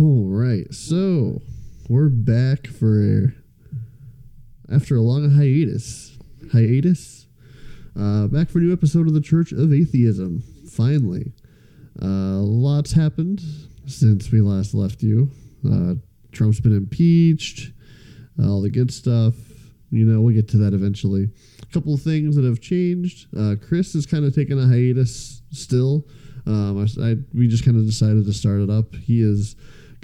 All 0.00 0.24
right, 0.26 0.72
so 0.74 1.40
we're 1.88 2.08
back 2.08 2.66
for 2.66 3.32
after 4.72 4.96
a 4.96 5.00
long 5.00 5.30
hiatus. 5.30 6.18
Hiatus. 6.52 7.26
Uh, 7.94 8.26
back 8.26 8.48
for 8.48 8.58
a 8.58 8.62
new 8.62 8.72
episode 8.72 9.06
of 9.06 9.14
the 9.14 9.20
Church 9.20 9.52
of 9.52 9.72
Atheism. 9.72 10.42
Finally, 10.68 11.32
uh, 12.02 12.40
lots 12.40 12.92
happened 12.92 13.42
since 13.86 14.32
we 14.32 14.40
last 14.40 14.74
left 14.74 15.02
you. 15.02 15.30
Uh, 15.64 15.94
Trump's 16.32 16.60
been 16.60 16.76
impeached. 16.76 17.70
All 18.42 18.62
the 18.62 18.70
good 18.70 18.92
stuff. 18.92 19.34
You 19.92 20.06
know, 20.06 20.20
we'll 20.22 20.34
get 20.34 20.48
to 20.48 20.56
that 20.56 20.74
eventually. 20.74 21.28
A 21.62 21.66
couple 21.66 21.96
things 21.98 22.34
that 22.34 22.44
have 22.44 22.60
changed. 22.60 23.28
Uh, 23.36 23.54
Chris 23.60 23.94
is 23.94 24.06
kind 24.06 24.24
of 24.24 24.34
taking 24.34 24.58
a 24.58 24.66
hiatus 24.66 25.42
still. 25.52 26.04
Um, 26.46 26.80
I, 26.80 27.10
I, 27.10 27.16
we 27.32 27.46
just 27.46 27.64
kind 27.64 27.76
of 27.76 27.86
decided 27.86 28.24
to 28.24 28.32
start 28.32 28.60
it 28.60 28.70
up. 28.70 28.94
He 28.96 29.22
is 29.22 29.54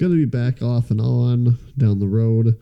going 0.00 0.12
to 0.12 0.16
be 0.16 0.24
back 0.24 0.62
off 0.62 0.90
and 0.90 0.98
on 0.98 1.58
down 1.76 1.98
the 1.98 2.08
road. 2.08 2.58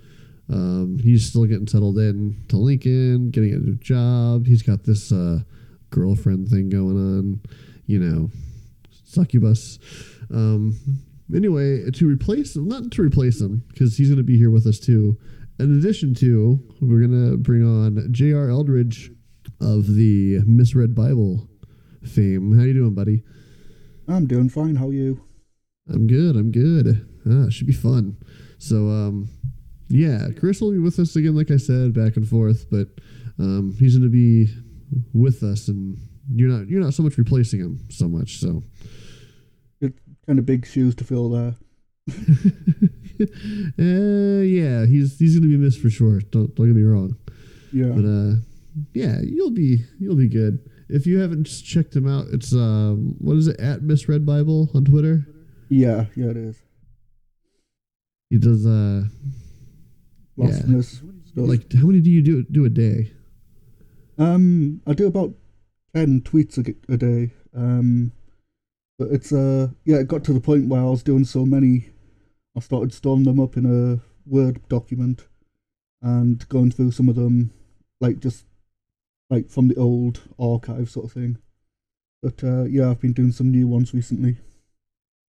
Um, 0.50 0.98
he's 1.00 1.24
still 1.24 1.44
getting 1.44 1.68
settled 1.68 1.96
in 1.96 2.36
to 2.48 2.56
Lincoln, 2.56 3.30
getting 3.30 3.52
a 3.54 3.58
new 3.58 3.76
job. 3.76 4.46
He's 4.46 4.62
got 4.62 4.82
this 4.82 5.12
uh, 5.12 5.40
girlfriend 5.90 6.48
thing 6.48 6.68
going 6.68 6.96
on, 6.96 7.40
you 7.86 8.00
know, 8.00 8.30
succubus. 9.04 9.78
Um, 10.34 10.80
anyway, 11.32 11.88
to 11.92 12.08
replace 12.08 12.56
him, 12.56 12.66
not 12.66 12.90
to 12.90 13.02
replace 13.02 13.40
him, 13.40 13.62
because 13.68 13.96
he's 13.96 14.08
going 14.08 14.18
to 14.18 14.24
be 14.24 14.36
here 14.36 14.50
with 14.50 14.66
us 14.66 14.80
too. 14.80 15.16
In 15.60 15.78
addition 15.78 16.14
to, 16.14 16.58
we're 16.80 17.06
going 17.06 17.30
to 17.30 17.36
bring 17.36 17.62
on 17.62 18.08
J.R. 18.10 18.50
Eldridge 18.50 19.12
of 19.60 19.94
the 19.94 20.40
Misread 20.44 20.92
Bible 20.92 21.48
fame. 22.04 22.58
How 22.58 22.64
you 22.64 22.74
doing, 22.74 22.94
buddy? 22.94 23.22
I'm 24.08 24.26
doing 24.26 24.48
fine. 24.48 24.74
How 24.74 24.88
are 24.88 24.92
you? 24.92 25.20
I'm 25.88 26.06
good. 26.08 26.34
I'm 26.34 26.50
good. 26.50 27.06
Ah, 27.30 27.48
should 27.50 27.66
be 27.66 27.72
fun. 27.72 28.16
So, 28.58 28.88
um, 28.88 29.28
yeah, 29.88 30.28
Chris 30.38 30.60
will 30.60 30.72
be 30.72 30.78
with 30.78 30.98
us 30.98 31.16
again, 31.16 31.36
like 31.36 31.50
I 31.50 31.56
said, 31.56 31.94
back 31.94 32.16
and 32.16 32.28
forth. 32.28 32.66
But 32.70 32.88
um, 33.38 33.74
he's 33.78 33.96
going 33.96 34.10
to 34.10 34.12
be 34.12 34.52
with 35.12 35.42
us, 35.42 35.68
and 35.68 35.98
you're 36.34 36.50
not 36.50 36.68
you're 36.68 36.82
not 36.82 36.94
so 36.94 37.02
much 37.02 37.18
replacing 37.18 37.60
him 37.60 37.80
so 37.90 38.08
much. 38.08 38.38
So, 38.38 38.62
It's 39.80 39.98
kind 40.26 40.38
of 40.38 40.46
big 40.46 40.66
shoes 40.66 40.94
to 40.96 41.04
fill 41.04 41.30
there. 41.30 41.54
uh, 43.78 44.42
yeah, 44.42 44.86
he's 44.86 45.18
he's 45.18 45.38
going 45.38 45.50
to 45.50 45.56
be 45.56 45.56
missed 45.56 45.80
for 45.80 45.90
sure. 45.90 46.20
Don't 46.20 46.54
don't 46.54 46.66
get 46.66 46.76
me 46.76 46.82
wrong. 46.82 47.16
Yeah. 47.72 47.88
But 47.88 48.04
uh, 48.04 48.34
yeah, 48.94 49.18
you'll 49.22 49.50
be 49.50 49.84
you'll 49.98 50.16
be 50.16 50.28
good. 50.28 50.58
If 50.88 51.06
you 51.06 51.18
haven't 51.18 51.44
checked 51.44 51.94
him 51.94 52.08
out, 52.08 52.26
it's 52.32 52.52
um, 52.54 53.14
what 53.18 53.36
is 53.36 53.46
it 53.46 53.60
at 53.60 53.82
Miss 53.82 54.00
Misread 54.02 54.24
Bible 54.24 54.70
on 54.74 54.84
Twitter? 54.84 55.26
yeah, 55.68 56.06
yeah, 56.16 56.30
it 56.30 56.36
is. 56.36 56.62
He 58.30 58.38
does 58.38 58.66
uh, 58.66 59.04
Yeah. 60.36 60.80
Stuff. 60.82 61.02
like 61.34 61.72
how 61.72 61.86
many 61.86 62.00
do 62.00 62.10
you 62.10 62.22
do 62.22 62.42
do 62.44 62.64
a 62.64 62.68
day? 62.70 63.12
um, 64.18 64.80
I 64.86 64.92
do 64.94 65.06
about 65.06 65.34
ten 65.94 66.20
tweets 66.20 66.58
a 66.88 66.96
day. 66.96 67.32
Um, 67.54 68.12
but 68.98 69.08
it's 69.10 69.32
uh, 69.32 69.68
yeah, 69.84 69.96
it 69.98 70.08
got 70.08 70.24
to 70.24 70.32
the 70.32 70.40
point 70.40 70.68
where 70.68 70.80
I 70.80 70.84
was 70.84 71.02
doing 71.02 71.24
so 71.24 71.46
many, 71.46 71.90
I 72.56 72.60
started 72.60 72.92
storing 72.92 73.24
them 73.24 73.40
up 73.40 73.56
in 73.56 73.64
a 73.66 74.00
Word 74.26 74.60
document, 74.68 75.26
and 76.02 76.46
going 76.48 76.70
through 76.70 76.90
some 76.90 77.08
of 77.08 77.14
them, 77.16 77.52
like 78.00 78.18
just 78.18 78.44
like 79.30 79.48
from 79.48 79.68
the 79.68 79.76
old 79.76 80.22
archive 80.38 80.90
sort 80.90 81.06
of 81.06 81.12
thing. 81.12 81.38
But 82.22 82.42
uh, 82.42 82.64
yeah, 82.64 82.90
I've 82.90 83.00
been 83.00 83.12
doing 83.12 83.32
some 83.32 83.50
new 83.50 83.68
ones 83.68 83.94
recently. 83.94 84.38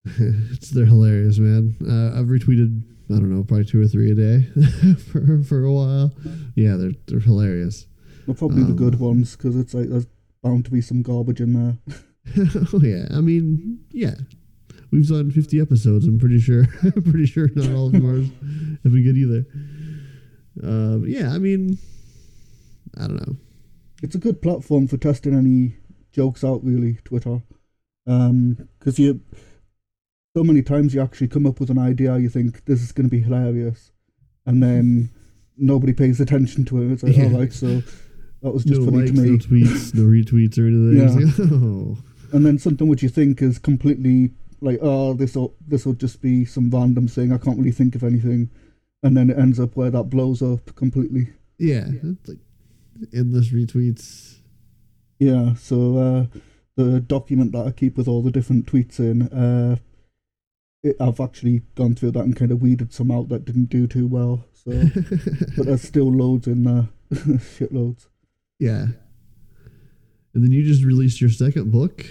It's 0.05 0.69
they're 0.71 0.85
hilarious, 0.85 1.39
man. 1.39 1.75
Uh, 1.81 2.19
I've 2.19 2.27
retweeted 2.27 2.81
I 3.11 3.13
don't 3.15 3.29
know 3.35 3.43
probably 3.43 3.65
two 3.65 3.81
or 3.81 3.87
three 3.87 4.11
a 4.11 4.15
day 4.15 4.43
for 5.11 5.43
for 5.43 5.63
a 5.63 5.73
while. 5.73 6.11
Yeah, 6.55 6.75
they're 6.75 6.91
they're 7.07 7.19
hilarious. 7.19 7.85
They're 8.25 8.35
probably 8.35 8.63
the 8.63 8.69
Um, 8.69 8.75
good 8.75 8.99
ones 8.99 9.35
because 9.35 9.55
it's 9.55 9.73
like 9.73 9.89
there's 9.89 10.07
bound 10.43 10.65
to 10.65 10.71
be 10.71 10.81
some 10.81 11.01
garbage 11.01 11.41
in 11.41 11.53
there. 11.53 11.77
oh 12.73 12.81
yeah, 12.81 13.07
I 13.11 13.21
mean 13.21 13.79
yeah, 13.91 14.15
we've 14.91 15.07
done 15.07 15.31
fifty 15.31 15.59
episodes. 15.59 16.05
I'm 16.05 16.19
pretty 16.19 16.39
sure. 16.39 16.65
I'm 16.83 17.03
pretty 17.03 17.25
sure 17.25 17.49
not 17.55 17.71
all 17.75 17.87
of 17.87 17.93
them 17.93 18.05
are, 18.09 18.21
have 18.83 18.93
been 18.93 19.03
good 19.03 19.17
either. 19.17 19.45
Uh, 20.61 20.99
yeah, 21.05 21.31
I 21.33 21.37
mean, 21.39 21.77
I 22.97 23.07
don't 23.07 23.15
know. 23.27 23.35
it's 24.03 24.15
a 24.15 24.19
good 24.19 24.41
platform 24.41 24.87
for 24.87 24.97
testing 24.97 25.33
any 25.33 25.75
jokes 26.11 26.43
out 26.43 26.63
really 26.63 26.97
twitter 27.03 27.41
because 28.05 28.97
you 28.97 29.21
so 30.35 30.43
many 30.43 30.61
times 30.61 30.93
you 30.93 31.01
actually 31.01 31.27
come 31.27 31.45
up 31.45 31.59
with 31.59 31.69
an 31.69 31.77
idea 31.79 32.17
you 32.17 32.29
think 32.29 32.65
this 32.65 32.81
is 32.81 32.91
going 32.91 33.07
to 33.07 33.11
be 33.11 33.21
hilarious 33.21 33.91
and 34.45 34.61
then 34.61 35.09
nobody 35.57 35.93
pays 35.93 36.19
attention 36.19 36.63
to 36.65 36.81
it 36.81 36.91
it's 36.91 37.03
like 37.03 37.15
Yeah. 37.15 37.25
all 37.25 37.39
right 37.39 37.51
so 37.53 37.81
that 38.41 38.51
was 38.51 38.63
just 38.63 38.81
no 38.81 38.85
funny 38.91 38.97
likes, 39.07 39.11
to 39.11 39.53
me 39.53 39.63
no 39.63 39.69
tweets, 39.69 39.93
no 39.95 40.03
retweets 40.03 40.57
or 40.57 40.67
anything. 40.67 40.97
Yeah. 40.97 41.27
Like, 41.27 41.51
oh, 41.51 41.97
and 42.31 42.45
then 42.45 42.57
something 42.57 42.87
which 42.87 43.03
you 43.03 43.09
think 43.09 43.41
is 43.41 43.59
completely 43.59 44.31
like 44.61 44.79
oh 44.81 45.13
this 45.13 45.35
will 45.35 45.55
this 45.67 45.85
will 45.85 45.93
just 45.93 46.21
be 46.21 46.45
some 46.45 46.69
random 46.69 47.07
thing 47.07 47.31
i 47.31 47.37
can't 47.37 47.57
really 47.57 47.71
think 47.71 47.95
of 47.95 48.03
anything 48.03 48.49
and 49.03 49.15
then 49.15 49.29
it 49.29 49.37
ends 49.37 49.59
up 49.59 49.75
where 49.75 49.89
that 49.89 50.03
blows 50.03 50.41
up 50.41 50.75
completely 50.75 51.29
yeah, 51.59 51.87
it's 52.03 52.29
like 52.29 52.37
endless 53.13 53.49
retweets. 53.49 54.37
Yeah, 55.19 55.55
so 55.55 55.97
uh, 55.97 56.37
the 56.77 57.01
document 57.01 57.51
that 57.51 57.67
I 57.67 57.71
keep 57.71 57.97
with 57.97 58.07
all 58.07 58.21
the 58.23 58.31
different 58.31 58.65
tweets 58.65 58.97
in, 58.99 59.23
uh, 59.23 59.75
it, 60.83 60.95
I've 60.99 61.19
actually 61.19 61.63
gone 61.75 61.95
through 61.95 62.11
that 62.11 62.23
and 62.23 62.35
kind 62.35 62.51
of 62.51 62.61
weeded 62.61 62.93
some 62.93 63.11
out 63.11 63.29
that 63.29 63.45
didn't 63.45 63.69
do 63.69 63.87
too 63.87 64.07
well. 64.07 64.45
So, 64.53 64.71
but 65.57 65.65
there's 65.65 65.81
still 65.81 66.11
loads 66.11 66.47
in 66.47 66.63
there, 66.63 66.89
shitloads. 67.13 68.07
Yeah. 68.59 68.87
And 70.33 70.43
then 70.43 70.51
you 70.51 70.63
just 70.63 70.83
released 70.83 71.21
your 71.21 71.29
second 71.29 71.71
book 71.71 72.05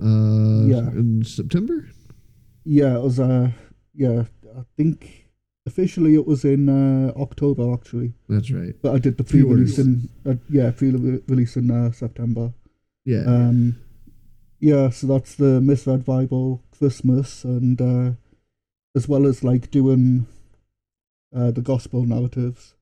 uh 0.00 0.66
Yeah. 0.66 0.88
in 0.90 1.22
September? 1.24 1.88
Yeah, 2.64 2.96
it 2.96 3.02
was. 3.02 3.18
Uh, 3.20 3.50
yeah, 3.94 4.24
I 4.56 4.62
think 4.76 5.28
officially 5.66 6.14
it 6.14 6.26
was 6.26 6.44
in 6.44 6.68
uh, 6.68 7.12
October 7.18 7.72
actually, 7.72 8.12
That's 8.28 8.50
right. 8.50 8.74
but 8.82 8.94
I 8.94 8.98
did 8.98 9.16
the 9.18 9.24
pre-release 9.24 9.78
in 9.78 10.08
uh, 10.26 10.34
yeah 10.50 10.70
pre-release 10.70 11.56
in 11.56 11.70
uh, 11.70 11.92
September. 11.92 12.52
Yeah. 13.04 13.24
Um, 13.26 13.76
yeah, 14.58 14.90
so 14.90 15.06
that's 15.06 15.34
the 15.34 15.60
Misread 15.60 16.04
Bible 16.04 16.62
Christmas, 16.76 17.44
and 17.44 17.80
uh, 17.80 18.12
as 18.94 19.08
well 19.08 19.26
as 19.26 19.44
like 19.44 19.70
doing 19.70 20.26
uh, 21.34 21.50
the 21.50 21.60
gospel 21.60 22.04
narratives, 22.04 22.74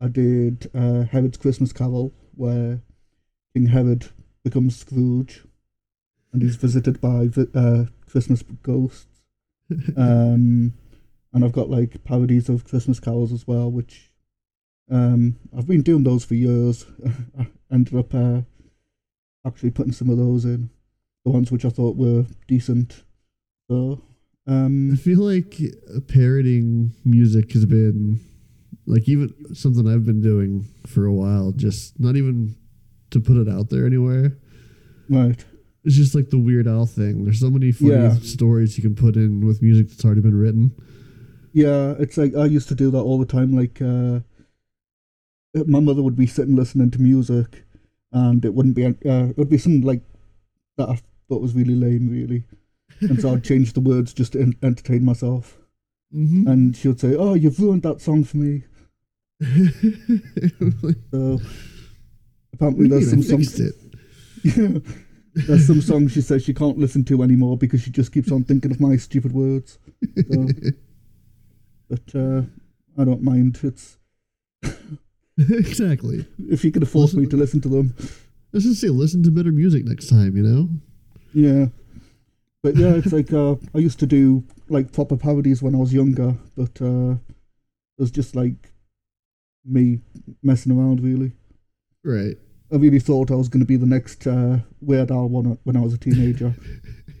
I 0.00 0.08
did 0.08 0.70
uh, 0.74 1.02
Herod's 1.02 1.38
Christmas 1.38 1.72
Carol, 1.72 2.12
where 2.34 2.80
King 3.54 3.66
Herod 3.66 4.08
becomes 4.42 4.76
Scrooge, 4.76 5.44
and 6.32 6.42
he's 6.42 6.56
visited 6.56 7.00
by 7.00 7.28
uh, 7.54 7.84
Christmas 8.06 8.42
ghosts. 8.62 9.06
Um, 9.96 10.74
and 11.32 11.44
I've 11.44 11.52
got 11.52 11.68
like 11.70 12.04
parodies 12.04 12.48
of 12.48 12.64
Christmas 12.64 13.00
carols 13.00 13.32
as 13.32 13.46
well, 13.46 13.70
which 13.70 14.12
um, 14.90 15.36
I've 15.56 15.66
been 15.66 15.82
doing 15.82 16.04
those 16.04 16.24
for 16.24 16.34
years. 16.34 16.86
I 17.38 17.48
ended 17.72 17.96
up 17.96 18.14
uh, 18.14 18.42
actually 19.44 19.70
putting 19.70 19.92
some 19.92 20.10
of 20.10 20.18
those 20.18 20.44
in, 20.44 20.70
the 21.24 21.30
ones 21.30 21.50
which 21.50 21.64
I 21.64 21.70
thought 21.70 21.96
were 21.96 22.26
decent. 22.48 23.02
So, 23.70 24.02
I 24.46 24.52
um, 24.52 24.96
feel 24.96 25.20
like 25.20 25.58
parroting 26.08 26.92
music 27.04 27.52
has 27.52 27.64
been 27.64 28.20
like 28.86 29.08
even 29.08 29.32
something 29.54 29.88
I've 29.88 30.04
been 30.04 30.20
doing 30.20 30.66
for 30.86 31.06
a 31.06 31.12
while, 31.12 31.52
just 31.52 31.98
not 31.98 32.16
even 32.16 32.54
to 33.10 33.20
put 33.20 33.36
it 33.38 33.48
out 33.48 33.70
there 33.70 33.86
anywhere. 33.86 34.36
right, 35.08 35.42
It's 35.84 35.94
just 35.96 36.14
like 36.14 36.28
the 36.28 36.38
Weird 36.38 36.66
Al 36.68 36.84
thing. 36.84 37.24
There's 37.24 37.40
so 37.40 37.48
many 37.50 37.72
funny 37.72 37.92
Yeah. 37.92 38.14
stories 38.18 38.76
you 38.76 38.82
can 38.82 38.94
put 38.94 39.16
in 39.16 39.46
with 39.46 39.62
music 39.62 39.88
that's 39.88 40.04
already 40.04 40.20
been 40.20 40.36
written. 40.36 40.72
yeah, 41.54 41.94
it's 41.98 42.18
like 42.18 42.34
I 42.36 42.44
used 42.44 42.68
to 42.68 42.74
do 42.74 42.90
that 42.90 42.98
all 43.00 43.18
the 43.18 43.24
time. 43.24 43.52
Like, 43.56 43.80
uh, 43.80 44.20
my 45.66 45.80
mother 45.80 46.02
would 46.02 46.16
be 46.16 46.26
sitting 46.26 46.56
listening 46.56 46.90
to 46.90 47.00
music, 47.00 47.64
and 48.12 48.44
it 48.44 48.52
wouldn't 48.54 48.74
be, 48.76 48.84
uh, 48.84 48.92
it 49.04 49.38
would 49.38 49.48
be 49.48 49.56
something 49.58 49.82
like 49.82 50.02
that 50.76 50.88
I 50.90 50.98
thought 51.28 51.42
was 51.42 51.54
really 51.54 51.74
lame, 51.74 52.08
really. 52.08 52.44
And 53.00 53.20
so 53.20 53.32
I'd 53.32 53.44
change 53.44 53.72
the 53.72 53.80
words 53.80 54.12
just 54.12 54.32
to 54.32 54.40
en- 54.40 54.56
entertain 54.62 55.04
myself. 55.04 55.58
Mm-hmm. 56.14 56.46
And 56.46 56.76
she 56.76 56.88
would 56.88 57.00
say, 57.00 57.16
"Oh, 57.16 57.34
you've 57.34 57.58
ruined 57.58 57.82
that 57.82 58.00
song 58.00 58.24
for 58.24 58.36
me." 58.36 58.64
So 61.10 61.40
apparently, 62.52 62.88
there's 62.88 63.10
some 63.10 63.22
songs. 63.22 63.60
Yeah. 64.44 64.78
There's 65.34 65.66
some 65.66 65.80
songs 65.80 66.12
she 66.12 66.20
says 66.20 66.44
she 66.44 66.54
can't 66.54 66.78
listen 66.78 67.02
to 67.06 67.22
anymore 67.22 67.56
because 67.58 67.80
she 67.80 67.90
just 67.90 68.12
keeps 68.12 68.30
on 68.30 68.44
thinking 68.44 68.70
of 68.70 68.78
my 68.78 68.96
stupid 68.96 69.32
words. 69.32 69.78
So, 70.30 70.46
but 71.88 72.14
uh, 72.14 72.42
I 72.96 73.04
don't 73.04 73.22
mind. 73.22 73.58
It's 73.62 73.96
exactly. 75.38 76.26
if 76.38 76.64
you 76.64 76.70
can 76.70 76.82
afford 76.82 77.14
me 77.14 77.26
to 77.26 77.36
listen 77.36 77.60
to 77.62 77.68
them. 77.68 77.94
Let's 78.52 78.66
just 78.66 78.80
say 78.80 78.88
listen 78.88 79.24
to 79.24 79.32
better 79.32 79.50
music 79.50 79.84
next 79.84 80.08
time, 80.08 80.36
you 80.36 80.42
know? 80.44 80.68
Yeah. 81.34 81.66
but 82.62 82.76
yeah, 82.76 82.94
it's 82.94 83.12
like 83.12 83.32
uh, 83.32 83.56
I 83.74 83.78
used 83.78 83.98
to 84.00 84.06
do 84.06 84.44
like 84.68 84.92
proper 84.92 85.16
parodies 85.16 85.62
when 85.62 85.74
I 85.74 85.78
was 85.78 85.92
younger, 85.92 86.34
but 86.56 86.80
uh, 86.80 87.12
it 87.12 87.98
was 87.98 88.10
just 88.10 88.34
like 88.36 88.72
me 89.64 90.00
messing 90.42 90.72
around. 90.72 91.00
Really, 91.00 91.32
Right. 92.04 92.36
I 92.72 92.76
really 92.76 92.98
thought 93.00 93.30
I 93.30 93.34
was 93.34 93.48
going 93.48 93.60
to 93.60 93.66
be 93.66 93.76
the 93.76 93.86
next 93.86 94.26
uh, 94.26 94.58
Weird 94.80 95.10
Al 95.10 95.28
one 95.28 95.58
when 95.64 95.76
I 95.76 95.80
was 95.80 95.92
a 95.94 95.98
teenager, 95.98 96.54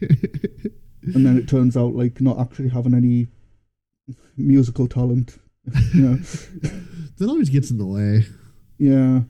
and 0.00 1.26
then 1.26 1.36
it 1.36 1.48
turns 1.48 1.76
out 1.76 1.94
like 1.94 2.20
not 2.20 2.38
actually 2.38 2.68
having 2.70 2.94
any 2.94 3.28
musical 4.36 4.86
talent. 4.88 5.38
You 5.94 6.00
know, 6.02 6.14
that 7.18 7.28
always 7.28 7.50
gets 7.50 7.70
in 7.70 7.78
the 7.78 7.86
way. 7.86 8.24
yeah. 8.78 9.20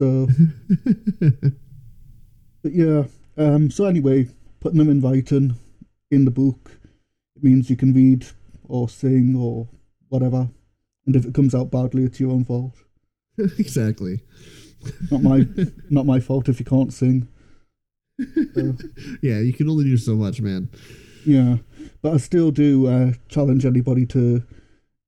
So, 0.00 0.28
but 2.62 2.72
yeah. 2.72 3.04
Um. 3.36 3.70
So 3.70 3.84
anyway, 3.86 4.28
putting 4.60 4.78
them 4.78 4.90
in 4.90 5.00
writing 5.00 5.56
in 6.10 6.24
the 6.24 6.30
book, 6.30 6.70
it 7.36 7.42
means 7.42 7.68
you 7.70 7.76
can 7.76 7.92
read 7.92 8.26
or 8.68 8.88
sing 8.88 9.34
or 9.36 9.68
whatever, 10.08 10.48
and 11.06 11.16
if 11.16 11.24
it 11.24 11.34
comes 11.34 11.54
out 11.54 11.70
badly, 11.70 12.04
it's 12.04 12.20
your 12.20 12.30
own 12.32 12.44
fault. 12.44 12.74
exactly. 13.58 14.20
Not 15.10 15.22
my 15.22 15.46
not 15.90 16.06
my 16.06 16.20
fault 16.20 16.48
if 16.48 16.58
you 16.60 16.64
can't 16.66 16.92
sing. 16.92 17.28
So, 18.54 18.76
Yeah, 19.22 19.40
you 19.40 19.52
can 19.52 19.68
only 19.68 19.84
do 19.84 19.96
so 19.96 20.14
much, 20.14 20.40
man. 20.40 20.68
yeah, 21.26 21.56
but 22.00 22.14
I 22.14 22.16
still 22.18 22.52
do 22.52 22.86
uh, 22.86 23.12
challenge 23.28 23.66
anybody 23.66 24.06
to 24.06 24.44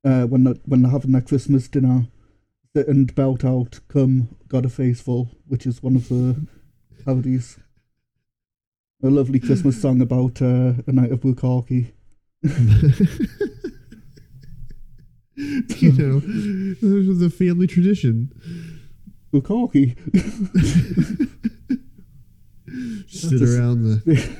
uh, 0.04 0.24
when 0.26 0.42
they, 0.44 0.52
when 0.64 0.82
they're 0.82 0.90
having 0.90 1.12
their 1.12 1.20
Christmas 1.20 1.68
dinner, 1.68 2.08
sit 2.74 2.88
and 2.88 3.14
belt 3.14 3.44
out 3.44 3.78
"Come, 3.88 4.36
God 4.48 4.64
a 4.64 4.68
Faithful," 4.68 5.30
which 5.46 5.66
is 5.66 5.82
one 5.84 5.94
of 5.94 6.08
the 6.08 6.46
parodies. 7.04 7.58
A 9.02 9.10
lovely 9.10 9.38
Christmas 9.38 9.80
song 9.80 10.00
about 10.00 10.40
uh, 10.40 10.72
a 10.86 10.92
night 10.92 11.12
of 11.12 11.20
bukkake. 11.20 11.92
you 15.34 15.92
know, 15.92 16.20
this 16.20 17.06
was 17.06 17.20
a 17.20 17.28
family 17.28 17.66
tradition. 17.66 18.32
Bukkake. 19.34 19.98
Sit 23.08 23.42
around 23.42 23.82
the, 23.82 24.34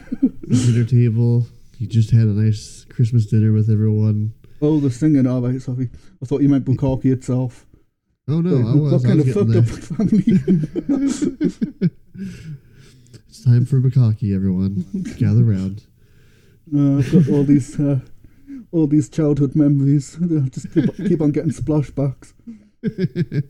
dinner 0.48 0.84
table. 0.84 1.46
You 1.78 1.86
just 1.86 2.10
had 2.10 2.22
a 2.22 2.32
nice 2.32 2.86
Christmas 2.88 3.26
dinner 3.26 3.52
with 3.52 3.68
everyone. 3.68 4.32
Oh, 4.62 4.80
the 4.80 4.90
singing. 4.90 5.26
All 5.26 5.42
right, 5.42 5.60
sorry. 5.60 5.90
I 6.22 6.26
thought 6.26 6.40
you 6.40 6.48
meant 6.48 6.64
bukkake 6.64 7.12
itself. 7.12 7.66
Oh 8.26 8.40
no, 8.40 8.56
I 8.56 8.74
was. 8.74 8.92
what 8.92 9.04
I 9.04 9.08
kind 9.08 9.18
was 9.18 9.28
of 9.28 9.34
fucked 9.34 9.54
up 9.54 9.66
family? 9.98 10.40
Time 13.46 13.64
for 13.64 13.80
bukkake, 13.80 14.34
everyone. 14.34 14.84
Gather 15.18 15.44
round. 15.44 15.84
Uh, 16.74 16.98
I've 16.98 17.12
got 17.12 17.28
all 17.32 17.44
these, 17.44 17.78
uh, 17.78 18.00
all 18.72 18.86
these 18.88 19.08
childhood 19.08 19.54
memories. 19.54 20.18
Just 20.50 20.72
keep, 20.74 20.96
keep 20.96 21.20
on 21.20 21.30
getting 21.30 21.52
splashbacks. 21.52 22.32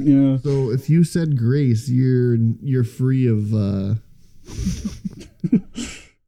Yeah. 0.00 0.38
So 0.44 0.70
if 0.70 0.88
you 0.88 1.02
said 1.02 1.36
grace, 1.36 1.88
you're 1.88 2.36
you're 2.62 2.84
free 2.84 3.26
of. 3.26 3.52
uh 3.52 3.94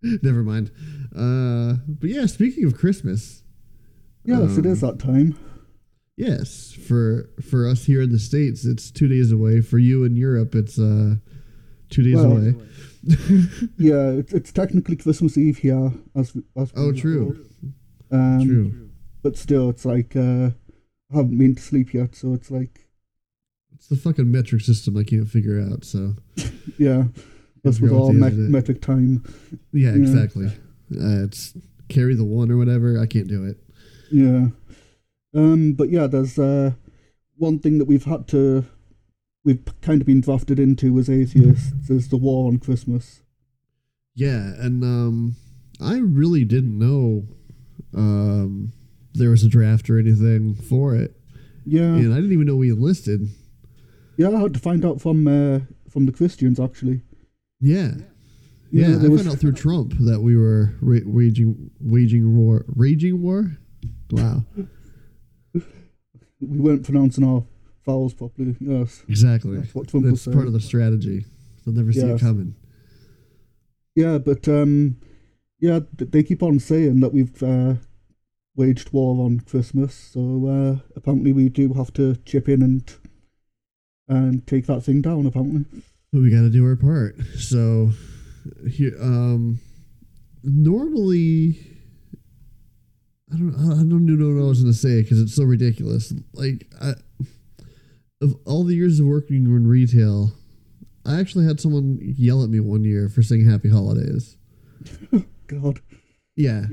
Never 0.03 0.43
mind. 0.43 0.73
Uh 1.15 1.75
But 1.87 2.11
yeah, 2.11 2.27
speaking 2.27 2.65
of 2.65 2.77
Christmas, 2.77 3.45
Yes, 4.25 4.59
it 4.59 4.67
Um, 4.67 4.73
is 4.73 4.81
that 4.81 4.99
time. 4.99 5.37
yes, 6.17 6.73
for 6.73 7.31
for 7.41 7.65
us 7.69 7.85
here 7.85 8.03
in 8.03 8.11
the 8.11 8.19
states, 8.19 8.65
it's 8.65 8.91
two 8.91 9.07
days 9.07 9.31
away. 9.31 9.61
For 9.61 9.79
you 9.79 10.03
in 10.03 10.17
Europe, 10.17 10.57
it's 10.57 10.77
uh 10.77 11.19
two 11.91 12.03
days 12.03 12.17
Well, 12.17 12.33
away. 12.33 12.55
Yeah, 13.79 14.11
it's, 14.11 14.33
it's 14.33 14.53
technically 14.53 14.97
Christmas 14.97 15.37
Eve 15.39 15.59
here. 15.59 15.93
As, 16.15 16.37
as 16.57 16.73
Oh, 16.77 16.93
true, 16.93 17.45
Um, 18.11 18.45
true. 18.47 18.91
But 19.23 19.37
still, 19.37 19.71
it's 19.71 19.85
like 19.85 20.15
uh, 20.17 20.51
I 21.13 21.17
haven't 21.17 21.39
been 21.39 21.55
to 21.55 21.63
sleep 21.63 21.93
yet, 21.95 22.15
so 22.15 22.35
it's 22.35 22.51
like 22.51 22.89
It's 23.75 23.89
the 23.89 23.97
fucking 23.97 24.31
metric 24.31 24.63
system 24.63 24.97
I 24.97 25.05
can't 25.05 25.29
figure 25.29 25.61
out. 25.61 25.85
So 25.85 26.15
yeah, 26.79 27.05
that's 27.65 27.81
with 27.81 27.93
all 27.93 28.09
the 28.09 28.15
me- 28.15 28.27
end 28.27 28.39
of 28.39 28.45
it. 28.47 28.51
metric 28.51 28.81
time. 28.83 29.25
yeah, 29.73 29.91
Yeah. 29.91 29.97
exactly. 29.97 30.47
Uh, 30.47 31.25
it's 31.25 31.55
carry 31.89 32.15
the 32.15 32.25
one 32.25 32.51
or 32.51 32.57
whatever. 32.57 32.99
I 33.01 33.07
can't 33.07 33.29
do 33.29 33.45
it. 33.45 33.59
Yeah. 34.13 34.49
Um, 35.35 35.73
but 35.75 35.91
yeah, 35.91 36.07
there's 36.07 36.39
uh, 36.39 36.73
one 37.37 37.59
thing 37.61 37.79
that 37.79 37.85
we've 37.87 38.05
had 38.05 38.27
to, 38.29 38.65
we've 39.45 39.63
kind 39.81 40.01
of 40.01 40.07
been 40.07 40.21
drafted 40.21 40.59
into 40.59 40.99
as 40.99 41.09
atheists 41.11 41.89
is 41.91 42.09
the 42.09 42.17
war 42.17 42.49
on 42.49 42.59
Christmas. 42.59 43.23
Yeah, 44.15 44.53
and 44.59 44.83
um, 44.85 45.37
I 45.81 45.99
really 45.99 46.45
didn't 46.45 46.79
know 46.79 47.27
um, 47.95 48.73
there 49.15 49.31
was 49.31 49.43
a 49.45 49.49
draft 49.49 49.89
or 49.89 49.99
anything 49.99 50.55
for 50.55 50.95
it, 50.95 51.17
Yeah, 51.65 51.83
and 51.95 52.13
I 52.13 52.17
didn't 52.17 52.33
even 52.33 52.47
know 52.47 52.57
we 52.57 52.71
enlisted. 52.71 53.29
yeah, 54.17 54.29
I 54.31 54.41
had 54.41 54.55
to 54.55 54.61
find 54.61 54.85
out 54.85 55.01
from 55.01 55.27
uh, 55.27 55.61
from 55.89 56.07
the 56.07 56.13
Christians 56.13 56.61
actually. 56.61 57.03
Yeah, 57.61 57.93
Yeah, 58.71 58.89
yeah. 58.89 58.95
I 58.95 58.99
there 58.99 59.11
was- 59.11 59.23
found 59.23 59.35
out 59.35 59.41
through 59.41 59.53
Trump 59.53 59.95
that 60.01 60.21
we 60.21 60.37
were 60.37 60.75
ra- 60.81 61.01
waging 61.07 61.71
waging 61.81 62.37
war, 62.37 62.65
raging 62.69 63.23
war. 63.23 63.57
Wow, 64.11 64.45
We 65.55 66.59
weren't 66.59 66.85
pronouncing 66.85 67.25
our 67.25 67.45
vowels 67.85 68.15
properly. 68.15 68.57
Yes, 68.61 69.03
exactly. 69.09 69.59
that's 69.59 69.75
what 69.75 69.89
Trump 69.89 70.07
That's 70.07 70.27
part 70.27 70.47
of 70.47 70.53
the 70.53 70.61
strategy. 70.61 71.25
They'll 71.65 71.75
never 71.75 71.93
see 71.93 72.01
it 72.01 72.21
coming. 72.21 72.55
Yeah, 73.95 74.19
but 74.19 74.49
um, 74.49 74.97
yeah, 75.59 75.81
they 75.99 76.23
keep 76.23 76.43
on 76.43 76.59
saying 76.59 77.01
that 77.01 77.13
we've 77.13 77.43
uh, 77.43 77.75
waged 78.57 78.93
war 78.93 79.25
on 79.25 79.41
Christmas. 79.41 79.95
So 79.95 80.47
uh, 80.47 80.89
apparently 80.97 81.33
we 81.33 81.49
do 81.49 81.73
have 81.75 81.93
to 81.95 82.17
chip 82.25 82.49
in 82.49 82.63
and 82.63 82.93
and 84.09 84.47
take 84.47 84.67
that 84.67 84.83
thing 84.83 85.03
down. 85.03 85.27
Apparently. 85.27 85.65
We 86.13 86.31
got 86.31 86.41
to 86.41 86.51
do 86.51 86.67
our 86.67 86.75
part. 86.75 87.17
So, 87.39 87.93
here, 88.69 88.97
um, 89.01 89.61
normally, 90.43 91.57
I 93.33 93.37
don't, 93.37 93.55
I 93.55 93.85
don't 93.85 94.07
know 94.07 94.35
what 94.35 94.45
I 94.45 94.49
was 94.49 94.61
gonna 94.61 94.73
say 94.73 95.03
because 95.03 95.21
it's 95.21 95.37
so 95.37 95.45
ridiculous. 95.45 96.13
Like, 96.33 96.67
I, 96.81 96.95
of 98.21 98.37
all 98.45 98.65
the 98.65 98.75
years 98.75 99.01
of 99.01 99.07
working 99.07 99.45
in 99.45 99.67
retail, 99.67 100.33
I 101.07 101.19
actually 101.19 101.47
had 101.47 101.61
someone 101.61 101.99
yell 102.01 102.43
at 102.45 102.51
me 102.51 102.61
one 102.61 102.85
year 102.85 103.09
for 103.09 103.23
saying 103.23 103.49
"Happy 103.49 103.71
Holidays." 103.71 104.37
God. 105.47 105.81
Yeah, 106.37 106.67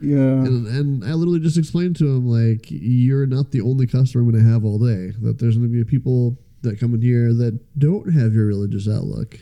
Yeah. 0.00 0.16
and 0.44 0.66
and 0.66 1.04
I 1.04 1.12
literally 1.14 1.40
just 1.40 1.56
explained 1.56 1.96
to 1.96 2.06
him 2.06 2.26
like, 2.26 2.66
you're 2.68 3.26
not 3.26 3.50
the 3.52 3.60
only 3.62 3.86
customer 3.86 4.22
I'm 4.24 4.30
gonna 4.30 4.44
have 4.52 4.64
all 4.64 4.78
day. 4.78 5.12
That 5.22 5.38
there's 5.38 5.56
gonna 5.56 5.68
be 5.68 5.82
people 5.84 6.36
that 6.62 6.78
come 6.80 6.94
in 6.94 7.02
here 7.02 7.32
that 7.32 7.58
don't 7.78 8.12
have 8.12 8.34
your 8.34 8.46
religious 8.46 8.88
outlook. 8.88 9.38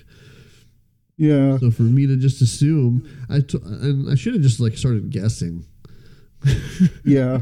Yeah. 1.17 1.57
So 1.59 1.71
for 1.71 1.83
me 1.83 2.07
to 2.07 2.17
just 2.17 2.43
assume, 2.43 3.09
I 3.31 3.41
t- 3.41 3.59
and 3.65 4.11
I 4.11 4.15
should 4.15 4.35
have 4.35 4.43
just 4.43 4.61
like 4.61 4.77
started 4.77 5.09
guessing. 5.11 5.65
Yeah. 7.05 7.41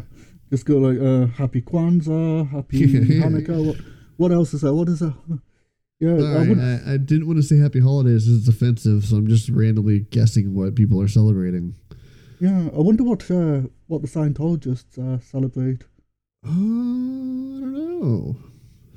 Just 0.51 0.65
go 0.67 0.79
like 0.79 1.01
uh, 1.01 1.27
Happy 1.37 1.61
Kwanzaa, 1.61 2.49
Happy 2.51 2.87
Hanukkah. 3.21 3.81
What, 4.17 4.33
else 4.33 4.55
is 4.55 4.61
that? 4.63 4.75
What 4.75 4.89
is 4.89 5.01
that? 5.01 5.15
Yeah. 6.01 6.11
I 6.11 6.47
would, 6.49 6.59
I, 6.59 6.95
I 6.95 6.97
didn't 6.99 7.29
want 7.29 7.39
to 7.39 7.43
say 7.43 7.57
Happy 7.57 7.81
Holidays. 7.81 8.29
It's 8.29 8.49
offensive, 8.49 9.05
so 9.05 9.17
I'm 9.17 9.29
just 9.29 9.49
randomly 9.49 10.01
guessing 10.01 10.53
what 10.53 10.75
people 10.75 11.01
are 11.01 11.09
celebrating. 11.09 11.77
yeah. 12.41 12.67
I 12.75 12.81
wonder 12.81 13.05
what 13.05 13.31
uh, 13.31 13.63
what 13.87 14.03
the 14.03 14.09
Scientologists 14.09 14.99
uh, 14.99 15.21
celebrate. 15.21 15.85
Oh, 16.45 16.49
I 16.49 17.61
don't 17.61 17.73
know. 17.73 18.37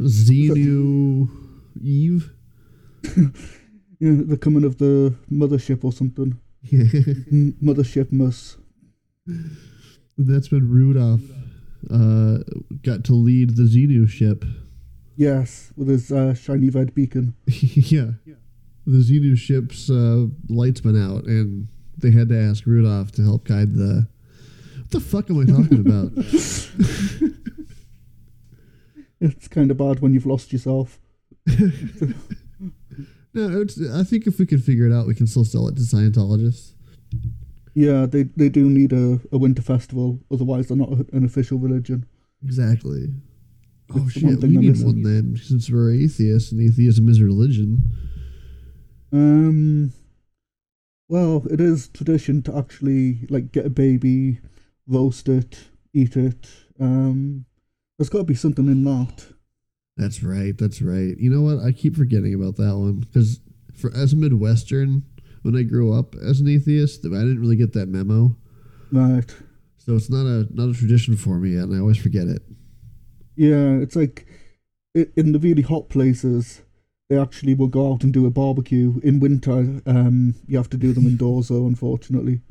Xenu 0.01 1.29
Eve. 1.81 2.31
Yeah, 3.99 4.11
the 4.25 4.37
coming 4.37 4.63
of 4.63 4.77
the 4.77 5.15
mothership 5.31 5.83
or 5.83 5.91
something. 5.91 6.39
Mothership 6.71 8.11
must. 8.11 8.57
That's 10.17 10.51
when 10.51 10.69
Rudolph 10.69 11.21
uh, 11.89 12.37
got 12.83 13.03
to 13.05 13.13
lead 13.13 13.55
the 13.55 13.63
Xenu 13.63 14.07
ship. 14.07 14.45
Yes, 15.17 15.73
with 15.75 15.89
his 15.89 16.11
uh, 16.11 16.33
shiny 16.33 16.69
red 16.69 16.93
beacon. 16.93 17.35
yeah. 17.47 18.11
The 18.85 18.99
Xenu 18.99 19.37
ship's 19.37 19.89
uh, 19.89 20.27
lights 20.47 20.83
went 20.83 20.97
out, 20.97 21.25
and 21.25 21.67
they 21.97 22.11
had 22.11 22.29
to 22.29 22.39
ask 22.39 22.65
Rudolph 22.65 23.11
to 23.13 23.23
help 23.23 23.43
guide 23.43 23.73
the. 23.73 24.07
What 24.77 24.91
the 24.91 24.99
fuck 25.01 25.29
am 25.29 25.41
I 25.41 25.45
talking 25.45 25.81
about? 25.85 26.11
It's 29.19 29.47
kind 29.47 29.71
of 29.71 29.77
bad 29.77 29.99
when 29.99 30.13
you've 30.13 30.25
lost 30.25 30.53
yourself. 30.53 30.99
no, 31.47 31.61
it's, 33.33 33.81
I 33.91 34.03
think 34.03 34.27
if 34.27 34.37
we 34.37 34.45
can 34.45 34.59
figure 34.59 34.85
it 34.85 34.93
out, 34.93 35.07
we 35.07 35.15
can 35.15 35.27
still 35.27 35.45
sell 35.45 35.67
it 35.67 35.75
to 35.75 35.81
Scientologists. 35.81 36.73
Yeah, 37.73 38.05
they 38.05 38.23
they 38.23 38.49
do 38.49 38.69
need 38.69 38.91
a, 38.93 39.19
a 39.31 39.37
winter 39.37 39.61
festival, 39.61 40.19
otherwise 40.31 40.67
they're 40.67 40.77
not 40.77 40.89
an 41.13 41.23
official 41.25 41.57
religion. 41.57 42.05
Exactly. 42.43 43.07
Oh 43.89 43.99
That's 43.99 44.15
the 44.15 44.25
one 44.25 44.33
shit, 44.35 44.49
we 44.49 44.57
need 44.57 44.83
one 44.83 45.03
then, 45.03 45.37
since 45.41 45.69
we're 45.69 45.93
atheists 45.93 46.51
and 46.51 46.61
atheism 46.61 47.07
is 47.09 47.19
a 47.19 47.25
religion. 47.25 47.83
Um, 49.13 49.93
Well, 51.07 51.45
it 51.49 51.61
is 51.61 51.87
tradition 51.87 52.41
to 52.43 52.57
actually 52.57 53.25
like 53.29 53.51
get 53.53 53.65
a 53.65 53.69
baby, 53.69 54.39
roast 54.87 55.29
it, 55.29 55.69
eat 55.93 56.17
it. 56.17 56.49
Um, 56.79 57.45
there's 57.97 58.09
got 58.09 58.19
to 58.19 58.23
be 58.25 58.35
something 58.35 58.67
in 58.67 58.83
that. 58.83 59.25
That's 59.95 60.21
right. 60.21 60.55
That's 60.57 60.81
right. 60.81 61.17
You 61.17 61.29
know 61.31 61.41
what? 61.41 61.63
I 61.65 61.71
keep 61.71 61.95
forgetting 61.95 62.33
about 62.33 62.57
that 62.57 62.77
one 62.77 62.99
because 62.99 63.39
for 63.73 63.91
as 63.95 64.13
a 64.13 64.15
Midwestern, 64.17 65.03
when 65.43 65.55
I 65.55 65.63
grew 65.63 65.97
up 65.97 66.13
as 66.15 66.39
an 66.41 66.47
atheist, 66.49 67.05
I 67.05 67.09
didn't 67.09 67.39
really 67.39 67.55
get 67.55 67.73
that 67.73 67.87
memo. 67.87 68.35
Right. 68.91 69.33
So 69.77 69.95
it's 69.95 70.09
not 70.09 70.25
a 70.25 70.45
not 70.51 70.69
a 70.69 70.73
tradition 70.73 71.15
for 71.15 71.39
me, 71.39 71.55
and 71.55 71.73
I 71.73 71.79
always 71.79 71.97
forget 71.97 72.27
it. 72.27 72.41
Yeah, 73.37 73.77
it's 73.77 73.95
like 73.95 74.25
in 74.93 75.31
the 75.31 75.39
really 75.39 75.61
hot 75.61 75.89
places, 75.89 76.63
they 77.09 77.17
actually 77.17 77.53
will 77.53 77.67
go 77.67 77.93
out 77.93 78.03
and 78.03 78.11
do 78.11 78.25
a 78.25 78.31
barbecue. 78.31 78.99
In 79.03 79.19
winter, 79.19 79.81
um, 79.85 80.35
you 80.47 80.57
have 80.57 80.69
to 80.71 80.77
do 80.77 80.91
them 80.91 81.05
indoors, 81.05 81.47
though, 81.47 81.67
unfortunately. 81.67 82.41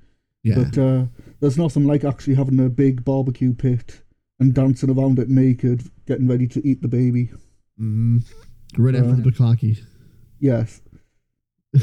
Yeah. 0.42 0.54
But 0.62 0.78
uh, 0.78 1.06
there's 1.40 1.58
nothing 1.58 1.86
like 1.86 2.04
actually 2.04 2.36
having 2.36 2.60
a 2.60 2.68
big 2.68 3.04
barbecue 3.04 3.52
pit 3.52 4.00
and 4.38 4.54
dancing 4.54 4.90
around 4.90 5.18
it 5.18 5.28
naked, 5.28 5.82
getting 6.06 6.28
ready 6.28 6.46
to 6.48 6.66
eat 6.66 6.82
the 6.82 6.88
baby. 6.88 7.30
hmm 7.76 8.18
Right 8.78 8.94
after 8.94 9.10
Uh, 9.10 9.16
the 9.16 9.22
bukkake. 9.30 9.80
Yes. 10.38 10.80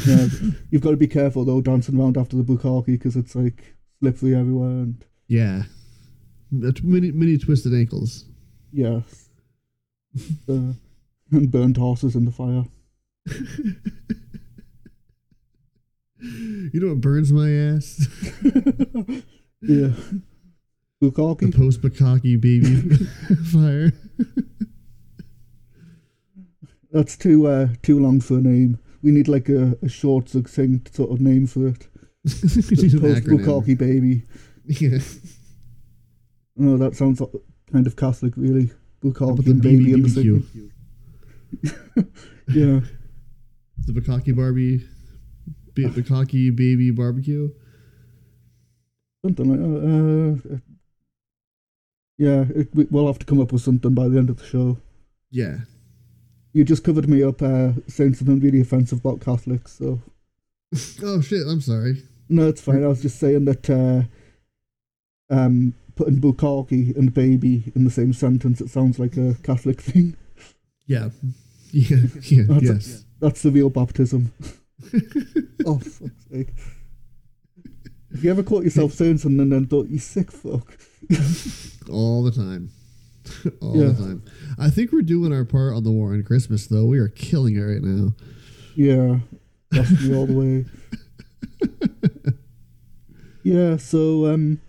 Yeah, 0.07 0.27
you've 0.71 0.81
got 0.81 0.91
to 0.91 0.97
be 0.97 1.07
careful 1.07 1.45
though, 1.45 1.61
dancing 1.61 1.99
around 1.99 2.17
after 2.17 2.35
the 2.37 2.43
bukkake 2.43 2.85
because 2.85 3.15
it's 3.15 3.35
like 3.35 3.75
slippery 3.99 4.33
everywhere 4.35 4.69
and 4.69 5.05
yeah. 5.27 5.63
That's 6.51 6.81
many 6.83 7.11
many 7.11 7.37
twisted 7.37 7.73
ankles. 7.73 8.25
Yes, 8.73 9.29
uh, 10.49 10.73
and 11.31 11.51
burnt 11.51 11.77
horses 11.77 12.15
in 12.15 12.25
the 12.25 12.31
fire. 12.31 12.65
You 16.19 16.79
know 16.79 16.87
what 16.89 17.01
burns 17.01 17.31
my 17.31 17.49
ass? 17.51 18.07
Yeah, 19.65 19.91
the 20.99 21.11
post 21.55 21.81
bukkake 21.81 22.41
baby 22.41 22.65
fire. 23.51 23.93
That's 26.91 27.15
too 27.17 27.47
uh, 27.47 27.67
too 27.81 27.99
long 27.99 28.19
for 28.19 28.39
a 28.39 28.41
name. 28.41 28.77
We 29.01 29.11
need 29.11 29.27
like 29.29 29.47
a, 29.49 29.77
a 29.81 29.87
short, 29.89 30.27
succinct 30.29 30.93
sort 30.95 31.11
of 31.11 31.21
name 31.21 31.47
for 31.47 31.67
it. 31.67 31.87
We 32.69 32.75
need 32.75 32.93
an 32.93 32.99
Post 32.99 33.23
bukkake 33.23 33.77
baby. 33.77 34.23
Yeah. 34.65 34.99
Oh, 36.59 36.77
that 36.77 36.95
sounds 36.95 37.19
like 37.21 37.31
kind 37.73 37.87
of 37.87 37.95
Catholic, 37.97 38.33
really. 38.37 38.67
How 38.67 39.09
Bukkake 39.09 39.33
about 39.33 39.45
the 39.45 39.53
baby 39.55 39.91
in 39.93 40.03
the 40.03 40.07
BBBQ? 40.07 40.43
Yeah, 42.47 42.79
The 43.85 43.93
bukkake 43.93 44.35
Barbie, 44.35 44.85
B- 45.73 45.83
bukkake 45.85 46.55
baby 46.55 46.91
barbecue. 46.91 47.49
something 49.25 49.49
like 49.49 49.59
that. 49.59 50.53
Uh, 50.53 50.57
yeah, 52.17 52.45
it, 52.55 52.69
we- 52.73 52.87
we'll 52.91 53.07
have 53.07 53.19
to 53.19 53.25
come 53.25 53.39
up 53.41 53.51
with 53.51 53.61
something 53.61 53.93
by 53.93 54.07
the 54.07 54.17
end 54.17 54.29
of 54.29 54.37
the 54.37 54.45
show. 54.45 54.77
Yeah. 55.31 55.57
You 56.53 56.63
just 56.63 56.83
covered 56.83 57.09
me 57.09 57.23
up 57.23 57.41
uh, 57.41 57.71
saying 57.87 58.13
something 58.15 58.39
really 58.39 58.61
offensive 58.61 58.99
about 58.99 59.21
Catholics, 59.21 59.73
so 59.79 60.01
Oh 61.03 61.19
shit! 61.21 61.47
I'm 61.47 61.61
sorry. 61.61 62.03
no, 62.29 62.47
it's 62.47 62.61
fine. 62.61 62.83
I 62.83 62.87
was 62.87 63.01
just 63.01 63.19
saying 63.19 63.45
that 63.45 63.69
uh, 63.69 64.03
um, 65.33 65.73
putting 65.95 66.19
bukkake 66.19 66.95
and 66.97 67.13
baby 67.13 67.71
in 67.75 67.83
the 67.83 67.91
same 67.91 68.13
sentence 68.13 68.59
it 68.61 68.69
sounds 68.69 68.97
like 68.99 69.15
a 69.17 69.35
Catholic 69.43 69.81
thing. 69.81 70.15
Yeah. 70.87 71.09
Yeah. 71.75 71.97
Yeah. 72.21 72.43
That's 72.47 72.61
a- 72.69 72.73
yes. 72.73 73.05
That's 73.19 73.41
the 73.41 73.49
real 73.49 73.71
baptism. 73.71 74.31
oh, 75.65 75.79
fuck's 75.79 76.25
sake! 76.31 76.53
Have 78.11 78.23
you 78.23 78.29
ever 78.29 78.43
caught 78.43 78.63
yourself 78.63 78.91
saying 78.93 79.17
something 79.17 79.39
and 79.39 79.51
then 79.51 79.65
thought 79.65 79.87
you 79.87 79.97
sick 79.97 80.31
fuck? 80.31 80.77
All 81.91 82.21
the 82.21 82.29
time. 82.31 82.69
All 83.59 83.75
Yeah. 83.75 83.87
the 83.87 83.93
time. 84.05 84.23
I 84.59 84.69
think 84.69 84.91
we're 84.91 85.01
doing 85.01 85.33
our 85.33 85.45
part 85.45 85.73
on 85.73 85.83
the 85.83 85.89
war 85.91 86.13
on 86.13 86.21
Christmas, 86.23 86.67
though. 86.67 86.85
We 86.85 86.99
are 86.99 87.07
killing 87.07 87.55
it 87.55 87.61
right 87.61 87.81
now. 87.81 88.13
Yeah, 88.75 89.19
that's 89.71 89.99
me 90.01 90.15
all 90.15 90.27
the 90.27 90.33
way. 90.33 90.65
yeah, 93.43 93.77
so 93.77 94.27
um, 94.33 94.59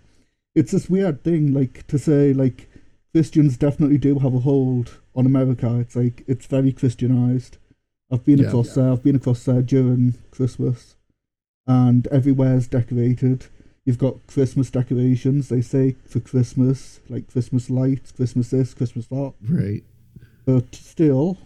it's 0.55 0.71
this 0.71 0.89
weird 0.89 1.23
thing, 1.23 1.53
like 1.53 1.85
to 1.87 1.99
say, 1.99 2.33
like 2.33 2.69
Christians 3.13 3.57
definitely 3.57 3.97
do 3.97 4.19
have 4.19 4.33
a 4.33 4.39
hold 4.39 4.99
on 5.15 5.25
America. 5.25 5.79
It's 5.79 5.95
like 5.95 6.23
it's 6.27 6.45
very 6.47 6.71
Christianized. 6.71 7.57
I've 8.11 8.23
been 8.25 8.39
Yeah. 8.39 8.47
across 8.47 8.73
there. 8.75 8.91
I've 8.91 9.03
been 9.03 9.15
across 9.15 9.43
there 9.43 9.61
during 9.61 10.15
Christmas, 10.31 10.95
and 11.67 12.07
everywhere's 12.07 12.67
decorated. 12.67 13.47
You've 13.85 13.97
got 13.99 14.25
Christmas 14.27 14.71
decorations. 14.71 15.49
They 15.49 15.61
say 15.61 15.95
for 16.05 16.19
Christmas, 16.19 16.99
like 17.07 17.27
Christmas 17.27 17.69
lights, 17.69 18.11
Christmas 18.11 18.49
this, 18.49 18.73
Christmas 18.73 19.07
that. 19.07 19.33
Right. 19.47 19.83
But 20.45 20.73
still, 20.73 21.37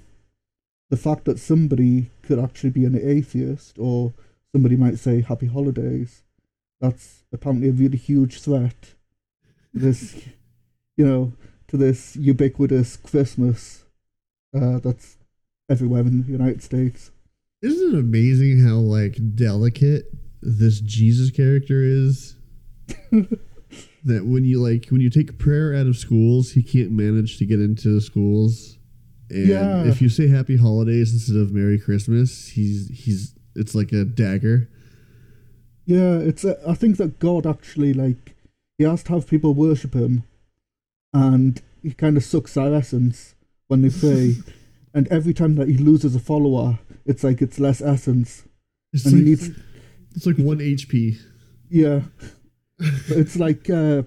the 0.89 0.97
fact 0.97 1.25
that 1.25 1.39
somebody 1.39 2.09
could 2.21 2.39
actually 2.39 2.69
be 2.71 2.85
an 2.85 2.95
atheist, 2.95 3.77
or 3.77 4.13
somebody 4.51 4.75
might 4.75 4.99
say 4.99 5.21
happy 5.21 5.47
holidays, 5.47 6.23
that's 6.79 7.23
apparently 7.31 7.69
a 7.69 7.73
really 7.73 7.97
huge 7.97 8.41
threat. 8.41 8.95
This, 9.73 10.15
you 10.97 11.05
know, 11.05 11.33
to 11.67 11.77
this 11.77 12.15
ubiquitous 12.15 12.97
Christmas 12.97 13.83
uh, 14.59 14.79
that's 14.79 15.17
everywhere 15.69 16.01
in 16.01 16.23
the 16.23 16.31
United 16.31 16.63
States. 16.63 17.11
Isn't 17.61 17.95
it 17.95 17.99
amazing 17.99 18.65
how 18.65 18.75
like 18.77 19.17
delicate 19.35 20.05
this 20.41 20.79
Jesus 20.79 21.29
character 21.29 21.83
is? 21.83 22.35
that 23.11 24.25
when 24.25 24.45
you 24.45 24.61
like 24.61 24.87
when 24.89 25.01
you 25.01 25.09
take 25.09 25.37
prayer 25.37 25.75
out 25.75 25.85
of 25.87 25.97
schools, 25.97 26.51
he 26.53 26.63
can't 26.63 26.91
manage 26.91 27.37
to 27.37 27.45
get 27.45 27.59
into 27.59 27.93
the 27.93 28.01
schools. 28.01 28.77
And 29.29 29.47
Yeah. 29.47 29.83
if 29.85 30.01
you 30.01 30.09
say 30.09 30.27
happy 30.27 30.57
holidays 30.57 31.13
instead 31.13 31.35
of 31.35 31.51
Merry 31.51 31.77
Christmas, 31.79 32.47
he's 32.47 32.89
he's 32.89 33.35
it's 33.55 33.75
like 33.75 33.91
a 33.91 34.05
dagger. 34.05 34.69
Yeah, 35.85 36.17
it's. 36.17 36.43
A, 36.45 36.57
I 36.67 36.75
think 36.75 36.97
that 36.97 37.19
God 37.19 37.45
actually 37.45 37.93
like 37.93 38.35
he 38.79 38.85
has 38.85 39.03
to 39.03 39.13
have 39.13 39.27
people 39.27 39.53
worship 39.53 39.93
him, 39.93 40.23
and 41.13 41.61
he 41.83 41.91
kind 41.91 42.17
of 42.17 42.23
sucks 42.23 42.55
their 42.55 42.73
essence 42.73 43.35
when 43.67 43.83
they 43.83 43.89
pray. 43.91 44.35
and 44.95 45.07
every 45.09 45.33
time 45.33 45.53
that 45.55 45.67
he 45.67 45.77
loses 45.77 46.15
a 46.15 46.19
follower, 46.19 46.79
it's 47.05 47.23
like 47.23 47.41
it's 47.43 47.59
less 47.59 47.81
essence. 47.81 48.45
It's 48.91 49.05
And 49.05 49.13
like 49.13 49.23
he 49.23 49.29
needs, 49.29 49.49
it's 50.15 50.25
like 50.25 50.37
one 50.37 50.57
HP. 50.57 51.17
yeah, 51.69 52.01
it's 53.09 53.35
like 53.35 53.69
uh, 53.69 54.03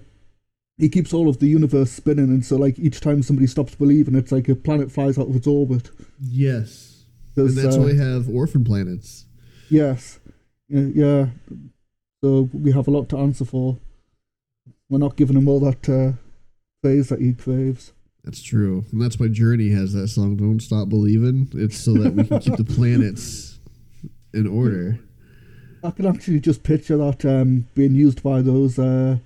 he 0.77 0.89
keeps 0.89 1.13
all 1.13 1.29
of 1.29 1.39
the 1.39 1.47
universe 1.47 1.91
spinning, 1.91 2.25
and 2.29 2.43
so 2.45 2.57
like 2.57 2.77
each 2.79 2.99
time 2.99 3.23
somebody 3.23 3.47
stops 3.47 3.75
believing, 3.75 4.15
it's 4.15 4.31
like 4.31 4.49
a 4.49 4.55
planet 4.55 4.91
flies 4.91 5.17
out 5.17 5.29
of 5.29 5.35
its 5.35 5.47
orbit. 5.47 5.89
Yes. 6.19 7.05
And 7.35 7.49
that's 7.49 7.77
uh, 7.77 7.79
why 7.79 7.85
we 7.87 7.97
have 7.97 8.29
orphan 8.29 8.63
planets. 8.63 9.25
Yes, 9.69 10.19
yeah, 10.69 10.87
yeah. 10.93 11.25
So 12.23 12.49
we 12.53 12.71
have 12.73 12.87
a 12.87 12.91
lot 12.91 13.09
to 13.09 13.17
answer 13.17 13.45
for. 13.45 13.77
We're 14.93 14.99
not 14.99 15.15
giving 15.15 15.35
him 15.35 15.47
all 15.47 15.59
that 15.61 15.89
uh, 15.89 16.11
praise 16.83 17.09
that 17.09 17.19
he 17.19 17.33
craves. 17.33 17.93
That's 18.23 18.43
true. 18.43 18.85
And 18.91 19.01
that's 19.01 19.19
why 19.19 19.27
Journey 19.27 19.69
has 19.71 19.93
that 19.93 20.09
song, 20.09 20.37
Don't 20.37 20.59
Stop 20.59 20.87
Believing. 20.87 21.49
It's 21.55 21.79
so 21.79 21.93
that 21.93 22.13
we 22.13 22.23
can 22.25 22.39
keep 22.39 22.57
the 22.57 22.63
planets 22.75 23.57
in 24.35 24.45
order. 24.45 24.99
I 25.83 25.89
can 25.89 26.05
actually 26.05 26.41
just 26.41 26.61
picture 26.61 26.95
that 26.97 27.25
um, 27.25 27.65
being 27.73 27.95
used 27.95 28.21
by 28.21 28.43
those, 28.43 28.77
uh, 28.77 29.17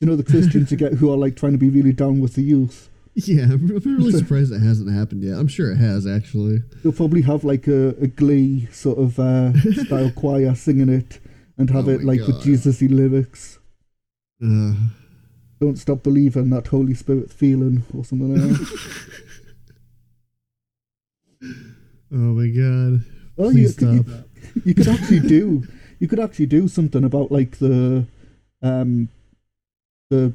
you 0.00 0.06
know, 0.06 0.16
the 0.16 0.24
Christians 0.24 0.70
you 0.70 0.78
get 0.78 0.94
who 0.94 1.12
are 1.12 1.18
like 1.18 1.36
trying 1.36 1.52
to 1.52 1.58
be 1.58 1.68
really 1.68 1.92
down 1.92 2.20
with 2.20 2.32
the 2.32 2.42
youth. 2.42 2.88
Yeah, 3.14 3.42
I'm 3.42 3.66
really 3.66 4.12
surprised 4.12 4.54
it 4.54 4.60
hasn't 4.60 4.90
happened 4.90 5.22
yet. 5.22 5.34
I'm 5.38 5.48
sure 5.48 5.70
it 5.70 5.76
has, 5.76 6.06
actually. 6.06 6.62
They'll 6.82 6.92
probably 6.92 7.20
have 7.22 7.44
like 7.44 7.66
a, 7.66 7.88
a 8.00 8.06
glee 8.06 8.68
sort 8.72 8.98
of 8.98 9.18
uh, 9.18 9.52
style 9.84 10.10
choir 10.16 10.54
singing 10.54 10.88
it 10.88 11.18
and 11.58 11.68
have 11.68 11.88
Oh 11.88 11.90
it 11.90 12.04
like 12.04 12.20
with 12.20 12.36
God. 12.36 12.42
Jesus-y 12.42 12.88
lyrics. 12.90 13.58
Uh, 14.42 14.72
Don't 15.60 15.76
stop 15.76 16.02
believing 16.02 16.50
that 16.50 16.68
Holy 16.68 16.94
Spirit 16.94 17.30
feeling 17.30 17.84
or 17.94 18.04
something 18.04 18.34
like 18.34 18.58
that. 18.58 18.68
oh 22.12 22.16
my 22.16 22.48
god. 22.48 23.04
Oh, 23.38 23.50
Please 23.50 23.80
you, 23.80 23.90
you, 23.90 24.02
stop. 24.02 24.24
you 24.64 24.74
could 24.74 24.88
actually 24.88 25.20
do 25.20 25.66
you 26.00 26.08
could 26.08 26.18
actually 26.18 26.46
do 26.46 26.66
something 26.66 27.04
about 27.04 27.30
like 27.30 27.58
the 27.58 28.06
um 28.62 29.08
the 30.08 30.32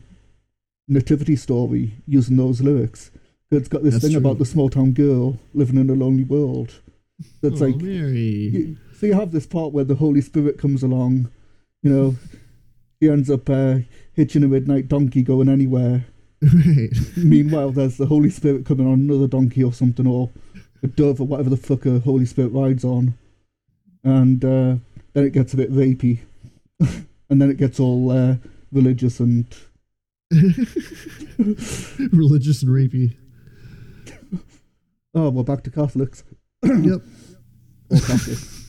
nativity 0.87 1.35
story 1.35 1.93
using 2.07 2.37
those 2.37 2.61
lyrics. 2.61 3.11
It's 3.51 3.67
got 3.67 3.83
this 3.83 3.95
That's 3.95 4.05
thing 4.05 4.13
true. 4.13 4.21
about 4.21 4.37
the 4.37 4.45
small 4.45 4.69
town 4.69 4.93
girl 4.93 5.39
living 5.53 5.77
in 5.77 5.89
a 5.89 5.93
lonely 5.93 6.23
world. 6.23 6.79
That's 7.41 7.61
oh, 7.61 7.65
like 7.65 7.77
Mary. 7.77 8.19
you, 8.19 8.77
so 8.97 9.05
you 9.05 9.13
have 9.13 9.31
this 9.31 9.45
part 9.45 9.71
where 9.71 9.83
the 9.83 9.95
Holy 9.95 10.21
Spirit 10.21 10.57
comes 10.57 10.83
along, 10.83 11.31
you 11.81 11.89
know, 11.89 12.15
he 12.99 13.09
ends 13.09 13.29
up 13.29 13.49
uh, 13.49 13.79
hitching 14.13 14.43
a 14.43 14.47
midnight 14.47 14.87
donkey 14.87 15.21
going 15.21 15.49
anywhere. 15.49 16.05
right. 16.41 16.89
Meanwhile, 17.17 17.71
there's 17.71 17.97
the 17.97 18.05
Holy 18.05 18.29
Spirit 18.29 18.65
coming 18.65 18.87
on 18.87 18.99
another 18.99 19.27
donkey 19.27 19.63
or 19.63 19.73
something, 19.73 20.07
or 20.07 20.29
a 20.83 20.87
dove 20.87 21.21
or 21.21 21.27
whatever 21.27 21.49
the 21.49 21.57
fuck 21.57 21.85
a 21.85 21.99
Holy 21.99 22.25
Spirit 22.25 22.49
rides 22.49 22.83
on. 22.83 23.15
And 24.03 24.43
uh, 24.43 24.75
then 25.13 25.25
it 25.25 25.33
gets 25.33 25.53
a 25.53 25.57
bit 25.57 25.71
rapey 25.71 26.19
and 27.29 27.41
then 27.41 27.49
it 27.49 27.57
gets 27.57 27.79
all 27.79 28.11
uh, 28.11 28.35
religious 28.71 29.19
and 29.19 29.45
Religious 32.11 32.63
and 32.63 32.71
rapey. 32.71 33.15
oh, 35.13 35.29
we're 35.29 35.43
back 35.43 35.63
to 35.63 35.69
Catholics 35.69 36.23
yep. 36.63 37.01
or 37.89 37.99
Catholics. 37.99 38.64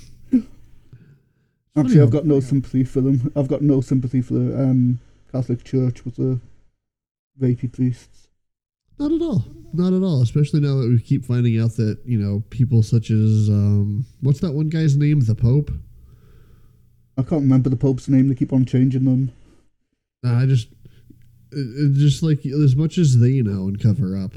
Actually, 1.76 2.00
I've 2.00 2.10
got 2.10 2.24
no 2.24 2.40
sympathy 2.40 2.84
for 2.84 3.00
them. 3.00 3.32
I've 3.36 3.48
got 3.48 3.62
no 3.62 3.80
sympathy 3.80 4.22
for 4.22 4.34
the 4.34 4.58
um, 4.58 4.98
Catholic 5.30 5.62
Church 5.62 6.04
with 6.04 6.16
the 6.16 6.40
rapey 7.40 7.70
priests. 7.70 8.28
Not 8.98 9.12
at 9.12 9.20
all. 9.20 9.44
Not 9.74 9.92
at 9.92 10.02
all. 10.02 10.22
Especially 10.22 10.60
now 10.60 10.76
that 10.76 10.88
we 10.88 10.98
keep 10.98 11.24
finding 11.24 11.60
out 11.60 11.76
that, 11.76 11.98
you 12.06 12.18
know, 12.18 12.42
people 12.50 12.82
such 12.82 13.10
as 13.10 13.48
um 13.50 14.06
what's 14.22 14.40
that 14.40 14.52
one 14.52 14.70
guy's 14.70 14.96
name? 14.96 15.20
The 15.20 15.34
Pope? 15.34 15.70
I 17.18 17.22
can't 17.22 17.42
remember 17.42 17.68
the 17.68 17.76
Pope's 17.76 18.08
name. 18.08 18.28
They 18.28 18.34
keep 18.34 18.52
on 18.52 18.64
changing 18.64 19.04
them. 19.04 19.32
Nah, 20.22 20.40
I 20.40 20.46
just 20.46 20.68
just 21.52 22.22
like 22.22 22.44
as 22.46 22.74
much 22.74 22.96
as 22.98 23.18
they 23.18 23.42
know 23.42 23.68
and 23.68 23.80
cover 23.80 24.16
up. 24.16 24.32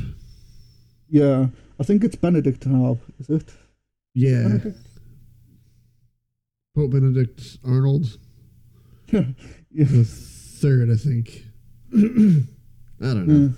Yeah, 1.10 1.48
I 1.80 1.84
think 1.84 2.04
it's 2.04 2.16
Benedict 2.16 2.66
now. 2.66 2.98
Is 3.20 3.30
it? 3.30 3.50
Yeah. 4.14 4.44
Benedict? 4.44 4.78
Pope 6.76 6.92
Benedict 6.92 7.58
Arnold. 7.66 8.18
The 9.72 10.04
third, 10.04 10.90
I 10.90 10.96
think. 10.96 11.46
I 11.94 12.00
don't 13.14 13.28
know. 13.28 13.40
yeah. 13.46 13.50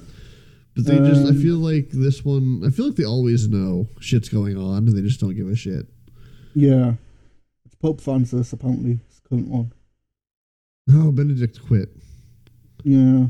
But 0.76 0.86
they 0.86 0.98
just 1.00 1.26
I 1.26 1.30
Um, 1.30 1.42
feel 1.42 1.56
like 1.58 1.90
this 1.92 2.24
one 2.26 2.64
I 2.66 2.70
feel 2.70 2.88
like 2.88 2.96
they 2.98 3.06
always 3.06 3.48
know 3.48 3.88
shit's 4.02 4.28
going 4.30 4.58
on 4.58 4.88
and 4.88 4.90
they 4.90 5.02
just 5.02 5.20
don't 5.22 5.36
give 5.36 5.48
a 5.48 5.56
shit. 5.56 5.88
Yeah. 6.54 6.94
It's 7.66 7.76
Pope 7.76 8.02
Francis, 8.02 8.52
apparently. 8.54 9.00
It's 9.08 9.20
the 9.22 9.30
current 9.30 9.48
one. 9.48 9.72
Oh, 10.90 11.12
Benedict 11.14 11.62
quit. 11.66 11.90
Yeah. 12.84 13.28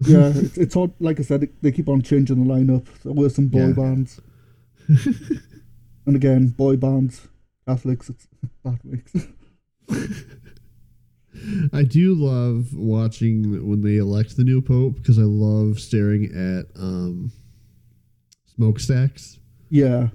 Yeah, 0.00 0.28
it's, 0.34 0.58
it's 0.58 0.76
odd. 0.76 0.92
Like 1.00 1.18
I 1.18 1.22
said, 1.22 1.44
it- 1.44 1.62
they 1.62 1.72
keep 1.72 1.88
on 1.88 2.02
changing 2.02 2.46
the 2.46 2.54
lineup. 2.54 2.86
There 3.04 3.12
were 3.14 3.30
some 3.30 3.48
boy 3.48 3.68
Yeah. 3.68 3.72
bands. 3.72 4.20
And 6.06 6.16
again, 6.16 6.48
boy 6.48 6.76
bands, 6.76 7.27
Catholics, 7.68 8.10
it's. 8.10 8.26
I 11.72 11.82
do 11.82 12.14
love 12.14 12.74
watching 12.74 13.68
when 13.68 13.82
they 13.82 13.98
elect 13.98 14.38
the 14.38 14.44
new 14.44 14.62
pope 14.62 14.96
because 14.96 15.18
I 15.18 15.22
love 15.22 15.78
staring 15.78 16.24
at 16.34 16.66
um, 16.80 17.30
smokestacks. 18.56 19.38
yeah. 19.70 20.08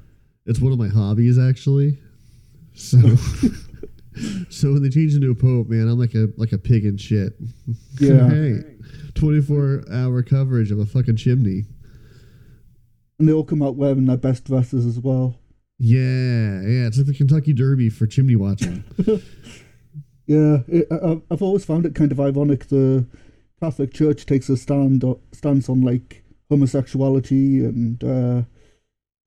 It's 0.46 0.60
one 0.60 0.74
of 0.74 0.80
my 0.80 0.90
hobbies 0.90 1.40
actually. 1.40 1.98
So, 2.74 2.98
so 4.50 4.74
when 4.74 4.84
they 4.84 4.90
change 4.90 5.14
the 5.14 5.20
new 5.20 5.36
pope, 5.36 5.70
man, 5.70 5.88
I'm 5.88 5.98
like 5.98 6.16
a 6.16 6.28
like 6.36 6.52
a 6.52 6.58
pig 6.58 6.86
in 6.86 6.98
shit. 6.98 7.34
Yeah. 8.00 8.30
hey, 8.32 8.64
24 9.14 9.86
hour 9.94 10.24
coverage 10.24 10.72
of 10.72 10.80
a 10.80 10.86
fucking 10.86 11.16
chimney. 11.16 11.64
And 13.20 13.30
they 13.30 13.32
all 13.32 13.46
come 13.46 13.62
out 13.62 13.76
wearing 13.76 14.08
their 14.08 14.18
best 14.18 14.44
dresses 14.44 14.86
as 14.86 15.00
well. 15.00 15.40
Yeah, 15.86 16.62
yeah, 16.62 16.88
it's 16.88 16.98
like 16.98 17.08
the 17.08 17.14
Kentucky 17.14 17.52
Derby 17.52 17.90
for 17.90 18.08
chimney 18.08 18.36
watching. 18.38 18.84
Yeah, 20.26 20.60
it, 20.70 20.88
I, 20.90 20.96
I've- 21.12 21.22
I've 21.30 21.42
always 21.42 21.66
found 21.66 21.86
it 21.86 21.96
kind 21.96 22.14
of 22.14 22.20
ironic. 22.22 22.70
The 22.70 23.06
Catholic 23.62 23.94
Church 23.94 24.26
takes 24.26 24.48
a 24.48 24.56
stand 24.56 25.04
stance 25.34 25.68
on 25.68 25.82
like 25.82 26.24
homosexuality 26.50 27.60
and 27.66 28.02
uh, 28.02 28.44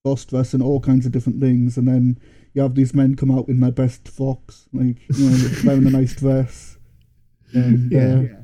cross 0.03 0.25
dress 0.25 0.55
and 0.55 0.63
all 0.63 0.81
kinds 0.81 1.05
of 1.05 1.13
different 1.13 1.39
things, 1.39 1.77
and 1.77 1.87
then 1.87 2.19
you 2.55 2.63
have 2.63 2.75
these 2.77 2.95
men 2.95 3.15
come 3.15 3.31
out 3.31 3.47
in 3.51 3.61
their 3.61 3.73
best 3.73 4.09
frocks, 4.09 4.69
like 4.73 4.97
you 5.15 5.29
know, 5.29 5.49
wearing 5.67 5.87
a 5.87 5.91
nice 5.91 6.17
dress. 6.17 6.79
And 7.53 7.93
Yeah. 7.93 8.39
uh, 8.39 8.43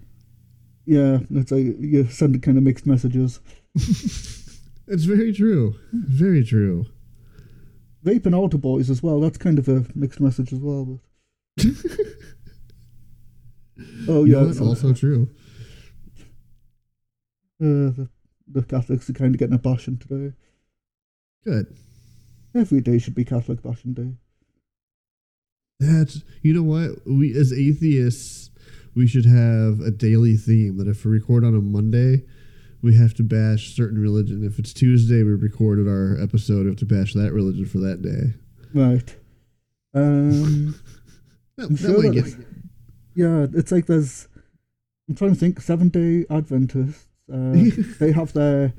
yeah, 0.85 1.19
it's 1.31 1.53
like 1.53 1.65
you 1.81 2.05
send 2.11 2.43
kind 2.43 2.59
of 2.59 2.65
mixed 2.65 2.85
messages. 2.87 3.41
it's 3.75 5.05
very 5.05 5.33
true. 5.33 5.75
Very 5.91 6.45
true. 6.45 6.85
Raping 8.05 8.35
altar 8.35 8.59
boys 8.59 8.91
as 8.91 9.03
well. 9.03 9.21
That's 9.21 9.39
kind 9.39 9.59
of 9.59 9.69
a 9.69 9.85
mixed 9.95 10.21
message 10.21 10.53
as 10.53 10.59
well. 10.59 11.01
But 11.57 11.67
oh 14.09 14.25
yeah, 14.25 14.35
know, 14.35 14.47
that's 14.47 14.61
also 14.61 14.93
true. 14.93 15.29
Uh, 17.61 17.95
the, 17.95 18.09
the 18.49 18.63
Catholics 18.63 19.09
are 19.09 19.13
kind 19.13 19.35
of 19.35 19.39
getting 19.39 19.55
a 19.55 19.59
bashing 19.59 19.99
today. 19.99 20.35
Good. 21.45 21.77
Every 22.55 22.81
day 22.81 22.99
should 22.99 23.15
be 23.15 23.25
Catholic 23.25 23.63
bashing 23.63 23.95
day. 23.95 24.15
That's 25.79 26.23
you 26.43 26.53
know 26.53 26.63
what 26.63 27.07
we 27.07 27.37
as 27.39 27.53
atheists 27.53 28.51
we 28.95 29.07
should 29.07 29.25
have 29.25 29.81
a 29.81 29.91
daily 29.91 30.37
theme 30.37 30.77
that 30.79 30.89
if 30.89 31.05
we 31.05 31.13
record 31.13 31.45
on 31.45 31.55
a 31.55 31.61
Monday, 31.61 32.25
we 32.83 32.95
have 32.97 33.15
to 33.15 33.23
bash 33.23 33.75
certain 33.77 34.01
religion. 34.01 34.45
If 34.45 34.59
it's 34.59 34.73
Tuesday, 34.73 35.23
we 35.23 35.31
recorded 35.33 35.87
our 35.89 36.17
episode, 36.21 36.65
we 36.65 36.71
have 36.71 36.77
to 36.79 36.87
bash 36.87 37.15
that 37.15 37.33
religion 37.33 37.65
for 37.67 37.79
that 37.79 38.03
day. 38.03 38.35
Right. 38.75 39.17
Um. 39.95 40.75
I'm 41.59 41.75
that 41.75 41.79
sure 41.79 42.03
that- 42.03 42.45
Yeah, 43.15 43.47
it's 43.53 43.71
like 43.73 43.87
there's. 43.87 44.29
I'm 45.09 45.15
trying 45.15 45.35
to 45.35 45.39
think. 45.39 45.61
Seven 45.61 45.89
Day 45.89 46.25
Adventists. 46.31 47.07
Uh, 47.33 47.55
they 48.01 48.13
have 48.13 48.33
their 48.33 48.73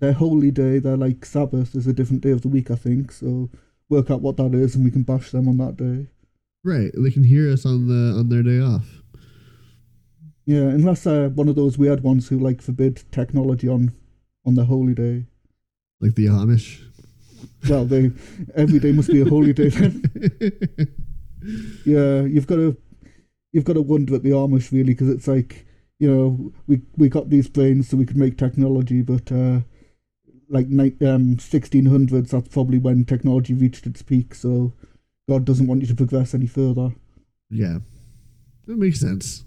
their 0.00 0.12
holy 0.12 0.50
day. 0.50 0.78
Their 0.78 0.96
like 0.96 1.24
Sabbath 1.24 1.74
is 1.74 1.86
a 1.86 1.92
different 1.92 2.22
day 2.22 2.30
of 2.30 2.42
the 2.42 2.48
week, 2.48 2.70
I 2.70 2.76
think. 2.76 3.10
So 3.12 3.50
work 3.88 4.10
out 4.10 4.20
what 4.22 4.36
that 4.36 4.54
is, 4.54 4.74
and 4.76 4.84
we 4.84 4.90
can 4.90 5.02
bash 5.02 5.30
them 5.30 5.48
on 5.48 5.56
that 5.58 5.76
day. 5.76 6.06
right. 6.64 6.90
They 6.96 7.10
can 7.10 7.24
hear 7.24 7.52
us 7.52 7.66
on 7.66 7.88
the 7.88 8.16
on 8.18 8.28
their 8.28 8.42
day 8.42 8.60
off. 8.60 9.02
Yeah, 10.46 10.62
unless 10.68 11.02
they're 11.02 11.28
one 11.28 11.48
of 11.48 11.56
those 11.56 11.76
weird 11.76 12.02
ones 12.02 12.28
who 12.28 12.38
like 12.38 12.62
forbid 12.62 13.02
technology 13.10 13.68
on 13.68 13.92
on 14.44 14.54
their 14.54 14.64
holy 14.64 14.94
day. 14.94 15.26
Like 16.00 16.14
the 16.14 16.26
Amish. 16.26 16.82
Well, 17.68 17.84
they 17.84 18.12
every 18.54 18.78
day 18.78 18.92
must 18.92 19.10
be 19.10 19.20
a 19.22 19.28
holy 19.28 19.52
day 19.52 19.68
then. 19.68 20.02
Yeah, 21.84 22.22
you've 22.22 22.46
got 22.46 22.56
to 22.56 22.76
you've 23.52 23.64
got 23.64 23.74
to 23.74 23.82
wonder 23.82 24.14
at 24.14 24.22
the 24.22 24.30
Amish 24.30 24.72
really 24.72 24.94
because 24.94 25.08
it's 25.08 25.28
like 25.28 25.66
you 25.98 26.10
know 26.10 26.52
we 26.66 26.82
we 26.96 27.08
got 27.08 27.30
these 27.30 27.48
brains 27.48 27.88
so 27.88 27.96
we 27.96 28.06
could 28.06 28.16
make 28.16 28.36
technology, 28.36 29.02
but 29.02 29.30
uh, 29.30 29.60
like 30.48 30.66
um 31.02 31.38
sixteen 31.38 31.86
hundreds 31.86 32.30
that's 32.32 32.48
probably 32.48 32.78
when 32.78 33.04
technology 33.04 33.54
reached 33.54 33.86
its 33.86 34.02
peak. 34.02 34.34
So 34.34 34.72
God 35.28 35.44
doesn't 35.44 35.66
want 35.66 35.82
you 35.82 35.86
to 35.88 35.94
progress 35.94 36.34
any 36.34 36.46
further. 36.46 36.90
yeah. 37.50 37.78
That 38.66 38.78
makes 38.78 38.98
sense. 38.98 39.44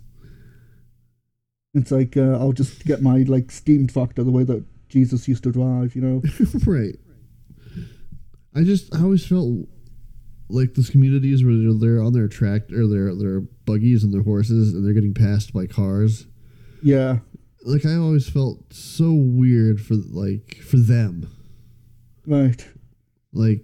It's 1.73 1.91
like 1.91 2.17
uh, 2.17 2.38
I'll 2.39 2.51
just 2.51 2.86
get 2.86 3.01
my 3.01 3.19
like 3.19 3.51
steam 3.51 3.88
tractor 3.88 4.23
the 4.23 4.32
way 4.32 4.43
that 4.43 4.63
Jesus 4.89 5.27
used 5.27 5.43
to 5.43 5.51
drive. 5.51 5.95
You 5.95 6.01
know. 6.01 6.21
right. 6.65 6.95
I 8.55 8.63
just 8.63 8.93
I 8.95 9.01
always 9.01 9.25
felt 9.25 9.67
like 10.49 10.73
those 10.73 10.89
communities 10.89 11.43
where 11.43 11.55
they're, 11.55 11.73
they're 11.73 12.03
on 12.03 12.13
their 12.13 12.27
tractor, 12.27 12.88
their 12.88 13.13
their 13.13 13.41
buggies 13.65 14.03
and 14.03 14.13
their 14.13 14.23
horses, 14.23 14.73
and 14.73 14.86
they're 14.86 14.93
getting 14.93 15.13
passed 15.13 15.53
by 15.53 15.67
cars. 15.67 16.25
Yeah. 16.82 17.19
Like 17.63 17.86
I 17.86 17.95
always 17.95 18.27
felt 18.27 18.73
so 18.73 19.12
weird 19.12 19.79
for 19.79 19.95
like 19.95 20.58
for 20.63 20.77
them. 20.77 21.29
Right. 22.25 22.67
Like 23.32 23.62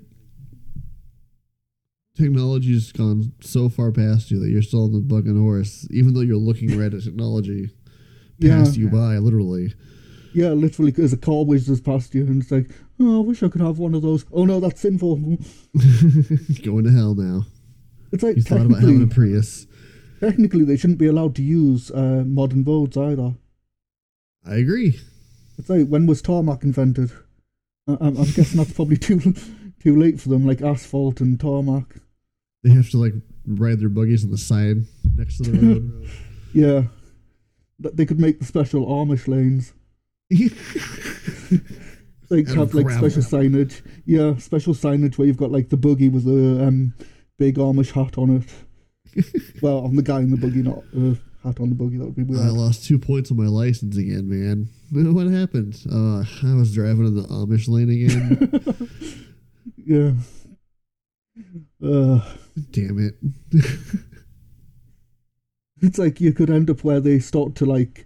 technology's 2.15 2.91
gone 2.91 3.33
so 3.41 3.67
far 3.67 3.91
past 3.91 4.29
you 4.29 4.39
that 4.39 4.49
you're 4.49 4.61
still 4.61 4.83
on 4.83 5.07
the 5.07 5.15
and 5.15 5.41
horse, 5.41 5.87
even 5.89 6.13
though 6.13 6.21
you're 6.21 6.37
looking 6.37 6.77
right 6.77 6.93
at 6.93 7.03
technology 7.03 7.71
Yeah. 8.39 8.57
past 8.59 8.77
you 8.77 8.89
by, 8.89 9.17
literally. 9.17 9.73
Yeah, 10.33 10.49
literally, 10.49 10.91
because 10.91 11.13
a 11.13 11.17
car 11.17 11.45
whizzes 11.45 11.79
past 11.79 12.13
you, 12.13 12.25
and 12.25 12.41
it's 12.41 12.51
like, 12.51 12.69
oh, 12.99 13.21
I 13.21 13.25
wish 13.25 13.41
I 13.41 13.47
could 13.47 13.61
have 13.61 13.79
one 13.79 13.95
of 13.95 14.01
those. 14.01 14.25
Oh 14.33 14.43
no, 14.45 14.59
that's 14.59 14.81
sinful. 14.81 15.15
Going 16.63 16.83
to 16.83 16.91
hell 16.91 17.15
now. 17.15 17.45
It's 18.11 18.23
like 18.23 18.35
You 18.35 18.41
thought 18.43 18.65
about 18.65 18.81
having 18.81 19.01
a 19.01 19.07
Prius. 19.07 19.65
technically 20.19 20.63
they 20.65 20.77
shouldn't 20.77 20.99
be 20.99 21.07
allowed 21.07 21.35
to 21.35 21.43
use 21.43 21.89
uh, 21.91 22.23
modern 22.25 22.63
roads 22.63 22.97
either. 22.97 23.35
I 24.45 24.55
agree. 24.55 24.99
It's 25.57 25.69
like 25.69 25.87
when 25.87 26.05
was 26.05 26.21
tarmac 26.21 26.63
invented? 26.63 27.11
I, 27.87 27.93
I'm, 27.93 28.17
I'm 28.17 28.31
guessing 28.31 28.57
that's 28.57 28.73
probably 28.73 28.97
too 28.97 29.33
too 29.81 29.95
late 29.97 30.19
for 30.19 30.29
them, 30.29 30.45
like 30.45 30.61
asphalt 30.61 31.21
and 31.21 31.39
tarmac. 31.39 31.95
They 32.63 32.71
have 32.71 32.89
to 32.91 32.97
like 32.97 33.13
ride 33.47 33.79
their 33.79 33.89
buggies 33.89 34.23
on 34.25 34.31
the 34.31 34.37
side 34.37 34.77
next 35.15 35.37
to 35.37 35.51
the 35.51 35.59
road. 35.67 36.09
Yeah, 36.53 36.83
Th- 37.81 37.95
they 37.95 38.05
could 38.05 38.19
make 38.19 38.39
the 38.39 38.45
special 38.45 38.85
Amish 38.85 39.27
lanes. 39.27 39.73
They 42.29 42.41
of 42.41 42.47
have 42.55 42.73
like 42.73 42.89
special 42.89 43.21
signage. 43.21 43.81
Yeah, 44.05 44.37
special 44.37 44.73
signage 44.73 45.17
where 45.17 45.27
you've 45.27 45.37
got 45.37 45.51
like 45.51 45.69
the 45.69 45.77
buggy 45.77 46.09
with 46.09 46.25
the 46.25 46.65
um, 46.65 46.93
big 47.37 47.57
Amish 47.57 47.91
hat 47.91 48.17
on 48.17 48.37
it. 48.37 49.25
well, 49.61 49.79
on 49.79 49.95
the 49.95 50.01
guy 50.01 50.19
in 50.19 50.31
the 50.31 50.37
buggy, 50.37 50.61
not 50.61 50.79
uh, 50.95 51.15
hat 51.47 51.59
on 51.59 51.69
the 51.69 51.75
buggy. 51.75 51.97
That 51.97 52.05
would 52.05 52.15
be 52.15 52.23
weird. 52.23 52.41
I 52.41 52.49
lost 52.49 52.85
two 52.85 52.97
points 52.97 53.31
on 53.31 53.37
my 53.37 53.47
license 53.47 53.97
again, 53.97 54.29
man. 54.29 54.69
What 55.13 55.27
happened? 55.27 55.81
Uh, 55.91 56.23
I 56.47 56.55
was 56.55 56.73
driving 56.73 57.07
in 57.07 57.15
the 57.15 57.23
Amish 57.23 57.67
lane 57.67 57.89
again. 57.89 58.89
yeah. 59.85 60.11
Uh, 61.83 62.21
Damn 62.71 62.99
it. 62.99 63.15
It's 65.81 65.97
like 65.97 66.21
you 66.21 66.33
could 66.33 66.49
end 66.49 66.69
up 66.69 66.83
where 66.83 66.99
they 66.99 67.19
start 67.19 67.55
to 67.55 67.65
like 67.65 68.05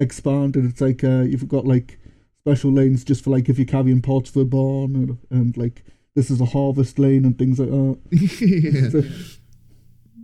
expand, 0.00 0.56
and 0.56 0.70
it's 0.70 0.80
like 0.80 1.02
uh, 1.02 1.20
you've 1.20 1.48
got 1.48 1.66
like 1.66 1.98
special 2.40 2.72
lanes 2.72 3.04
just 3.04 3.24
for 3.24 3.30
like 3.30 3.48
if 3.48 3.58
you're 3.58 3.66
carrying 3.66 4.02
pots 4.02 4.30
for 4.30 4.40
a 4.40 4.44
barn, 4.44 4.94
and, 4.94 5.18
and 5.30 5.56
like 5.56 5.84
this 6.14 6.30
is 6.30 6.40
a 6.40 6.46
harvest 6.46 6.98
lane 6.98 7.24
and 7.24 7.38
things 7.38 7.58
like 7.58 7.70
that. 7.70 7.98
yeah. 8.10 8.90
So, 8.90 9.02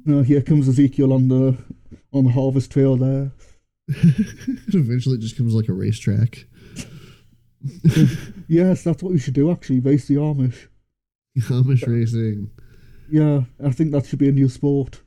no, 0.05 0.23
here 0.23 0.43
comes 0.43 0.69
Ezekiel 0.69 1.13
on 1.13 1.29
the 1.29 1.57
on 2.13 2.25
the 2.25 2.33
harvest 2.33 2.71
trail 2.71 2.97
there. 2.97 3.33
Eventually, 3.89 5.17
it 5.17 5.21
just 5.21 5.37
comes 5.37 5.55
like 5.55 5.69
a 5.69 5.73
racetrack. 5.73 6.47
Yes, 8.47 8.83
that's 8.85 9.03
what 9.03 9.13
we 9.13 9.19
should 9.19 9.35
do 9.35 9.51
actually. 9.51 9.81
Race 9.81 10.07
the 10.07 10.17
Amish. 10.17 10.69
Amish 11.39 11.87
racing. 11.87 12.51
Yeah, 13.11 13.43
I 13.65 13.71
think 13.71 13.93
that 13.93 14.07
should 14.07 14.19
be 14.19 14.29
a 14.29 14.33
new 14.33 14.49
sport. 14.49 15.01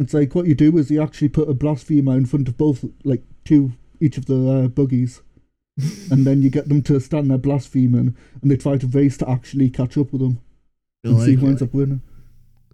It's 0.00 0.14
like 0.14 0.34
what 0.34 0.46
you 0.46 0.54
do 0.54 0.78
is 0.78 0.90
you 0.90 1.02
actually 1.02 1.28
put 1.28 1.50
a 1.50 1.54
blasphemer 1.54 2.16
in 2.16 2.24
front 2.24 2.48
of 2.48 2.56
both, 2.56 2.86
like 3.04 3.22
two 3.44 3.72
each 4.00 4.16
of 4.16 4.24
the 4.24 4.50
uh, 4.50 4.68
buggies, 4.68 5.20
and 6.10 6.26
then 6.26 6.40
you 6.40 6.48
get 6.48 6.70
them 6.70 6.80
to 6.84 6.98
stand 7.00 7.30
there 7.30 7.36
blaspheming, 7.36 8.16
and 8.40 8.50
they 8.50 8.56
try 8.56 8.78
to 8.78 8.86
race 8.86 9.18
to 9.18 9.28
actually 9.28 9.68
catch 9.68 9.98
up 9.98 10.10
with 10.10 10.22
them 10.22 10.40
and 11.04 11.20
see 11.20 11.34
who 11.34 11.48
ends 11.48 11.60
up 11.60 11.74
winning. 11.74 12.00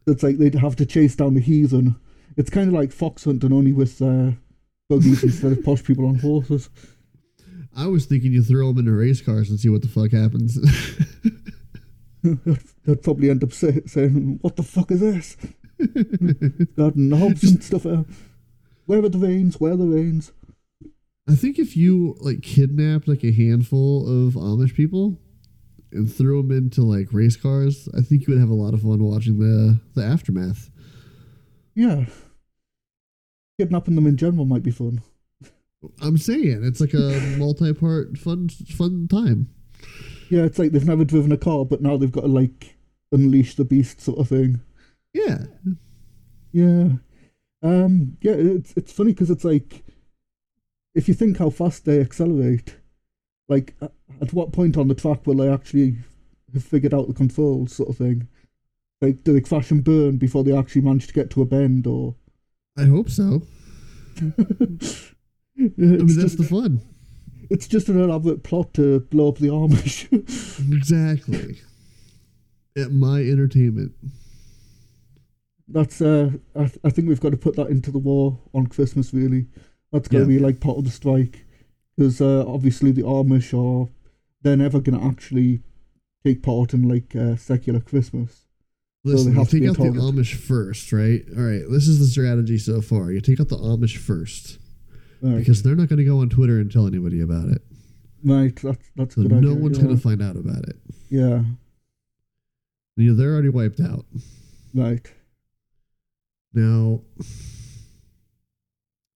It's 0.07 0.23
like 0.23 0.39
they'd 0.39 0.55
have 0.55 0.77
to 0.77 0.87
chase 0.87 1.17
down 1.17 1.35
the 1.35 1.41
heathen. 1.41 1.97
It's 2.37 2.49
kind 2.49 2.69
of 2.69 2.75
like 2.75 2.93
fox 2.93 3.25
hunting, 3.25 3.53
only 3.53 3.73
with 3.73 4.01
uh, 4.01 4.31
buggies 4.89 5.25
instead 5.25 5.51
of 5.51 5.65
posh 5.65 5.83
people 5.83 6.07
on 6.07 6.15
horses. 6.15 6.71
I 7.77 7.89
was 7.89 8.07
thinking 8.07 8.33
you 8.33 8.45
throw 8.45 8.69
them 8.69 8.79
into 8.79 8.93
race 8.93 9.21
cars 9.21 9.51
and 9.51 9.59
see 9.59 9.69
what 9.69 9.83
the 9.83 9.89
fuck 9.89 10.13
happens. 10.13 10.59
They'd 12.85 13.03
probably 13.03 13.31
end 13.31 13.43
up 13.43 13.53
say, 13.53 13.83
saying, 13.87 14.39
"What 14.43 14.55
the 14.55 14.63
fuck 14.63 14.93
is 14.93 15.01
this?" 15.01 15.37
Got 16.77 16.97
knobs 16.97 17.45
and 17.45 17.63
stuff. 17.63 17.87
out. 17.87 18.07
Where 18.87 19.05
are 19.05 19.09
the 19.09 19.19
veins? 19.19 19.61
Where 19.61 19.73
are 19.73 19.77
the 19.77 19.87
veins? 19.87 20.33
I 21.29 21.35
think 21.35 21.59
if 21.59 21.77
you 21.77 22.17
like 22.21 22.43
kidnapped 22.43 23.09
like 23.09 23.25
a 23.25 23.33
handful 23.33 24.07
of 24.07 24.35
Amish 24.35 24.75
people 24.75 25.19
and 25.93 26.13
threw 26.13 26.41
them 26.41 26.57
into 26.57 26.83
like 26.83 27.13
race 27.13 27.37
cars, 27.37 27.89
I 27.97 28.01
think 28.01 28.27
you 28.27 28.35
would 28.35 28.41
have 28.41 28.51
a 28.51 28.55
lot 28.55 28.75
of 28.75 28.83
fun 28.83 29.03
watching 29.03 29.39
the 29.39 29.81
the 29.95 30.05
aftermath. 30.05 30.71
Yeah. 31.75 32.07
Kidnapping 33.59 33.97
them 33.97 34.07
in 34.07 34.17
general 34.17 34.45
might 34.45 34.63
be 34.63 34.71
fun. 34.71 35.03
I'm 36.01 36.17
saying 36.19 36.63
it's 36.65 36.81
like 36.81 36.95
a 36.95 37.37
multi-part 37.39 38.19
fun 38.19 38.49
fun 38.49 39.09
time. 39.09 39.49
Yeah, 40.31 40.43
it's 40.43 40.59
like 40.59 40.73
they've 40.73 40.85
never 40.87 41.05
driven 41.05 41.33
a 41.33 41.37
car, 41.37 41.65
but 41.65 41.83
now 41.83 41.97
they've 41.97 42.11
got 42.11 42.23
to 42.23 42.29
like 42.29 42.77
unleash 43.13 43.55
the 43.57 43.65
beast 43.65 44.01
sort 44.01 44.19
of 44.19 44.29
thing. 44.29 44.61
Yeah, 45.17 45.39
Yeah. 46.53 46.89
Um. 47.63 48.17
Yeah. 48.21 48.35
It's 48.35 48.73
it's 48.77 48.93
funny 48.93 49.13
because 49.13 49.31
it's 49.31 49.45
like, 49.45 49.83
if 50.95 51.09
you 51.09 51.15
think 51.15 51.39
how 51.39 51.51
fast 51.51 51.85
they 51.85 52.01
accelerate, 52.01 52.77
like 53.49 53.75
at 54.21 54.33
what 54.33 54.53
point 54.53 54.77
on 54.77 54.89
the 54.89 54.95
track 54.95 55.27
will 55.27 55.37
they 55.37 55.49
actually 55.49 55.97
have 56.53 56.65
figured 56.65 56.95
out 56.95 57.09
the 57.09 57.15
controls, 57.15 57.75
sort 57.75 57.89
of 57.91 57.97
thing? 57.97 58.29
Like, 59.01 59.25
do 59.25 59.33
they 59.33 59.41
crash 59.41 59.71
and 59.71 59.85
burn 59.85 60.17
before 60.17 60.43
they 60.45 60.57
actually 60.57 60.83
manage 60.83 61.07
to 61.09 61.13
get 61.13 61.31
to 61.31 61.43
a 61.43 61.45
bend, 61.45 61.87
or? 61.87 62.15
I 62.79 62.85
hope 62.85 63.11
so. 63.11 63.43
it's, 64.17 65.13
I 65.59 65.63
mean, 65.81 66.07
that's 66.07 66.15
just, 66.15 66.39
the 66.39 66.45
fun. 66.45 66.81
it's 67.51 67.69
just 67.69 67.89
an 67.89 68.01
elaborate 68.03 68.43
plot 68.43 68.73
to 68.75 69.01
blow 69.01 69.29
up 69.29 69.39
the 69.39 69.49
Amish. 69.49 70.09
Exactly. 70.77 71.61
At 72.77 72.93
my 72.93 73.21
entertainment. 73.21 73.93
That's 75.69 76.01
uh, 76.01 76.31
I, 76.55 76.61
th- 76.67 76.79
I 76.85 76.91
think 76.91 77.09
we've 77.09 77.21
got 77.21 77.33
to 77.33 77.37
put 77.37 77.57
that 77.57 77.69
into 77.69 77.91
the 77.91 77.99
war 77.99 78.39
on 78.55 78.67
Christmas. 78.69 79.13
Really, 79.13 79.47
that's 79.93 80.09
going 80.09 80.27
to 80.27 80.33
Yeah. 80.33 80.39
be 80.39 80.45
like 80.45 80.61
part 80.61 80.79
of 80.79 80.85
the 80.85 80.91
strike, 80.91 81.45
because 81.97 82.21
uh, 82.21 82.45
obviously 82.47 82.93
the 82.93 83.03
Amish 83.03 83.53
are 83.53 83.89
they're 84.43 84.57
never 84.57 84.81
going 84.81 84.99
to 85.01 85.05
actually 85.05 85.63
take 86.25 86.43
part 86.43 86.73
in 86.73 86.89
like 86.89 87.17
uh, 87.17 87.35
secular 87.37 87.81
Christmas. 87.81 88.45
Listen, 89.05 89.33
you 89.33 89.39
have 89.39 89.49
to 89.49 89.59
take 89.61 89.69
out 89.69 89.77
the 89.77 89.85
target. 89.85 90.03
Amish 90.03 90.35
first, 90.35 90.93
right? 90.93 91.23
All 91.37 91.43
right, 91.45 91.63
this 91.71 91.87
is 91.89 91.99
the 91.99 92.07
strategy 92.07 92.59
so 92.59 92.81
far. 92.81 93.11
You 93.13 93.21
take 93.21 93.41
out 93.41 93.49
the 93.49 93.57
Amish 93.57 93.97
first 93.97 94.59
Right, 95.21 95.39
because 95.39 95.63
they're 95.63 95.77
not 95.77 95.89
going 95.89 95.99
to 95.99 96.05
go 96.05 96.21
on 96.21 96.29
Twitter 96.29 96.59
and 96.61 96.71
tell 96.71 96.87
anybody 96.87 97.21
about 97.21 97.49
it. 97.49 97.63
right. 98.25 98.55
That's 98.55 98.91
that's 98.95 99.15
So 99.17 99.23
a 99.23 99.25
good 99.25 99.43
no 99.43 99.51
idea. 99.51 99.63
one's 99.63 99.79
yeah. 99.79 99.85
going 99.85 99.97
to 99.97 100.03
find 100.03 100.23
out 100.23 100.37
about 100.37 100.69
it. 100.69 100.77
Yeah, 101.11 101.43
You 102.97 103.11
know, 103.11 103.17
they're 103.17 103.33
already 103.33 103.49
wiped 103.49 103.81
out. 103.81 104.05
right. 104.75 105.11
Now, 106.53 107.03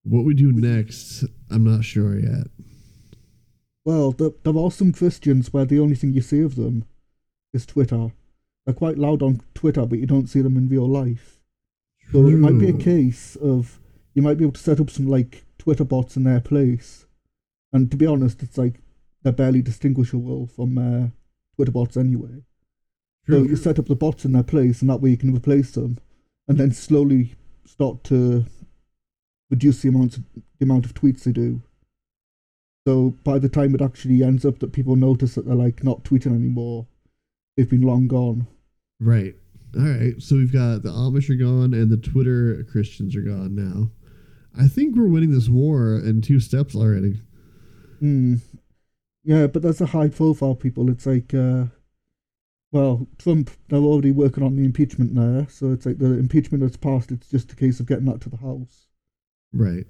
what 0.03 0.25
we 0.25 0.35
do 0.35 0.53
next, 0.53 1.25
I'm 1.51 1.65
not 1.65 1.85
sure 1.85 2.19
yet. 2.19 2.49
Well, 3.85 4.13
there, 4.13 4.31
there 4.45 4.59
are 4.59 4.71
some 4.71 4.93
Christians 4.93 5.53
where 5.53 5.65
the 5.65 5.81
only 5.81 5.95
thing 5.95 6.13
you 6.13 6.21
see 6.21 6.43
of 6.43 6.57
them 6.57 6.85
is 7.53 7.67
Twitter. 7.67 8.13
They're 8.65 8.75
quite 8.75 8.99
loud 8.99 9.23
on 9.23 9.41
Twitter, 9.55 9.87
but 9.87 9.99
you 9.99 10.07
don't 10.07 10.29
see 10.29 10.43
them 10.43 10.57
in 10.57 10.69
real 10.69 10.89
life. 10.89 11.41
So 12.13 12.27
it 12.27 12.37
might 12.37 12.59
be 12.59 12.69
a 12.69 12.73
case 12.73 13.37
of 13.37 13.79
you 14.15 14.23
might 14.23 14.37
be 14.37 14.45
able 14.45 14.55
to 14.55 14.61
set 14.61 14.81
up 14.81 14.91
some 14.91 15.07
like 15.07 15.45
Twitter 15.59 15.85
bots 15.85 16.17
in 16.17 16.25
their 16.25 16.41
place, 16.41 17.07
and 17.73 17.91
to 17.91 17.97
be 17.97 18.07
honest, 18.07 18.43
it's 18.43 18.59
like 18.59 18.81
they're 19.23 19.33
barely 19.33 19.63
distinguishable 19.63 20.47
from 20.47 20.77
uh, 20.77 21.09
Twitter 21.55 21.71
bots 21.71 21.97
anyway. 21.97 22.43
So 23.29 23.43
you 23.45 23.55
set 23.55 23.79
up 23.79 23.87
the 23.87 23.95
bots 23.95 24.25
in 24.25 24.33
their 24.33 24.43
place, 24.43 24.81
and 24.81 24.91
that 24.91 25.01
way 25.01 25.11
you 25.11 25.17
can 25.17 25.35
replace 25.35 25.71
them, 25.71 25.99
and 26.51 26.59
then 26.59 26.73
slowly 26.73 27.37
start 27.65 28.03
to 28.03 28.45
reduce 29.51 29.83
the 29.83 29.89
amount 29.89 30.17
of, 30.17 30.25
the 30.35 30.65
amount 30.65 30.85
of 30.85 30.95
tweets 30.95 31.23
they 31.23 31.31
do. 31.31 31.63
So 32.89 33.11
by 33.23 33.39
the 33.39 33.49
time 33.49 33.73
it 33.73 33.81
actually 33.81 34.25
ends 34.25 34.45
up 34.45 34.59
that 34.59 34.73
people 34.73 34.97
notice 34.97 35.37
that 35.37 35.47
they're 35.47 35.55
like 35.55 35.85
not 35.85 36.03
tweeting 36.03 36.35
anymore, 36.35 36.89
they've 37.57 37.71
been 37.71 37.83
long 37.83 38.09
gone. 38.09 38.49
Right. 38.99 39.37
All 39.77 39.85
right. 39.85 40.21
So 40.21 40.35
we've 40.35 40.53
got 40.53 40.83
the 40.83 40.91
Amish 40.91 41.31
are 41.31 41.37
gone 41.37 41.73
and 41.73 41.89
the 41.89 41.97
Twitter 41.97 42.67
Christians 42.69 43.15
are 43.15 43.23
gone 43.23 43.55
now. 43.55 43.93
I 44.61 44.67
think 44.67 44.97
we're 44.97 45.07
winning 45.07 45.31
this 45.31 45.49
war 45.49 46.01
in 46.01 46.21
two 46.21 46.41
steps 46.41 46.75
already. 46.75 47.21
Hmm. 48.01 48.37
Yeah, 49.23 49.47
but 49.47 49.63
that's 49.63 49.81
a 49.81 49.87
high 49.87 50.09
profile 50.09 50.57
people. 50.57 50.91
It's 50.91 51.07
like, 51.07 51.33
uh, 51.33 51.67
well, 52.73 53.07
Trump, 53.19 53.51
they're 53.69 53.79
already 53.79 54.13
working 54.13 54.45
on 54.45 54.57
the 54.57 54.65
impeachment 54.65 55.15
there. 55.15 55.47
So 55.51 55.73
it's 55.73 55.87
like 55.87 55.99
the 55.99 56.19
impeachment 56.19 56.63
that's 56.63 56.77
passed, 56.77 57.11
it's 57.11 57.29
just 57.29 57.53
a 57.53 57.57
case 57.57 57.81
of 57.81 57.87
getting 57.87 58.07
that 58.07 58.21
to 58.23 58.29
the 58.29 58.37
House. 58.37 58.87
Right. 59.53 59.87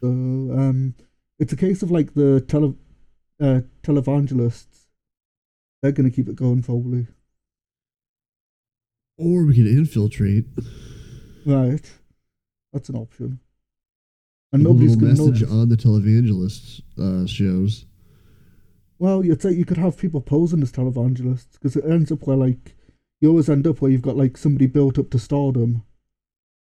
So 0.00 0.08
um, 0.08 0.94
it's 1.38 1.52
a 1.52 1.56
case 1.56 1.82
of 1.82 1.90
like 1.90 2.14
the 2.14 2.40
tele, 2.40 2.74
uh, 3.40 3.60
televangelists. 3.82 4.86
They're 5.82 5.92
going 5.92 6.10
to 6.10 6.14
keep 6.14 6.28
it 6.28 6.36
going 6.36 6.62
probably. 6.62 7.06
Or 9.18 9.44
we 9.44 9.54
could 9.54 9.66
infiltrate. 9.66 10.46
Right. 11.44 11.90
That's 12.72 12.88
an 12.88 12.96
option. 12.96 13.40
And 14.52 14.62
nobody's 14.62 14.96
going 14.96 15.14
to 15.14 15.26
message 15.26 15.48
on 15.48 15.68
the 15.68 15.76
televangelist 15.76 16.80
uh, 16.98 17.26
shows. 17.26 17.84
Well, 19.00 19.24
you'd 19.24 19.40
say 19.40 19.50
you 19.52 19.64
could 19.64 19.78
have 19.78 19.96
people 19.96 20.20
posing 20.20 20.60
as 20.62 20.70
televangelists 20.70 21.54
because 21.54 21.74
it 21.74 21.84
ends 21.86 22.12
up 22.12 22.26
where 22.26 22.36
like 22.36 22.76
you 23.20 23.30
always 23.30 23.48
end 23.48 23.66
up 23.66 23.80
where 23.80 23.90
you've 23.90 24.02
got 24.02 24.16
like 24.16 24.36
somebody 24.36 24.66
built 24.66 24.98
up 24.98 25.10
to 25.10 25.18
stardom, 25.18 25.82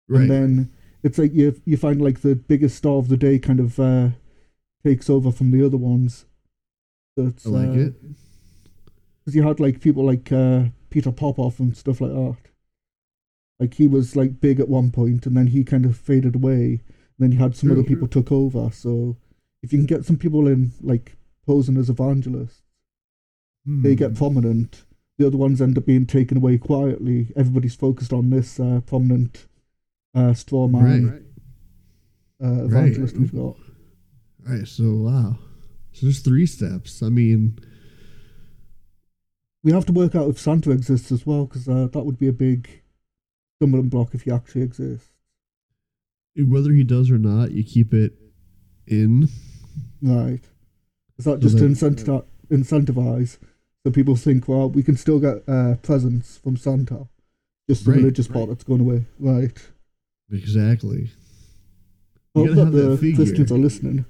Right. 0.09 0.23
and 0.23 0.31
then 0.31 0.73
it's 1.05 1.19
like 1.19 1.33
you 1.33 1.61
you 1.65 1.77
find 1.77 2.03
like 2.03 2.21
the 2.23 2.35
biggest 2.35 2.77
star 2.77 2.97
of 2.97 3.09
the 3.09 3.17
day 3.17 3.39
kind 3.39 3.61
of 3.61 3.79
uh, 3.79 4.09
takes 4.85 5.09
over 5.09 5.31
from 5.31 5.53
the 5.53 5.65
other 5.65 5.77
ones. 5.77 6.27
So 7.17 7.29
it's, 7.29 7.47
I 7.47 7.51
like 7.51 7.69
uh, 7.69 7.81
it. 7.81 7.95
because 9.21 9.37
you 9.37 9.45
had 9.47 9.61
like 9.61 9.81
people 9.81 10.05
like 10.05 10.31
uh, 10.33 10.65
Peter 10.91 11.12
Popoff 11.12 11.61
and 11.61 11.77
stuff 11.77 12.01
like 12.01 12.11
that. 12.12 12.37
Like 13.61 13.75
he 13.75 13.87
was 13.87 14.17
like 14.17 14.41
big 14.41 14.59
at 14.61 14.69
one 14.69 14.91
point, 14.91 15.27
and 15.27 15.37
then 15.37 15.47
he 15.47 15.62
kind 15.62 15.85
of 15.87 15.97
faded 15.97 16.35
away. 16.35 16.81
And 17.19 17.21
then 17.21 17.33
you 17.33 17.39
had 17.39 17.55
some 17.57 17.69
True. 17.71 17.79
other 17.79 17.89
people 17.89 18.09
took 18.09 18.31
over. 18.33 18.71
So 18.73 19.17
if 19.62 19.73
you 19.73 19.79
can 19.79 19.87
get 19.87 20.05
some 20.05 20.17
people 20.19 20.47
in 20.49 20.73
like 20.83 21.15
posing 21.47 21.77
as 21.77 21.89
evangelists, 21.89 22.63
they 23.65 23.91
Hmm. 23.93 23.95
get 23.97 24.15
prominent. 24.15 24.85
The 25.19 25.27
other 25.27 25.39
ones 25.39 25.63
end 25.63 25.79
up 25.79 25.87
being 25.87 26.07
taken 26.07 26.37
away 26.37 26.59
quietly. 26.59 27.33
Everybody's 27.37 27.75
focused 27.75 28.13
on 28.13 28.29
this 28.31 28.61
uh, 28.61 28.81
prominent 28.87 29.47
uh, 30.15 30.35
straw 30.35 30.67
man 30.69 31.07
Right. 31.07 31.23
uh, 32.45 32.65
evangelist 32.65 33.17
we've 33.17 33.35
got. 33.35 33.57
Right. 34.47 34.67
So 34.69 34.95
wow. 34.95 35.39
So 35.93 36.07
there's 36.07 36.21
three 36.21 36.47
steps. 36.47 37.03
I 37.03 37.09
mean, 37.09 37.59
We 39.63 39.73
have 39.73 39.87
to 39.87 39.93
work 39.93 40.15
out 40.15 40.29
if 40.31 40.39
Santa 40.39 40.71
exists 40.71 41.11
as 41.11 41.27
well, 41.27 41.47
because 41.47 41.69
uh, 41.69 41.89
that 41.93 42.05
would 42.05 42.19
be 42.19 42.29
a 42.29 42.33
big 42.33 42.69
stumbling 43.57 43.89
block 43.89 44.15
if 44.15 44.23
he 44.23 44.31
actually 44.31 44.63
exists. 44.63 45.09
whether 46.37 46.73
he 46.73 46.85
does 46.85 47.11
or 47.11 47.19
not, 47.19 47.51
you 47.53 47.65
keep 47.65 47.93
it 47.95 48.13
in. 48.87 49.29
Right. 50.03 50.43
Is 51.18 51.24
that 51.24 51.40
just 51.40 51.59
to 51.59 51.64
incentivize 52.50 53.38
so 53.85 53.90
people 53.92 54.16
think, 54.16 54.48
well, 54.48 54.68
we 54.68 54.83
can 54.83 54.96
still 54.96 55.18
get 55.20 55.42
uh, 55.48 55.76
presents 55.83 56.38
from 56.38 56.57
Santa, 56.57 57.07
just 57.70 57.85
the 57.85 57.92
Right, 57.92 57.98
religious 57.98 58.26
part 58.29 58.40
right. 58.40 58.48
that's 58.48 58.64
going 58.64 58.81
away. 58.81 59.07
Right. 59.18 59.57
Exactly. 60.33 61.11
I 62.35 62.40
hope 62.40 62.48
that 62.50 62.57
have 62.57 62.72
that 62.72 62.98
the. 63.00 63.14
Christians 63.14 63.52
are 63.52 63.59
listening. 63.59 64.05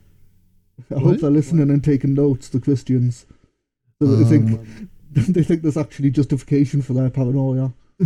I 0.90 0.94
What? 0.94 1.02
hope 1.04 1.20
they're 1.20 1.30
listening 1.30 1.70
and 1.70 1.84
taking 1.84 2.14
notes, 2.14 2.48
the 2.48 2.58
Christians. 2.60 3.26
So 4.00 4.08
that 4.08 4.16
they 4.24 4.28
think 4.28 4.50
Um, 4.58 4.90
they 5.12 5.42
think 5.42 5.62
there's 5.62 5.76
actually 5.76 6.10
justification 6.10 6.82
for 6.82 6.92
their 6.94 7.08
paranoia. 7.10 7.72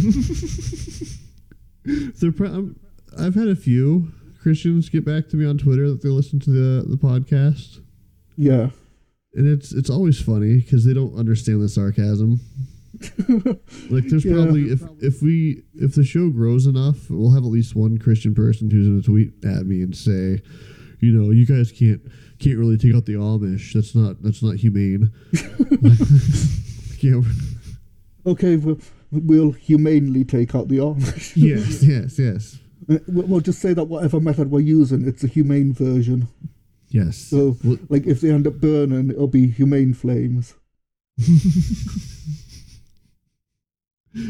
They're 1.85 2.33
pro- 2.33 2.53
I'm- 2.53 2.77
I've 3.19 3.35
had 3.35 3.49
a 3.49 3.57
few 3.57 4.13
Christians 4.41 4.89
get 4.89 5.05
back 5.05 5.29
to 5.31 5.37
me 5.37 5.45
on 5.47 5.59
Twitter 5.59 5.91
that 5.91 6.03
they 6.03 6.09
listen 6.09 6.39
to 6.41 6.51
the 6.51 6.85
the 6.87 6.97
podcast, 6.97 7.81
Yeah. 8.37 8.71
And 9.35 9.47
it's 9.47 9.73
it's 9.73 9.91
always 9.91 10.21
funny 10.21 10.57
because 10.57 10.85
they 10.85 10.95
don't 10.95 11.17
understand 11.17 11.61
the 11.63 11.69
sarcasm. 11.69 12.41
Like, 13.91 14.05
there's 14.09 14.25
Yeah. 14.25 14.35
probably 14.35 14.65
if 14.65 14.83
if 15.01 15.23
we 15.23 15.63
if 15.75 15.95
the 15.95 16.05
show 16.05 16.29
grows 16.31 16.67
enough, 16.67 17.09
we'll 17.11 17.31
have 17.33 17.45
at 17.45 17.51
least 17.51 17.75
one 17.77 17.99
Christian 17.99 18.35
person 18.35 18.69
who's 18.71 18.87
going 18.89 19.01
to 19.01 19.07
tweet 19.07 19.33
at 19.45 19.65
me 19.67 19.83
and 19.83 19.97
say, 19.97 20.43
you 21.01 21.13
know, 21.13 21.31
you 21.31 21.47
guys 21.47 21.71
can't 21.73 22.01
can't 22.41 22.59
really 22.59 22.77
take 22.77 22.95
out 22.95 23.07
the 23.07 23.15
Amish. 23.15 23.73
That's 23.73 23.95
not 23.95 24.23
that's 24.23 24.43
not 24.43 24.57
humane. 24.57 25.11
yeah, 27.01 27.21
Okay, 28.27 28.57
we'll, 28.57 28.79
we'll 29.11 29.53
humanely 29.53 30.25
take 30.25 30.55
out 30.55 30.69
the 30.69 30.79
Amish. 30.79 31.33
yes, 31.37 31.83
yes, 31.83 32.19
yes, 32.19 32.59
Uh, 32.89 32.99
we'll 33.09 33.41
just 33.41 33.61
say 33.61 33.73
that 33.73 33.85
whatever 33.85 34.21
method 34.21 34.51
we're 34.51 34.61
using, 34.61 35.07
it's 35.07 35.25
a 35.25 35.29
humane 35.29 35.73
version. 35.73 36.29
Yes. 36.91 37.17
So, 37.17 37.57
Well, 37.65 37.79
like, 37.89 38.07
if 38.07 38.21
they 38.21 38.31
end 38.31 38.47
up 38.47 38.55
burning, 38.55 39.11
it'll 39.11 39.27
be 39.27 39.49
humane 39.49 39.95
flames. 39.95 40.55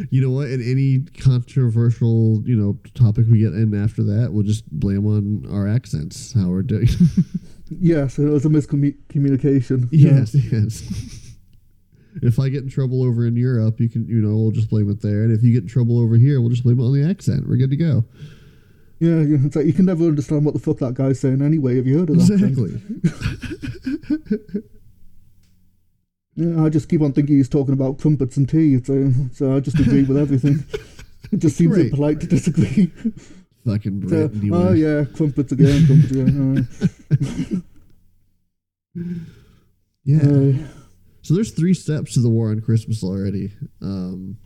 you 0.08 0.20
know 0.20 0.30
what? 0.30 0.48
In 0.48 0.62
any 0.62 1.00
controversial, 1.22 2.42
you 2.44 2.56
know, 2.56 2.78
topic 2.94 3.26
we 3.30 3.38
get 3.38 3.52
in 3.52 3.74
after 3.74 4.02
that, 4.04 4.32
we'll 4.32 4.44
just 4.44 4.70
blame 4.70 5.06
on 5.06 5.46
our 5.50 5.68
accents. 5.68 6.32
How 6.32 6.48
we're 6.48 6.62
doing. 6.62 6.88
Yes, 7.70 8.18
it 8.18 8.24
was 8.24 8.44
a 8.44 8.48
miscommunication. 8.48 9.88
yes, 9.92 10.34
yes. 10.34 11.32
if 12.20 12.38
I 12.40 12.48
get 12.48 12.64
in 12.64 12.68
trouble 12.68 13.04
over 13.04 13.26
in 13.26 13.36
Europe, 13.36 13.78
you 13.78 13.88
can, 13.88 14.08
you 14.08 14.20
know, 14.20 14.36
we'll 14.36 14.50
just 14.50 14.68
blame 14.68 14.90
it 14.90 15.00
there. 15.00 15.22
And 15.22 15.32
if 15.32 15.44
you 15.44 15.52
get 15.52 15.62
in 15.62 15.68
trouble 15.68 16.00
over 16.00 16.16
here, 16.16 16.40
we'll 16.40 16.50
just 16.50 16.64
blame 16.64 16.80
it 16.80 16.84
on 16.84 16.92
the 16.92 17.08
accent. 17.08 17.48
We're 17.48 17.58
good 17.58 17.70
to 17.70 17.76
go. 17.76 18.04
Yeah, 19.00 19.20
yeah, 19.22 19.38
it's 19.44 19.56
like 19.56 19.64
you 19.66 19.72
can 19.72 19.86
never 19.86 20.04
understand 20.04 20.44
what 20.44 20.52
the 20.54 20.60
fuck 20.60 20.76
that 20.78 20.92
guy's 20.94 21.18
saying 21.20 21.40
anyway. 21.42 21.76
Have 21.76 21.86
you 21.86 21.98
heard 22.00 22.10
of 22.10 22.18
that? 22.18 22.38
thing? 22.38 22.80
Exactly. 24.20 24.60
Yeah, 26.36 26.64
I 26.64 26.68
just 26.70 26.88
keep 26.88 27.02
on 27.02 27.12
thinking 27.12 27.36
he's 27.36 27.48
talking 27.50 27.74
about 27.74 27.98
crumpets 27.98 28.36
and 28.38 28.48
tea. 28.48 28.76
Uh, 28.76 29.10
so 29.32 29.54
I 29.56 29.60
just 29.60 29.78
agree 29.78 30.04
with 30.04 30.16
everything. 30.16 30.64
It 31.32 31.38
just 31.38 31.56
seems 31.56 31.74
Great. 31.74 31.86
impolite 31.92 32.20
to 32.20 32.26
disagree. 32.26 32.86
Fucking 33.66 34.08
So, 34.08 34.28
Brit. 34.28 34.34
anyway. 34.42 34.58
oh 34.58 34.72
yeah, 34.72 35.04
crumpets 35.04 35.52
again, 35.52 35.86
crumpets 35.86 36.12
again. 36.12 36.68
Yeah. 40.04 40.22
Uh, 40.22 40.66
So 41.22 41.34
there's 41.34 41.50
three 41.50 41.74
steps 41.74 42.14
to 42.14 42.20
the 42.20 42.30
war 42.30 42.50
on 42.50 42.60
Christmas 42.62 43.02
already. 43.04 43.52
Um, 43.82 44.38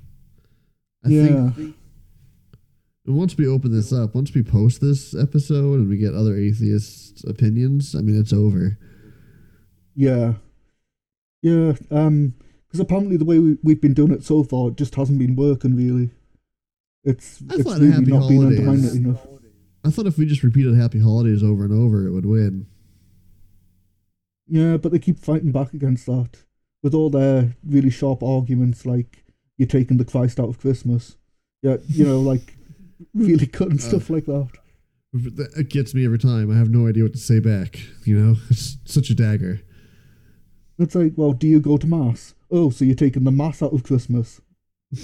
I 1.05 1.09
yeah, 1.11 1.51
think 1.51 1.77
once 3.07 3.37
we 3.37 3.47
open 3.47 3.71
this 3.73 3.93
up, 3.93 4.14
once 4.14 4.33
we 4.35 4.43
post 4.43 4.81
this 4.81 5.14
episode 5.14 5.81
and 5.81 5.88
we 5.88 5.97
get 5.99 6.14
other 6.14 6.37
atheist 6.37 7.25
opinions, 7.29 7.95
I 7.95 8.01
mean, 8.01 8.19
it's 8.19 8.33
over. 8.33 8.79
yeah, 9.95 10.35
yeah. 11.43 11.75
Um, 11.90 12.35
because 12.67 12.81
apparently 12.81 13.17
the 13.17 13.25
way 13.25 13.38
we, 13.38 13.57
we've 13.62 13.81
been 13.81 13.95
doing 13.95 14.11
it 14.12 14.25
so 14.25 14.43
far, 14.43 14.69
it 14.69 14.77
just 14.77 14.95
hasn't 14.97 15.19
been 15.19 15.37
working 15.37 15.77
really. 15.77 16.11
It's 17.05 17.40
I 17.51 17.55
it's 17.57 17.64
really 17.64 17.90
Happy 17.90 18.07
not 18.11 18.29
been 18.29 18.37
Holidays- 18.40 18.59
undermined 18.59 19.07
enough. 19.07 19.27
I 19.85 19.90
thought 19.90 20.07
if 20.07 20.17
we 20.17 20.25
just 20.25 20.43
repeated 20.43 20.75
Happy 20.75 20.99
Holidays 20.99 21.43
over 21.43 21.64
and 21.64 21.73
over, 21.75 22.07
it 22.07 22.11
would 22.12 22.25
win. 22.25 22.67
Yeah, 24.49 24.79
but 24.79 24.93
they 24.93 24.99
keep 24.99 25.19
fighting 25.19 25.53
back 25.53 25.75
against 25.75 26.07
that 26.07 26.45
with 26.83 26.95
all 26.95 27.11
their 27.11 27.55
really 27.67 27.90
sharp 27.90 28.23
arguments, 28.23 28.87
like 28.87 29.25
you're 29.59 29.69
taking 29.69 29.99
the 29.99 30.05
Christ 30.05 30.40
out 30.40 30.49
of 30.49 30.59
Christmas. 30.59 31.17
Yeah, 31.62 31.77
you 31.88 32.05
know, 32.07 32.21
like 32.21 32.57
really 33.14 33.46
good 33.46 33.52
cutting 33.52 33.78
stuff 33.78 34.11
like 34.11 34.26
that. 34.26 34.48
It 35.12 35.68
gets 35.70 35.94
me 35.94 36.04
every 36.04 36.18
time. 36.18 36.50
I 36.50 36.57
have 36.59 36.70
no 36.70 36.88
idea 36.88 37.04
what 37.04 37.12
to 37.12 37.18
say 37.18 37.38
back. 37.38 37.78
You 38.04 38.18
know, 38.18 38.37
it's 38.50 38.78
such 38.85 39.11
a 39.11 39.14
dagger. 39.14 39.61
It's 40.78 40.94
like, 40.96 41.12
well, 41.16 41.33
do 41.33 41.46
you 41.46 41.61
go 41.61 41.76
to 41.76 41.87
mass? 41.87 42.35
Oh, 42.50 42.70
so 42.70 42.85
you're 42.85 42.96
taking 42.96 43.22
the 43.24 43.30
mass 43.30 43.62
out 43.62 43.72
of 43.72 43.85
Christmas? 43.85 44.40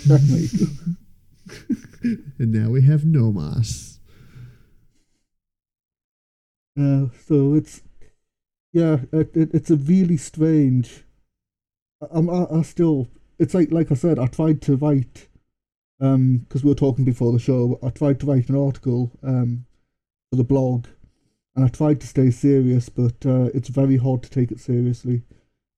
Checkmate. 0.07 0.53
and 2.39 2.53
now 2.53 2.71
we 2.71 2.83
have 2.83 3.05
no 3.05 3.31
mas. 3.33 3.99
uh, 6.79 7.07
so 7.27 7.55
it's 7.55 7.83
yeah, 8.73 8.99
it, 9.13 9.37
it, 9.37 9.51
it's 9.53 9.71
a 9.71 9.77
really 9.77 10.17
strange. 10.17 11.05
I, 12.03 12.07
I'm- 12.15 12.31
I, 12.31 12.47
I 12.59 12.63
still, 12.63 13.09
it's 13.39 13.55
like 13.55 13.71
like 13.73 13.91
I 13.91 13.95
said, 13.95 14.19
I 14.19 14.27
tried 14.27 14.63
to 14.63 14.77
write, 14.77 15.29
um, 16.01 16.39
because 16.39 16.65
we 16.65 16.71
were 16.71 16.75
talking 16.75 17.05
before 17.05 17.33
the 17.33 17.39
show. 17.39 17.79
I 17.83 17.91
tried 17.91 18.21
to 18.21 18.27
write 18.27 18.49
an 18.49 18.57
article, 18.57 19.13
um, 19.23 19.67
for 20.31 20.37
the 20.37 20.45
blog, 20.45 20.87
and 21.57 21.65
I 21.65 21.69
tried 21.69 22.01
to 22.01 22.07
stay 22.07 22.31
serious, 22.31 22.89
but 22.89 23.27
uh, 23.27 23.51
it's 23.53 23.69
very 23.69 23.97
hard 23.97 24.23
to 24.23 24.31
take 24.31 24.51
it 24.53 24.61
seriously, 24.61 25.23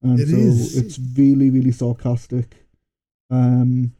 and 0.03 0.21
It 0.21 0.29
so 0.29 0.37
is. 0.37 0.77
it's 0.77 0.99
really 1.17 1.51
really 1.51 1.73
sarcastic, 1.73 2.67
um, 3.31 3.95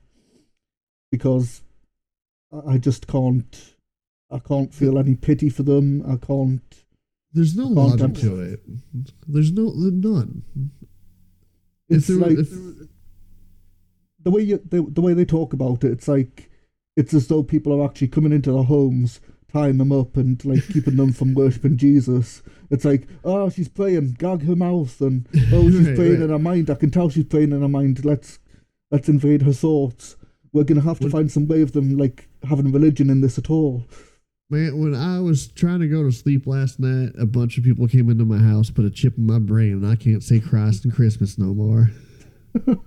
because 1.11 1.63
I, 2.67 2.77
just 2.79 3.07
can't, 3.07 3.75
I 4.31 4.39
can't 4.39 4.75
feel 4.75 4.99
any 4.99 5.15
pity 5.15 5.49
for 5.49 5.63
them. 5.63 6.03
I 6.07 6.17
can't. 6.17 6.85
There's 7.33 7.57
no 7.57 7.67
logic 7.67 8.15
to 8.17 8.41
it. 8.41 8.61
There's 9.27 9.53
no 9.53 9.73
none. 9.75 10.43
It's 11.89 12.11
if 12.11 12.19
there, 12.19 12.29
like 12.29 12.39
if, 12.39 12.53
the 14.25 14.31
way 14.31 14.43
you 14.43 14.59
the, 14.69 14.83
the 14.89 15.01
way 15.01 15.15
they 15.15 15.25
talk 15.25 15.53
about 15.53 15.85
it. 15.85 15.93
It's 15.93 16.09
like 16.09 16.51
it's 16.97 17.15
as 17.15 17.29
though 17.29 17.43
people 17.43 17.73
are 17.73 17.85
actually 17.87 18.09
coming 18.09 18.33
into 18.33 18.53
their 18.53 18.63
homes, 18.65 19.21
tying 19.53 19.79
them 19.79 19.93
up, 19.93 20.17
and 20.17 20.45
like 20.45 20.67
keeping 20.69 20.97
them 20.97 21.13
from 21.13 21.35
worshiping 21.35 21.77
Jesus. 21.77 22.43
It's 22.71 22.85
like, 22.85 23.07
oh, 23.25 23.51
she's 23.51 23.69
praying, 23.69 24.17
gag 24.19 24.45
her 24.45 24.57
mouth, 24.57 25.01
and 25.01 25.27
oh, 25.53 25.71
she's 25.71 25.87
Right, 25.89 25.97
praying 25.97 26.13
right. 26.15 26.23
in 26.23 26.31
her 26.31 26.39
mind. 26.39 26.71
I 26.71 26.75
can 26.75 26.91
tell 26.91 27.09
she's 27.11 27.25
praying 27.25 27.53
in 27.53 27.61
her 27.63 27.69
mind. 27.69 28.05
Let's 28.05 28.39
let's 28.91 29.09
invade 29.09 29.43
her 29.43 29.53
thoughts. 29.53 30.17
We're 30.53 30.65
gonna 30.65 30.83
have 30.83 30.99
to 30.99 31.05
What- 31.07 31.13
find 31.13 31.31
some 31.33 31.49
way 31.49 31.63
of 31.63 31.73
them 31.73 31.97
like 31.97 32.29
having 32.49 32.73
religion 32.73 33.09
in 33.11 33.21
this 33.23 33.39
at 33.39 33.49
all. 33.51 33.85
man, 34.51 34.77
when 34.79 34.95
I 34.95 35.19
was 35.21 35.47
trying 35.49 35.81
to 35.81 35.89
go 35.89 36.03
to 36.03 36.13
sleep 36.13 36.47
last 36.47 36.79
night, 36.79 37.13
a 37.19 37.25
bunch 37.25 37.57
of 37.57 37.65
people 37.65 37.89
came 37.89 38.11
into 38.11 38.27
my 38.27 38.37
house, 38.37 38.69
put 38.71 38.85
a 38.85 38.91
chip 38.91 39.17
in 39.17 39.25
my 39.25 39.39
brain, 39.39 39.73
and 39.73 39.87
I 39.87 39.97
can't 39.97 40.23
say 40.23 40.41
Christ 40.41 40.85
and 40.85 40.93
Christmas 40.95 41.39
no 41.39 41.55
more. 41.55 41.91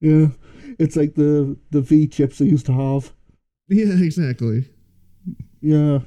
Yeah, 0.00 0.28
it's 0.82 0.96
like 0.96 1.14
the 1.14 1.56
the 1.70 1.80
V 1.80 2.08
chips 2.08 2.38
they 2.38 2.46
used 2.46 2.66
to 2.66 2.72
have. 2.72 3.12
Yeah, 3.68 3.94
exactly. 4.02 4.68
Yeah, 5.60 6.00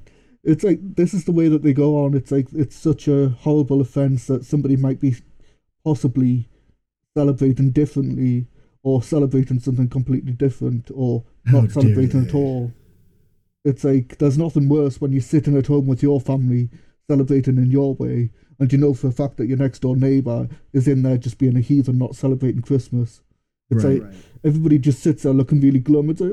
it's 0.44 0.64
like 0.64 0.80
this 0.82 1.14
is 1.14 1.24
the 1.24 1.32
way 1.32 1.48
that 1.48 1.64
they 1.64 1.74
go 1.74 2.04
on. 2.04 2.14
It's 2.14 2.32
like 2.32 2.48
it's 2.54 2.76
such 2.76 3.08
a 3.08 3.30
horrible 3.30 3.80
offense 3.80 4.28
that 4.28 4.46
somebody 4.46 4.76
might 4.76 5.00
be 5.00 5.16
possibly 5.84 6.50
celebrating 7.16 7.72
differently 7.72 8.48
or 8.84 9.02
celebrating 9.02 9.60
something 9.60 9.88
completely 9.88 10.34
different 10.34 10.92
or 10.94 11.24
How 11.46 11.62
not 11.62 11.72
celebrating 11.72 12.28
at 12.28 12.36
all. 12.36 12.74
It's 13.64 13.84
like 13.84 14.18
there's 14.18 14.38
nothing 14.38 14.68
worse 14.68 15.00
when 15.00 15.14
you're 15.14 15.22
sitting 15.22 15.58
at 15.58 15.68
home 15.68 15.88
with 15.88 16.04
your 16.04 16.20
family 16.20 16.70
celebrating 17.10 17.58
in 17.58 17.72
your 17.72 17.96
way 17.96 18.32
and 18.60 18.72
you 18.72 18.78
know 18.78 18.94
for 18.94 19.08
a 19.08 19.12
fact 19.12 19.38
that 19.38 19.48
your 19.48 19.58
next 19.58 19.80
door 19.80 19.96
neighbour 19.96 20.48
is 20.74 20.88
in 20.88 21.04
there 21.04 21.18
just 21.18 21.38
being 21.38 21.56
a 21.56 21.62
heathen 21.62 21.98
not 21.98 22.16
celebrating 22.16 22.62
Christmas. 22.62 23.22
It's 23.72 23.84
Right. 23.84 24.02
like 24.04 24.14
everybody 24.44 24.78
just 24.78 25.00
sits 25.02 25.24
there 25.24 25.34
looking 25.34 25.60
really 25.60 25.80
glum 25.80 26.10
and 26.10 26.18
say, 26.20 26.30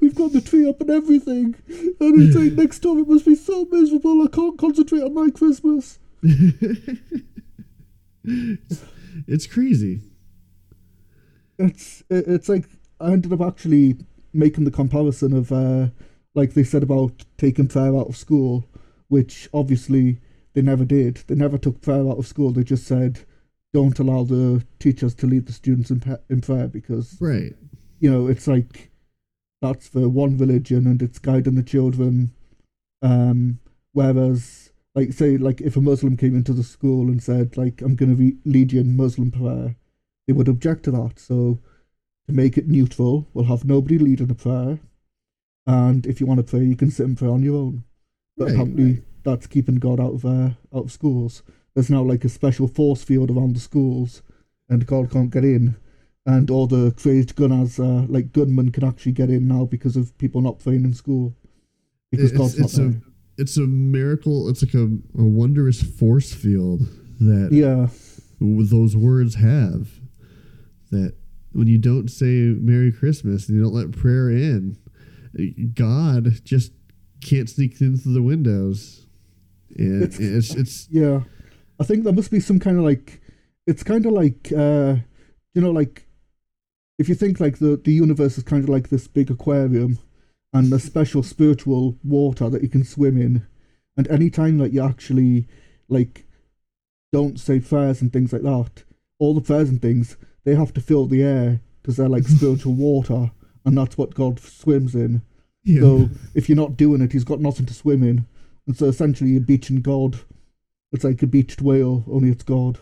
We've 0.00 0.14
got 0.14 0.32
the 0.32 0.40
tree 0.40 0.68
up 0.68 0.80
and 0.80 0.90
everything. 0.90 1.54
And 1.68 2.20
it's 2.22 2.34
like 2.36 2.52
next 2.54 2.80
door 2.80 2.98
it 2.98 3.08
must 3.08 3.24
be 3.26 3.34
so 3.36 3.66
miserable 3.70 4.22
I 4.22 4.26
can't 4.28 4.58
concentrate 4.58 5.02
on 5.02 5.14
my 5.14 5.30
Christmas. 5.30 5.98
it's 8.24 9.46
crazy. 9.46 10.00
It's 11.58 12.02
it's 12.10 12.48
like 12.48 12.64
I 13.00 13.12
ended 13.12 13.32
up 13.32 13.40
actually 13.40 13.96
making 14.32 14.64
the 14.64 14.70
comparison 14.70 15.32
of 15.32 15.52
uh 15.52 15.88
like 16.34 16.54
they 16.54 16.64
said 16.64 16.82
about 16.82 17.24
taking 17.36 17.68
prayer 17.68 17.94
out 17.96 18.08
of 18.08 18.16
school, 18.16 18.64
which 19.08 19.48
obviously 19.52 20.18
they 20.54 20.62
never 20.62 20.84
did. 20.84 21.16
They 21.26 21.34
never 21.34 21.58
took 21.58 21.80
prayer 21.82 22.08
out 22.08 22.18
of 22.18 22.26
school. 22.26 22.50
They 22.52 22.64
just 22.64 22.86
said 22.86 23.20
don't 23.72 23.98
allow 23.98 24.22
the 24.24 24.64
teachers 24.78 25.14
to 25.14 25.26
lead 25.26 25.46
the 25.46 25.52
students 25.52 25.90
in, 25.90 26.00
pa- 26.00 26.18
in 26.28 26.40
prayer 26.40 26.68
because 26.68 27.16
Right. 27.20 27.54
you 28.00 28.10
know 28.10 28.26
it's 28.26 28.46
like 28.46 28.90
that's 29.60 29.88
for 29.88 30.08
one 30.08 30.36
religion 30.38 30.86
and 30.86 31.00
it's 31.02 31.18
guiding 31.18 31.54
the 31.54 31.62
children 31.62 32.32
um 33.02 33.58
whereas 33.92 34.70
like 34.94 35.12
say 35.12 35.36
like 35.36 35.60
if 35.60 35.76
a 35.76 35.80
muslim 35.80 36.16
came 36.16 36.34
into 36.36 36.52
the 36.52 36.62
school 36.62 37.08
and 37.08 37.22
said 37.22 37.56
like 37.56 37.80
i'm 37.80 37.94
going 37.96 38.10
to 38.10 38.16
re- 38.16 38.36
lead 38.44 38.72
you 38.72 38.80
in 38.80 38.96
muslim 38.96 39.30
prayer 39.30 39.76
they 40.26 40.32
would 40.32 40.48
object 40.48 40.84
to 40.84 40.90
that 40.90 41.18
so 41.18 41.58
to 42.26 42.32
make 42.32 42.56
it 42.58 42.68
neutral 42.68 43.26
we'll 43.32 43.46
have 43.46 43.64
nobody 43.64 43.98
leading 43.98 44.30
a 44.30 44.34
prayer 44.34 44.78
and 45.66 46.06
if 46.06 46.20
you 46.20 46.26
want 46.26 46.38
to 46.38 46.44
pray 46.44 46.60
you 46.64 46.76
can 46.76 46.90
sit 46.90 47.06
and 47.06 47.16
pray 47.18 47.28
on 47.28 47.42
your 47.42 47.56
own 47.56 47.84
but 48.36 48.44
Right, 48.46 48.52
apparently 48.54 49.02
that's 49.24 49.46
keeping 49.46 49.76
God 49.76 50.00
out 50.00 50.14
of 50.14 50.24
uh, 50.24 50.50
out 50.74 50.84
of 50.86 50.90
schools. 50.92 51.42
There's 51.74 51.90
now 51.90 52.02
like 52.02 52.24
a 52.24 52.28
special 52.28 52.68
force 52.68 53.02
field 53.02 53.30
around 53.30 53.56
the 53.56 53.60
schools, 53.60 54.22
and 54.68 54.86
God 54.86 55.10
can't 55.10 55.30
get 55.30 55.44
in. 55.44 55.76
And 56.24 56.50
all 56.50 56.66
the 56.68 56.92
crazed 56.92 57.34
gunners, 57.34 57.80
uh, 57.80 58.04
like 58.08 58.32
gunmen, 58.32 58.70
can 58.70 58.84
actually 58.84 59.12
get 59.12 59.28
in 59.30 59.48
now 59.48 59.64
because 59.64 59.96
of 59.96 60.16
people 60.18 60.40
not 60.40 60.60
praying 60.60 60.84
in 60.84 60.94
school. 60.94 61.34
Because 62.10 62.30
It's, 62.30 62.38
God's 62.38 62.58
it's 62.58 62.76
not 62.78 62.84
a 62.86 62.88
there. 62.90 63.02
it's 63.38 63.56
a 63.56 63.62
miracle. 63.66 64.48
It's 64.48 64.62
like 64.62 64.74
a, 64.74 64.84
a 65.18 65.24
wondrous 65.24 65.82
force 65.82 66.32
field 66.32 66.80
that 67.20 67.48
Yeah, 67.50 67.88
those 68.40 68.94
words 68.94 69.34
have. 69.36 69.88
That 70.90 71.14
when 71.52 71.66
you 71.68 71.78
don't 71.78 72.08
say 72.08 72.54
Merry 72.60 72.92
Christmas 72.92 73.48
and 73.48 73.56
you 73.56 73.64
don't 73.64 73.74
let 73.74 73.90
prayer 73.92 74.30
in, 74.30 74.76
God 75.74 76.44
just 76.44 76.72
can't 77.20 77.48
sneak 77.48 77.80
in 77.80 77.96
through 77.96 78.12
the 78.14 78.22
windows. 78.22 79.06
And 79.76 80.02
It's- 80.04 80.20
it's 80.20 80.54
it's, 80.54 80.88
yeah. 80.90 81.22
I 81.82 81.84
think 81.84 82.04
there 82.04 82.12
must 82.12 82.30
be 82.30 82.38
some 82.38 82.60
kind 82.60 82.78
of 82.78 82.84
like, 82.84 83.20
it's 83.66 83.82
kind 83.82 84.06
of 84.06 84.12
like, 84.12 84.52
uh, 84.56 84.96
you 85.52 85.60
know, 85.60 85.72
like 85.72 86.06
if 86.98 87.08
you 87.08 87.16
think 87.16 87.40
like 87.40 87.58
the 87.58 87.76
the 87.76 87.92
universe 87.92 88.38
is 88.38 88.44
kind 88.44 88.62
of 88.62 88.70
like 88.70 88.88
this 88.88 89.08
big 89.08 89.30
aquarium, 89.30 89.98
and 90.52 90.72
a 90.72 90.78
special 90.78 91.24
spiritual 91.24 91.98
water 92.04 92.48
that 92.48 92.62
you 92.62 92.68
can 92.68 92.84
swim 92.84 93.20
in, 93.20 93.44
and 93.96 94.06
anytime 94.08 94.58
that 94.58 94.72
you 94.72 94.80
actually 94.80 95.48
like 95.88 96.24
don't 97.12 97.40
say 97.40 97.58
prayers 97.58 98.00
and 98.00 98.12
things 98.12 98.32
like 98.32 98.42
that, 98.42 98.84
all 99.18 99.34
the 99.34 99.40
prayers 99.40 99.68
and 99.68 99.82
things 99.82 100.16
they 100.44 100.54
have 100.54 100.72
to 100.74 100.80
fill 100.80 101.06
the 101.06 101.24
air 101.24 101.60
because 101.80 101.96
they're 101.96 102.08
like 102.08 102.24
spiritual 102.28 102.74
water, 102.74 103.32
and 103.64 103.76
that's 103.76 103.98
what 103.98 104.14
God 104.14 104.38
swims 104.38 104.94
in. 104.94 105.22
you 105.64 105.80
So 105.80 106.10
if 106.34 106.48
you're 106.48 106.56
not 106.56 106.76
doing 106.76 107.02
it, 107.02 107.12
he's 107.12 107.24
got 107.24 107.40
nothing 107.40 107.66
to 107.66 107.74
swim 107.74 108.04
in. 108.04 108.26
And 108.68 108.76
so 108.76 108.86
essentially 108.86 109.30
you're 109.30 109.40
beaching 109.40 109.80
God. 109.80 110.20
It's 110.92 111.04
like 111.04 111.22
a 111.22 111.26
beached 111.26 111.62
whale, 111.62 112.04
only 112.10 112.30
it's 112.30 112.42
God. 112.42 112.78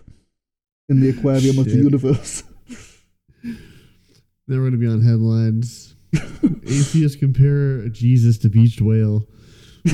In 0.88 1.00
the 1.00 1.10
aquarium 1.10 1.58
of 1.58 1.66
the 1.66 1.76
universe. 1.76 2.42
they're 4.48 4.58
going 4.58 4.72
to 4.72 4.78
be 4.78 4.88
on 4.88 5.02
headlines. 5.02 5.94
Atheists 6.14 7.16
compare 7.16 7.88
Jesus 7.88 8.38
to 8.38 8.48
beached 8.48 8.80
whale. 8.80 9.26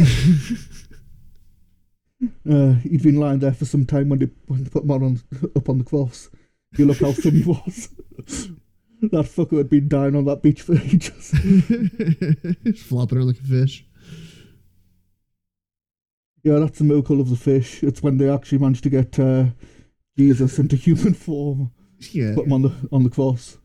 Uh, 2.50 2.72
he'd 2.74 3.02
been 3.02 3.20
lying 3.20 3.40
there 3.40 3.52
for 3.52 3.66
some 3.66 3.84
time 3.84 4.08
when 4.08 4.18
they, 4.18 4.28
when 4.46 4.64
they 4.64 4.70
put 4.70 4.84
him 4.84 4.90
on, 4.90 5.20
up 5.54 5.68
on 5.68 5.76
the 5.76 5.84
cross. 5.84 6.30
You 6.76 6.86
look 6.86 6.98
how 6.98 7.12
thin 7.12 7.36
he 7.36 7.42
was. 7.42 7.90
that 9.02 9.26
fucker 9.26 9.58
had 9.58 9.68
been 9.68 9.88
dying 9.88 10.16
on 10.16 10.24
that 10.24 10.42
beach 10.42 10.62
for 10.62 10.74
ages. 10.74 11.30
Flopping 12.84 13.18
around 13.18 13.26
like 13.26 13.38
a 13.38 13.42
fish. 13.42 13.84
Yeah, 16.46 16.60
that's 16.60 16.78
the 16.78 16.84
miracle 16.84 17.20
of 17.20 17.28
the 17.28 17.34
fish. 17.36 17.82
It's 17.82 18.04
when 18.04 18.18
they 18.18 18.30
actually 18.30 18.58
managed 18.58 18.84
to 18.84 18.90
get 18.90 19.18
uh, 19.18 19.46
Jesus 20.16 20.60
into 20.60 20.76
human 20.76 21.12
form, 21.26 21.72
Yeah. 22.12 22.34
put 22.36 22.46
him 22.46 22.52
on 22.52 22.62
the 22.62 22.72
on 22.92 23.02
the 23.02 23.10
cross. 23.10 23.58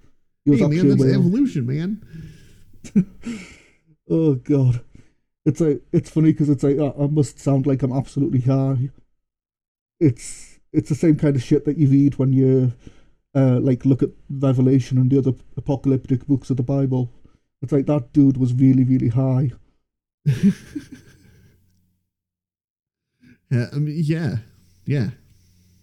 He 0.46 0.50
was 0.50 0.60
Hey, 0.62 0.66
man, 0.68 0.74
actually 0.74 0.90
a 0.90 0.96
that's 0.96 1.14
evolution, 1.20 1.66
man. 1.68 2.02
Oh 4.10 4.34
god, 4.34 4.82
it's 5.46 5.62
like 5.62 5.84
it's 5.94 6.10
funny 6.10 6.32
because 6.32 6.50
it's 6.50 6.64
like 6.64 6.80
I, 6.80 6.92
I 7.04 7.08
must 7.08 7.38
sound 7.40 7.68
like 7.68 7.84
I'm 7.84 7.94
absolutely 7.94 8.42
high. 8.42 8.90
It's 10.00 10.60
it's 10.74 10.90
the 10.90 10.96
same 10.96 11.18
kind 11.18 11.36
of 11.36 11.44
shit 11.44 11.64
that 11.66 11.78
you 11.78 11.88
read 11.88 12.16
when 12.16 12.34
you 12.34 12.74
uh, 13.36 13.60
like 13.62 13.86
look 13.86 14.02
at 14.02 14.10
Revelation 14.30 14.98
and 14.98 15.12
the 15.12 15.20
other 15.20 15.34
apocalyptic 15.56 16.26
books 16.26 16.50
of 16.50 16.58
the 16.58 16.64
Bible. 16.64 17.12
It's 17.62 17.72
like 17.72 17.86
that 17.86 18.12
dude 18.12 18.38
was 18.38 18.54
really 18.56 18.84
really 18.84 19.10
high. 19.10 19.52
yeah, 23.52 23.68
I 23.74 23.76
mean, 23.76 24.02
yeah, 24.04 24.38
yeah. 24.86 25.10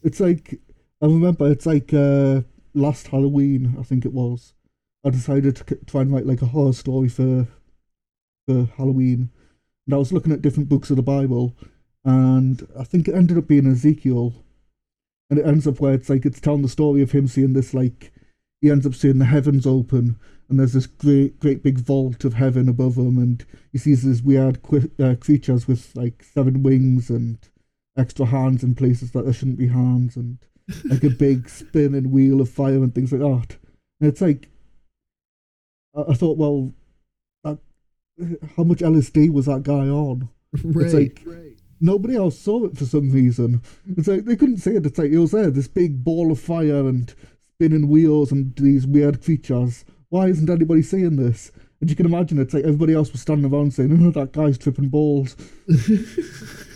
It's 0.02 0.20
like 0.20 0.58
I 1.02 1.06
remember 1.06 1.50
it's 1.50 1.66
like 1.66 1.92
uh, 1.92 2.42
last 2.74 3.08
Halloween 3.08 3.76
I 3.78 3.82
think 3.82 4.04
it 4.04 4.12
was. 4.12 4.54
I 5.04 5.10
decided 5.10 5.56
to 5.56 5.78
try 5.86 6.00
and 6.00 6.12
write 6.12 6.26
like 6.26 6.42
a 6.42 6.46
horror 6.46 6.72
story 6.72 7.08
for 7.08 7.46
for 8.46 8.64
Halloween, 8.76 9.30
and 9.86 9.94
I 9.94 9.98
was 9.98 10.12
looking 10.12 10.32
at 10.32 10.42
different 10.42 10.68
books 10.68 10.90
of 10.90 10.96
the 10.96 11.02
Bible, 11.02 11.54
and 12.04 12.66
I 12.78 12.84
think 12.84 13.06
it 13.06 13.14
ended 13.14 13.36
up 13.36 13.46
being 13.46 13.70
Ezekiel, 13.70 14.34
and 15.28 15.38
it 15.38 15.46
ends 15.46 15.66
up 15.66 15.78
where 15.78 15.92
it's 15.92 16.08
like 16.08 16.24
it's 16.24 16.40
telling 16.40 16.62
the 16.62 16.68
story 16.68 17.02
of 17.02 17.12
him 17.12 17.28
seeing 17.28 17.52
this 17.52 17.74
like 17.74 18.12
he 18.62 18.70
ends 18.70 18.86
up 18.86 18.94
seeing 18.94 19.18
the 19.18 19.26
heavens 19.26 19.66
open, 19.66 20.18
and 20.48 20.58
there's 20.58 20.72
this 20.72 20.86
great 20.86 21.38
great 21.38 21.62
big 21.62 21.78
vault 21.78 22.24
of 22.24 22.34
heaven 22.34 22.66
above 22.68 22.96
him, 22.96 23.18
and 23.18 23.44
he 23.72 23.78
sees 23.78 24.02
these 24.02 24.22
weird 24.22 24.62
qu- 24.62 24.90
uh, 24.98 25.14
creatures 25.20 25.68
with 25.68 25.94
like 25.94 26.24
seven 26.24 26.62
wings 26.62 27.10
and 27.10 27.38
extra 27.98 28.26
hands 28.26 28.62
in 28.62 28.74
places 28.74 29.10
that 29.12 29.24
there 29.24 29.32
shouldn't 29.34 29.58
be 29.58 29.68
hands, 29.68 30.16
and 30.16 30.38
like 30.84 31.04
a 31.04 31.10
big 31.10 31.48
spinning 31.60 32.10
wheel 32.10 32.40
of 32.40 32.48
fire 32.48 32.76
and 32.82 32.94
things 32.94 33.12
like 33.12 33.20
that. 33.20 33.56
And 34.00 34.08
it's 34.10 34.20
like, 34.20 34.48
I, 35.96 36.12
I 36.12 36.14
thought, 36.14 36.38
well, 36.38 36.72
that, 37.44 37.58
how 38.56 38.62
much 38.64 38.78
LSD 38.78 39.30
was 39.32 39.46
that 39.46 39.62
guy 39.62 39.88
on? 39.88 40.28
Right. 40.64 40.92
like- 40.92 41.24
Nobody 41.80 42.16
else 42.16 42.36
saw 42.36 42.64
it 42.64 42.76
for 42.76 42.84
some 42.86 43.10
reason. 43.10 43.62
It's 43.96 44.08
like 44.08 44.24
they 44.24 44.34
couldn't 44.34 44.56
see 44.56 44.72
it. 44.72 44.84
It's 44.84 44.98
like 44.98 45.12
it 45.12 45.18
was 45.18 45.30
there, 45.30 45.48
this 45.48 45.68
big 45.68 46.02
ball 46.02 46.32
of 46.32 46.40
fire 46.40 46.88
and 46.88 47.14
spinning 47.54 47.86
wheels 47.88 48.32
and 48.32 48.52
these 48.56 48.84
weird 48.84 49.22
creatures. 49.22 49.84
Why 50.08 50.26
isn't 50.26 50.50
anybody 50.50 50.82
seeing 50.82 51.14
this? 51.14 51.52
And 51.80 51.88
you 51.88 51.94
can 51.94 52.06
imagine 52.06 52.40
it's 52.40 52.52
like 52.52 52.64
everybody 52.64 52.94
else 52.94 53.12
was 53.12 53.20
standing 53.20 53.52
around 53.52 53.74
saying, 53.74 53.96
"Oh, 54.04 54.10
that 54.10 54.32
guy's 54.32 54.58
tripping 54.58 54.88
balls," 54.88 55.36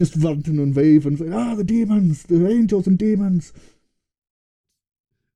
just 0.00 0.16
ranting 0.16 0.58
and 0.58 0.76
raving, 0.76 1.18
saying, 1.18 1.32
"Ah, 1.32 1.54
the 1.54 1.62
demons, 1.62 2.24
the 2.24 2.48
angels 2.48 2.88
and 2.88 2.98
demons." 2.98 3.52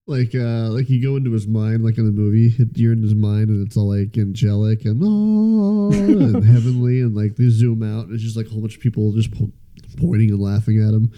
like, 0.06 0.34
uh, 0.34 0.68
like 0.68 0.90
you 0.90 1.02
go 1.02 1.16
into 1.16 1.32
his 1.32 1.46
mind, 1.46 1.82
like 1.84 1.96
in 1.96 2.04
the 2.04 2.12
movie, 2.12 2.54
you're 2.74 2.92
in 2.92 3.02
his 3.02 3.14
mind, 3.14 3.48
and 3.48 3.66
it's 3.66 3.76
all 3.76 3.88
like 3.88 4.16
angelic 4.18 4.84
and 4.84 5.00
oh, 5.02 5.92
and 5.92 6.44
heavenly, 6.44 7.00
and 7.00 7.14
like 7.16 7.36
they 7.36 7.48
zoom 7.48 7.82
out, 7.82 8.06
and 8.06 8.14
it's 8.14 8.22
just 8.22 8.36
like 8.36 8.46
a 8.46 8.50
whole 8.50 8.60
bunch 8.60 8.76
of 8.76 8.82
people 8.82 9.12
just 9.12 9.32
po- 9.32 9.52
pointing 9.98 10.30
and 10.30 10.40
laughing 10.40 10.82
at 10.82 10.92
him. 10.92 11.10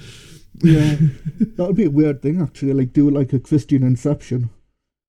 Yeah, 0.62 0.96
that 1.56 1.66
would 1.66 1.76
be 1.76 1.84
a 1.84 1.90
weird 1.90 2.22
thing 2.22 2.40
actually. 2.40 2.74
Like 2.74 2.92
do 2.92 3.10
like 3.10 3.32
a 3.32 3.40
Christian 3.40 3.82
Inception, 3.82 4.50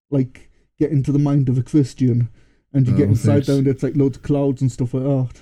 like 0.10 0.50
get 0.80 0.91
into 0.91 1.12
the 1.12 1.19
mind 1.19 1.47
of 1.47 1.58
a 1.58 1.63
Christian, 1.63 2.30
and 2.78 2.88
you 2.88 2.96
get 2.96 3.08
Oh, 3.08 3.12
inside 3.12 3.32
thanks. 3.32 3.48
there 3.48 3.58
and 3.58 3.68
it's 3.68 3.84
like 3.84 3.96
loads 3.96 4.18
of 4.18 4.24
clouds 4.24 4.62
and 4.62 4.72
stuff 4.72 4.94
like 4.94 5.04
that. 5.04 5.42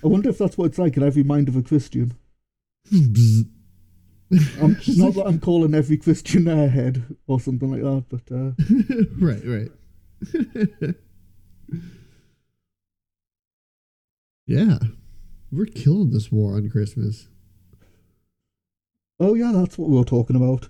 I 0.04 0.06
wonder 0.06 0.28
if 0.30 0.38
that's 0.38 0.56
what 0.56 0.66
it's 0.66 0.78
like 0.78 0.96
in 0.96 1.02
every 1.02 1.22
mind 1.22 1.48
of 1.48 1.56
a 1.56 1.62
Christian. 1.62 2.14
I'm, 2.92 4.76
not 4.96 5.14
that 5.14 5.24
I'm 5.26 5.38
calling 5.40 5.74
every 5.74 5.98
Christian 5.98 6.44
airhead 6.44 7.16
or 7.26 7.38
something 7.40 7.70
like 7.70 7.82
that, 7.82 8.04
but 8.08 8.34
uh, 8.34 8.52
right, 9.20 9.42
right. 9.44 10.94
yeah, 14.46 14.78
we're 15.50 15.66
killing 15.66 16.10
this 16.10 16.30
war 16.32 16.54
on 16.56 16.68
Christmas. 16.70 17.28
oh 19.20 19.34
yeah, 19.34 19.52
that's 19.54 19.76
what 19.78 19.88
we 19.90 19.96
were 19.98 20.04
talking 20.04 20.36
about. 20.36 20.68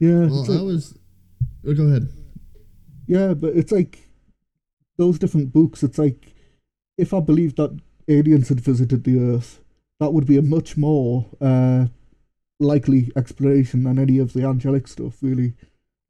Yeah, 0.00 0.26
well, 0.26 0.44
like- 0.46 0.58
I 0.58 0.62
was. 0.62 0.98
Oh, 1.66 1.74
go 1.74 1.84
ahead. 1.84 2.08
Yeah, 3.06 3.34
but 3.34 3.56
it's 3.56 3.72
like 3.72 3.98
those 4.96 5.18
different 5.18 5.52
books. 5.52 5.82
It's 5.82 5.98
like 5.98 6.34
if 6.98 7.14
I 7.14 7.20
believed 7.20 7.56
that 7.56 7.78
aliens 8.08 8.48
had 8.48 8.60
visited 8.60 9.04
the 9.04 9.18
Earth, 9.18 9.60
that 10.00 10.12
would 10.12 10.26
be 10.26 10.36
a 10.36 10.42
much 10.42 10.76
more 10.76 11.26
uh, 11.40 11.86
likely 12.58 13.10
explanation 13.16 13.84
than 13.84 13.98
any 13.98 14.18
of 14.18 14.32
the 14.32 14.44
angelic 14.44 14.88
stuff. 14.88 15.18
Really, 15.22 15.54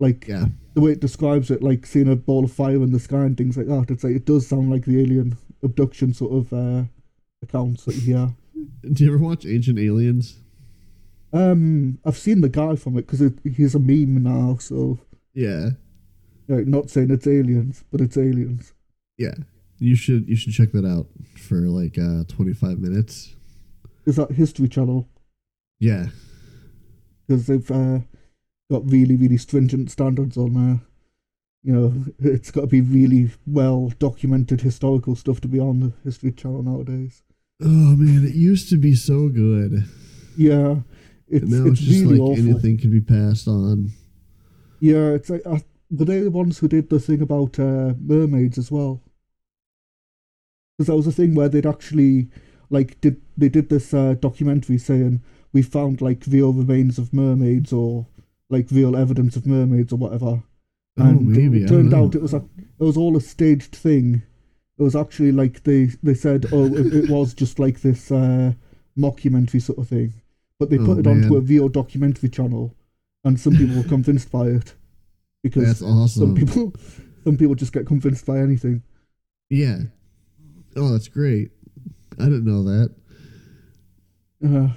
like 0.00 0.26
Yeah, 0.28 0.46
the 0.74 0.80
way 0.80 0.92
it 0.92 1.00
describes 1.00 1.50
it, 1.50 1.62
like 1.62 1.86
seeing 1.86 2.08
a 2.10 2.16
ball 2.16 2.44
of 2.44 2.52
fire 2.52 2.82
in 2.82 2.92
the 2.92 2.98
sky 2.98 3.24
and 3.24 3.36
things 3.36 3.56
like 3.56 3.66
that. 3.66 3.90
It's 3.90 4.04
like 4.04 4.16
it 4.16 4.24
does 4.24 4.46
sound 4.46 4.70
like 4.70 4.84
the 4.84 5.00
alien 5.00 5.36
abduction 5.62 6.12
sort 6.14 6.32
of 6.32 6.52
uh, 6.52 6.84
accounts 7.42 7.84
that 7.84 7.94
you 7.96 8.16
hear. 8.16 8.34
do 8.92 9.04
you 9.04 9.14
ever 9.14 9.22
watch 9.22 9.46
Ancient 9.46 9.78
Aliens? 9.78 10.38
Um, 11.32 11.98
I've 12.04 12.18
seen 12.18 12.40
the 12.42 12.48
guy 12.48 12.76
from 12.76 12.98
it 12.98 13.06
because 13.06 13.22
he's 13.56 13.74
a 13.74 13.78
meme 13.78 14.22
now. 14.22 14.58
So, 14.58 14.98
Yeah, 15.34 15.70
like, 16.48 16.66
not 16.66 16.90
saying 16.90 17.10
it's 17.10 17.26
aliens, 17.26 17.84
but 17.90 18.00
it's 18.00 18.16
aliens. 18.16 18.74
yeah. 19.18 19.34
You 19.78 19.96
should 19.96 20.28
you 20.28 20.36
should 20.36 20.52
check 20.52 20.70
that 20.72 20.84
out 20.84 21.08
for 21.36 21.56
like 21.56 21.98
uh, 21.98 22.22
twenty 22.28 22.52
five 22.52 22.78
minutes. 22.78 23.34
Is 24.06 24.14
that 24.14 24.30
History 24.30 24.68
Channel? 24.68 25.08
Yeah, 25.80 26.06
because 27.26 27.48
they've 27.48 27.68
uh, 27.68 27.98
got 28.70 28.88
really, 28.88 29.16
really 29.16 29.38
stringent 29.38 29.90
standards 29.90 30.36
on 30.36 30.54
there. 30.54 30.80
You 31.64 31.72
know, 31.72 32.04
it's 32.20 32.52
got 32.52 32.60
to 32.60 32.66
be 32.68 32.80
really 32.80 33.30
well 33.44 33.92
documented 33.98 34.60
historical 34.60 35.16
stuff 35.16 35.40
to 35.40 35.48
be 35.48 35.58
on 35.58 35.80
the 35.80 35.92
History 36.04 36.30
Channel 36.30 36.62
nowadays. 36.62 37.24
Oh 37.60 37.96
man, 37.96 38.24
it 38.24 38.34
used 38.36 38.68
to 38.70 38.76
be 38.76 38.94
so 38.94 39.28
good. 39.28 39.84
Yeah, 40.36 40.76
it's 41.28 41.42
And 41.42 41.50
now 41.50 41.70
it's, 41.70 41.80
it's, 41.80 41.88
just 41.88 42.02
really 42.02 42.18
like 42.18 42.38
awful. 42.38 42.50
anything 42.50 42.78
can 42.78 42.90
be 42.92 43.00
passed 43.00 43.48
on. 43.48 43.90
Yeah, 44.82 45.12
it's 45.12 45.30
like 45.30 45.40
uh, 45.46 45.60
were 45.90 46.04
they 46.04 46.20
the 46.20 46.30
ones 46.30 46.58
who 46.58 46.68
did 46.68 46.90
the 46.90 47.00
thing 47.00 47.22
about 47.22 47.58
uh, 47.58 47.94
mermaids 47.98 48.58
as 48.58 48.70
well? 48.70 49.00
because 50.76 50.86
that 50.88 50.96
was 50.96 51.06
a 51.06 51.12
thing 51.12 51.34
where 51.34 51.48
they'd 51.48 51.66
actually 51.66 52.28
like 52.70 53.00
did 53.00 53.20
they 53.36 53.48
did 53.48 53.68
this 53.68 53.92
uh, 53.94 54.14
documentary 54.20 54.78
saying 54.78 55.22
we 55.52 55.62
found 55.62 56.00
like 56.00 56.24
real 56.26 56.52
remains 56.52 56.98
of 56.98 57.12
mermaids 57.12 57.72
or 57.72 58.06
like 58.48 58.66
real 58.70 58.96
evidence 58.96 59.36
of 59.36 59.46
mermaids 59.46 59.92
or 59.92 59.96
whatever. 59.96 60.42
Oh, 60.98 61.04
and 61.04 61.28
maybe. 61.28 61.62
it 61.64 61.68
turned 61.68 61.94
out 61.94 62.14
it 62.14 62.22
was 62.22 62.34
a, 62.34 62.38
it 62.58 62.84
was 62.84 62.96
all 62.96 63.16
a 63.16 63.20
staged 63.20 63.74
thing. 63.74 64.22
It 64.78 64.82
was 64.82 64.96
actually 64.96 65.32
like 65.32 65.62
they 65.64 65.86
they 66.02 66.14
said 66.14 66.46
oh 66.52 66.66
it, 66.74 66.92
it 66.94 67.10
was 67.10 67.34
just 67.34 67.58
like 67.58 67.80
this 67.82 68.10
uh, 68.10 68.52
mockumentary 68.98 69.60
sort 69.62 69.78
of 69.78 69.88
thing, 69.88 70.14
but 70.58 70.70
they 70.70 70.78
Oh, 70.78 70.86
put 70.86 70.98
it 70.98 71.06
onto 71.06 71.28
man. 71.28 71.38
a 71.38 71.40
real 71.40 71.68
documentary 71.68 72.28
channel, 72.30 72.74
and 73.24 73.38
some 73.38 73.54
people 73.54 73.76
were 73.76 73.88
convinced 73.88 74.30
by 74.30 74.46
it 74.46 74.74
because 75.42 75.66
That's 75.66 75.82
awesome. 75.82 76.20
some 76.22 76.34
people 76.34 76.72
some 77.24 77.36
people 77.36 77.54
just 77.54 77.72
get 77.72 77.86
convinced 77.86 78.26
by 78.26 78.38
anything. 78.38 78.82
Yeah. 79.50 79.78
Oh, 80.76 80.90
that's 80.92 81.08
great. 81.08 81.50
I 82.18 82.24
didn't 82.24 82.44
know 82.44 82.62
that. 82.64 82.94
Uh, 84.44 84.68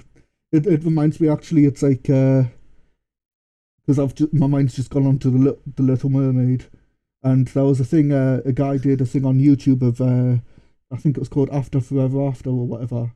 it 0.52 0.66
it 0.66 0.84
reminds 0.84 1.20
me 1.20 1.28
actually. 1.28 1.64
It's 1.64 1.82
like 1.82 2.02
because 2.02 3.98
I've 3.98 4.14
just, 4.14 4.32
my 4.32 4.46
mind's 4.46 4.76
just 4.76 4.90
gone 4.90 5.06
on 5.06 5.18
to 5.20 5.30
the 5.30 5.38
Lit- 5.38 5.76
the 5.76 5.82
Little 5.82 6.10
Mermaid, 6.10 6.66
and 7.22 7.48
there 7.48 7.64
was 7.64 7.80
a 7.80 7.84
thing. 7.84 8.12
Uh, 8.12 8.40
a 8.44 8.52
guy 8.52 8.76
did 8.76 9.00
a 9.00 9.06
thing 9.06 9.24
on 9.24 9.40
YouTube 9.40 9.82
of 9.82 10.00
uh, 10.00 10.40
I 10.92 10.96
think 10.96 11.16
it 11.16 11.20
was 11.20 11.28
called 11.28 11.50
After 11.50 11.80
Forever 11.80 12.26
After 12.26 12.50
or 12.50 12.66
whatever, 12.66 13.12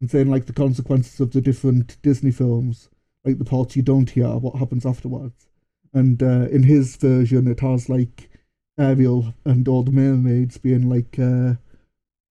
and 0.00 0.10
saying 0.10 0.30
like 0.30 0.46
the 0.46 0.52
consequences 0.52 1.20
of 1.20 1.32
the 1.32 1.40
different 1.40 2.00
Disney 2.02 2.30
films, 2.32 2.88
like 3.24 3.38
the 3.38 3.44
parts 3.44 3.76
you 3.76 3.82
don't 3.82 4.10
hear, 4.10 4.28
what 4.28 4.56
happens 4.56 4.84
afterwards. 4.84 5.46
And 5.92 6.22
uh, 6.22 6.48
in 6.50 6.64
his 6.64 6.96
version, 6.96 7.46
it 7.46 7.60
has 7.60 7.88
like 7.88 8.30
Ariel 8.78 9.34
and 9.44 9.66
all 9.68 9.82
the 9.82 9.92
mermaids 9.92 10.58
being 10.58 10.88
like 10.88 11.18
uh, 11.18 11.54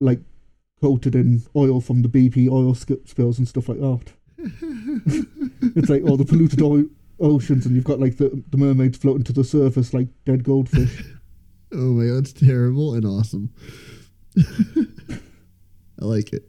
like 0.00 0.20
coated 0.80 1.14
in 1.14 1.42
oil 1.56 1.80
from 1.80 2.02
the 2.02 2.08
BP 2.08 2.48
oil 2.48 2.74
spills 2.74 3.38
and 3.38 3.48
stuff 3.48 3.68
like 3.68 3.80
that. 3.80 4.12
It's 5.74 5.88
like 5.88 6.04
all 6.04 6.16
the 6.16 6.24
polluted 6.24 6.62
oil 6.62 6.84
oceans, 7.20 7.66
and 7.66 7.74
you've 7.74 7.84
got 7.84 8.00
like 8.00 8.16
the, 8.16 8.42
the 8.50 8.56
mermaids 8.56 8.98
floating 8.98 9.24
to 9.24 9.32
the 9.32 9.44
surface 9.44 9.92
like 9.92 10.08
dead 10.24 10.44
goldfish. 10.44 11.04
oh 11.72 11.76
my 11.76 12.06
god, 12.06 12.16
that's 12.18 12.32
terrible 12.32 12.94
and 12.94 13.04
awesome. 13.04 13.52
I 14.38 16.04
like 16.04 16.32
it. 16.32 16.48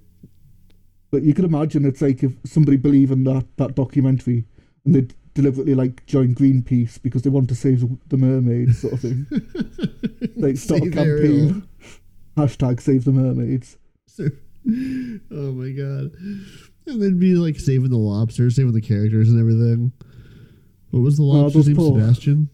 But 1.12 1.24
you 1.24 1.34
can 1.34 1.45
imagine 1.45 1.86
it's 1.86 2.01
like 2.01 2.24
if 2.24 2.34
somebody 2.45 2.78
believed 2.78 3.12
in 3.12 3.24
that, 3.26 3.45
that 3.57 3.76
documentary 3.76 4.45
and 4.86 4.95
they 4.95 5.07
deliberately 5.34 5.76
like 5.76 6.05
join 6.05 6.34
Greenpeace 6.36 7.01
because 7.01 7.22
they 7.24 7.30
want 7.30 7.49
to 7.49 7.55
save 7.55 7.84
the, 8.10 8.18
mermaids, 8.18 8.80
sort 8.82 8.93
of 8.93 9.01
thing. 9.01 9.26
Like 10.36 10.57
start 10.57 10.82
a 10.82 10.86
Save 10.86 10.97
Ariel. 10.97 11.47
campaign. 11.49 11.68
Hashtag 12.38 12.82
save 12.82 13.03
the 13.05 13.12
mermaids. 13.12 13.78
So- 14.07 14.30
oh 14.68 15.51
my 15.53 15.72
god. 15.72 16.12
And 16.88 17.01
then 17.01 17.20
be 17.20 17.36
like 17.36 17.60
saving 17.60 17.89
the 17.89 17.97
lobsters, 17.97 18.55
saving 18.55 18.74
the 18.74 18.82
characters 18.82 19.30
and 19.30 19.39
everything. 19.39 19.91
What 20.91 21.01
was 21.01 21.18
the 21.18 21.24
lobster's 21.24 21.66
those 21.66 21.68
name? 21.68 21.78
poor- 21.78 21.99
Sebastian? 21.99 22.49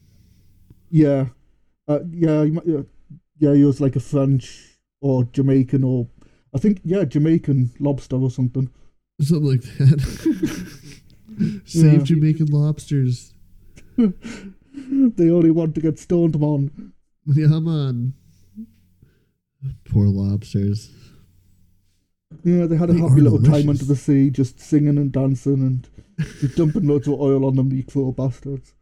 Yeah, 0.89 1.27
uh, 1.87 1.99
yeah, 2.11 2.43
might, 2.45 2.65
yeah, 2.65 2.81
yeah. 3.39 3.53
He 3.53 3.63
was 3.65 3.81
like 3.81 3.95
a 3.95 3.99
French 3.99 4.77
or 5.01 5.23
Jamaican 5.25 5.83
or 5.83 6.07
I 6.55 6.57
think 6.57 6.79
yeah 6.85 7.03
Jamaican 7.03 7.71
lobster 7.79 8.15
or 8.15 8.31
something. 8.31 8.69
Something 9.21 9.49
like 9.51 9.61
that. 9.61 10.01
Save 11.65 11.93
Yeah. 11.99 12.03
Jamaican 12.03 12.47
lobsters. 12.47 13.33
They 14.87 15.29
only 15.31 15.51
want 15.51 15.73
to 15.75 15.81
get 15.81 15.97
stoned, 15.99 16.37
man. 16.39 16.91
Yeah, 17.25 17.59
man. 17.59 18.13
Poor 19.89 20.07
lobsters. 20.07 20.91
Yeah, 22.43 22.65
they 22.65 22.75
had 22.75 22.89
a 22.89 22.93
They 22.93 22.99
happy 22.99 23.21
little 23.21 23.41
time 23.41 23.69
under 23.69 23.85
the 23.85 23.95
sea, 23.95 24.29
just 24.29 24.59
singing 24.59 24.97
and 24.97 25.11
dancing 25.11 25.61
and 25.61 26.55
dumping 26.55 26.87
loads 26.87 27.07
of 27.07 27.19
oil 27.19 27.45
on 27.45 27.55
them, 27.55 27.71
you 27.71 27.83
little 27.87 28.11
bastards. 28.11 28.73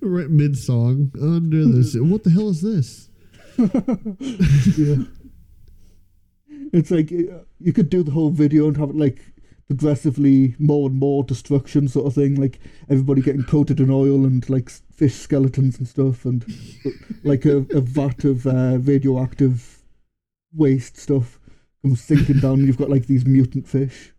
Right 0.00 0.28
mid 0.30 0.56
song. 0.58 1.10
Under 1.20 1.64
the 1.64 1.82
sea. 1.82 2.00
What 2.12 2.24
the 2.24 2.30
hell 2.30 2.50
is 2.50 2.60
this? 2.60 3.08
yeah. 4.78 5.04
It's 6.74 6.90
like 6.90 7.12
uh, 7.12 7.44
you 7.60 7.72
could 7.72 7.88
do 7.88 8.02
the 8.02 8.10
whole 8.10 8.30
video 8.30 8.66
and 8.66 8.76
have 8.78 8.90
it 8.90 8.96
like 8.96 9.20
progressively 9.68 10.56
more 10.58 10.88
and 10.88 10.98
more 10.98 11.22
destruction 11.22 11.86
sort 11.86 12.06
of 12.06 12.14
thing, 12.14 12.34
like 12.34 12.58
everybody 12.90 13.22
getting 13.22 13.44
coated 13.44 13.78
in 13.78 13.90
oil 13.90 14.26
and 14.26 14.48
like 14.50 14.68
fish 14.68 15.14
skeletons 15.14 15.78
and 15.78 15.86
stuff, 15.86 16.24
and 16.24 16.44
like 17.22 17.44
a, 17.44 17.58
a 17.70 17.80
vat 17.80 18.24
of 18.24 18.44
uh, 18.48 18.78
radioactive 18.80 19.84
waste 20.52 20.96
stuff 20.96 21.38
comes 21.80 22.02
sinking 22.02 22.40
down, 22.40 22.54
and 22.54 22.66
you've 22.66 22.76
got 22.76 22.90
like 22.90 23.06
these 23.06 23.24
mutant 23.24 23.68
fish. 23.68 24.12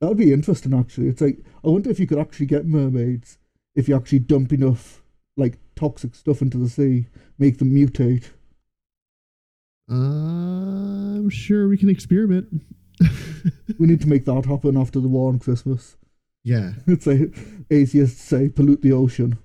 That 0.00 0.08
would 0.08 0.18
be 0.18 0.34
interesting, 0.34 0.78
actually. 0.78 1.08
It's 1.08 1.22
like 1.22 1.38
I 1.64 1.68
wonder 1.68 1.88
if 1.88 1.98
you 1.98 2.06
could 2.06 2.18
actually 2.18 2.46
get 2.46 2.66
mermaids 2.66 3.38
if 3.74 3.88
you 3.88 3.96
actually 3.96 4.18
dump 4.18 4.52
enough 4.52 5.02
like 5.38 5.56
toxic 5.76 6.14
stuff 6.14 6.42
into 6.42 6.58
the 6.58 6.68
sea, 6.68 7.06
make 7.38 7.56
them 7.56 7.70
mutate. 7.70 8.32
I'm 9.88 11.28
sure 11.30 11.68
we 11.68 11.76
can 11.76 11.88
experiment. 11.88 12.48
We 13.78 13.86
need 13.88 14.00
to 14.02 14.08
make 14.08 14.26
that 14.26 14.44
happen 14.46 14.76
after 14.76 15.00
the 15.00 15.08
war 15.08 15.28
on 15.30 15.38
Christmas. 15.40 15.96
yeah. 16.44 16.72
It's 16.86 17.06
a 17.06 17.30
atheists 17.70 18.22
say 18.22 18.48
pollute 18.48 18.82
the 18.82 18.92
ocean. 18.92 19.38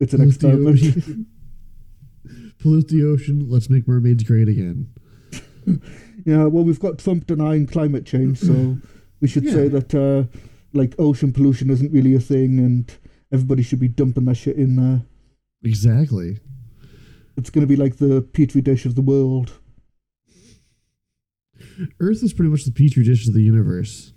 It's 0.00 0.12
an 0.14 0.20
Pollute 0.20 0.34
experiment. 0.34 0.78
ocean. 0.80 1.26
Pollute 2.58 2.88
the 2.88 3.04
ocean. 3.04 3.46
Let's 3.48 3.70
make 3.70 3.86
mermaids 3.86 4.24
great 4.24 4.48
again. 4.48 4.88
yeah, 6.24 6.46
well, 6.46 6.64
we've 6.64 6.80
got 6.80 6.98
Trump 6.98 7.26
denying 7.26 7.66
climate 7.66 8.04
change, 8.06 8.38
so 8.38 8.78
we 9.20 9.28
should 9.28 9.48
say 9.48 9.68
that 9.68 9.94
uh, 9.94 10.24
like 10.72 10.94
ocean 10.98 11.32
pollution 11.32 11.70
isn't 11.70 11.92
really 11.92 12.14
a 12.14 12.20
thing, 12.20 12.58
and 12.58 12.90
everybody 13.32 13.62
should 13.62 13.80
be 13.80 13.88
dumping 13.88 14.24
their 14.24 14.34
shit 14.34 14.56
in 14.56 14.74
there. 14.76 15.02
Exactly. 15.62 16.38
It's 17.36 17.50
going 17.50 17.66
to 17.66 17.68
be 17.68 17.76
like 17.76 17.96
the 17.98 18.22
petri 18.22 18.60
dish 18.62 18.86
of 18.86 18.94
the 18.96 19.02
world. 19.02 19.52
Earth 22.00 22.22
is 22.22 22.32
pretty 22.32 22.50
much 22.50 22.64
the 22.64 22.70
petri 22.72 23.04
dish 23.04 23.26
of 23.28 23.34
the 23.34 23.42
universe. 23.42 24.12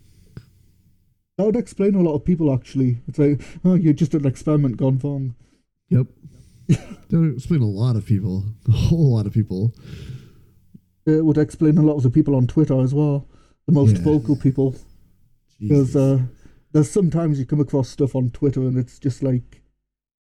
That 1.38 1.46
would 1.46 1.56
explain 1.56 1.96
a 1.96 2.02
lot 2.02 2.16
of 2.16 2.26
people. 2.26 2.54
Actually, 2.54 2.98
it's 3.08 3.18
like, 3.20 3.42
oh, 3.66 3.76
you're 3.76 3.94
just 3.94 4.14
an 4.14 4.26
experiment 4.26 4.78
gone 4.78 5.00
wrong. 5.04 5.36
Yep. 5.90 6.08
that 6.68 7.20
would 7.20 7.34
explain 7.34 7.62
a 7.62 7.66
lot 7.68 7.96
of 7.96 8.06
people. 8.06 8.46
A 8.68 8.72
whole 8.72 9.16
lot 9.16 9.26
of 9.26 9.34
people. 9.34 9.74
It 11.06 11.26
would 11.26 11.38
explain 11.38 11.78
a 11.78 11.82
lot 11.82 11.96
of 11.98 12.04
the 12.04 12.12
people 12.12 12.36
on 12.36 12.48
Twitter 12.48 12.80
as 12.80 12.94
well, 12.94 13.28
the 13.66 13.74
most 13.74 13.98
Yeah. 13.98 14.04
vocal 14.04 14.36
people. 14.36 14.76
Because 15.60 15.96
uh, 15.96 16.20
there's 16.72 16.90
sometimes 16.90 17.40
you 17.40 17.46
come 17.46 17.60
across 17.60 17.90
stuff 17.90 18.16
on 18.16 18.30
Twitter 18.30 18.62
and 18.62 18.78
it's 18.78 19.00
just 19.00 19.22
like, 19.24 19.62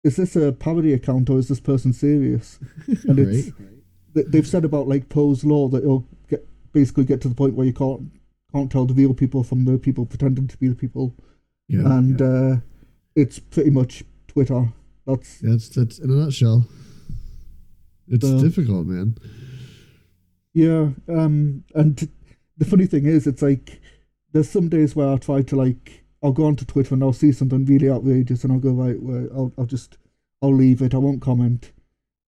is 0.02 0.16
this 0.16 0.34
a 0.36 0.52
parody 0.52 0.92
account 0.92 1.28
or 1.28 1.38
is 1.38 1.48
this 1.48 1.60
person 1.60 1.92
serious? 1.92 2.58
And 3.04 3.18
it's 3.18 3.50
right? 3.50 3.68
th- 4.14 4.26
they've 4.28 4.46
said 4.46 4.64
about 4.64 4.88
like 4.88 5.08
Poe's 5.08 5.44
law 5.44 5.68
that 5.68 5.82
get 5.82 6.02
basically 6.72 7.04
get 7.04 7.20
to 7.22 7.28
the 7.28 7.34
point 7.34 7.54
where 7.54 7.66
you 7.66 7.72
can't 7.72 8.10
can't 8.52 8.70
tell 8.70 8.84
the 8.86 8.94
real 8.94 9.14
people 9.14 9.42
from 9.44 9.64
the 9.64 9.78
people 9.78 10.04
pretending 10.06 10.48
to 10.48 10.56
be 10.58 10.68
the 10.68 10.74
people, 10.74 11.14
Yeah. 11.68 11.96
and 11.98 12.20
uh, 12.20 12.56
it's 13.14 13.38
pretty 13.38 13.70
much 13.70 14.02
Twitter. 14.28 14.72
That's 15.06 15.38
That's 15.40 15.68
that's 15.68 15.98
in 15.98 16.10
a 16.10 16.14
nutshell. 16.14 16.66
It's 18.08 18.24
Uh, 18.24 18.38
difficult, 18.40 18.86
man. 18.86 19.16
yeah. 20.52 20.90
Um, 21.08 21.64
and 21.74 22.08
the 22.58 22.64
funny 22.64 22.86
thing 22.86 23.06
is, 23.06 23.26
it's 23.26 23.42
like 23.42 23.80
there's 24.32 24.48
some 24.50 24.68
days 24.68 24.94
where 24.96 25.08
I 25.08 25.16
try 25.16 25.42
to 25.42 25.56
like 25.56 26.04
I'll 26.22 26.32
go 26.32 26.44
onto 26.44 26.64
Twitter 26.64 26.94
and 26.94 27.02
I'll 27.02 27.12
see 27.12 27.32
something 27.32 27.64
really 27.64 27.88
outrageous 27.88 28.44
and 28.44 28.52
I'll 28.52 28.58
go 28.58 28.72
right, 28.72 29.00
well, 29.00 29.28
I'll 29.34 29.52
I'll 29.58 29.66
just 29.66 29.96
I'll 30.42 30.54
leave 30.54 30.82
it. 30.82 30.94
I 30.94 30.98
won't 30.98 31.22
comment. 31.22 31.72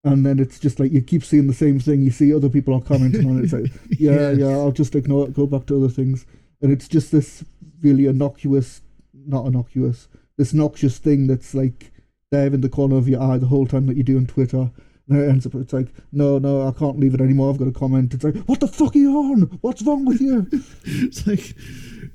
And 0.03 0.25
then 0.25 0.39
it's 0.39 0.59
just 0.59 0.79
like 0.79 0.91
you 0.91 1.01
keep 1.01 1.23
seeing 1.23 1.47
the 1.47 1.53
same 1.53 1.79
thing. 1.79 2.01
You 2.01 2.11
see 2.11 2.33
other 2.33 2.49
people 2.49 2.73
are 2.73 2.81
commenting 2.81 3.25
on 3.29 3.39
it. 3.39 3.45
It's 3.45 3.53
like, 3.53 3.71
yeah, 3.99 4.31
yeah, 4.31 4.49
I'll 4.49 4.71
just 4.71 4.95
ignore 4.95 5.27
it, 5.27 5.33
go 5.33 5.47
back 5.47 5.65
to 5.67 5.77
other 5.77 5.89
things. 5.89 6.25
And 6.61 6.71
it's 6.71 6.87
just 6.87 7.11
this 7.11 7.43
really 7.81 8.05
innocuous, 8.05 8.81
not 9.13 9.45
innocuous, 9.45 10.07
this 10.37 10.53
noxious 10.53 10.97
thing 10.97 11.27
that's 11.27 11.53
like 11.53 11.91
there 12.31 12.47
in 12.47 12.61
the 12.61 12.69
corner 12.69 12.97
of 12.97 13.07
your 13.07 13.21
eye 13.21 13.37
the 13.37 13.47
whole 13.47 13.65
time 13.65 13.85
that 13.87 13.95
you're 13.95 14.03
doing 14.03 14.27
Twitter. 14.27 14.71
And 15.07 15.21
it 15.21 15.29
ends 15.29 15.45
up, 15.45 15.55
it's 15.55 15.73
like, 15.73 15.89
no, 16.11 16.37
no, 16.37 16.67
I 16.67 16.71
can't 16.71 16.99
leave 16.99 17.13
it 17.13 17.21
anymore. 17.21 17.51
I've 17.51 17.59
got 17.59 17.65
to 17.65 17.71
comment. 17.71 18.13
It's 18.13 18.23
like, 18.23 18.37
what 18.45 18.61
the 18.61 18.67
fuck 18.67 18.95
are 18.95 18.99
you 18.99 19.17
on? 19.17 19.41
What's 19.61 19.81
wrong 19.83 20.05
with 20.05 20.21
you? 20.21 20.47
It's 20.85 21.25
like 21.27 21.55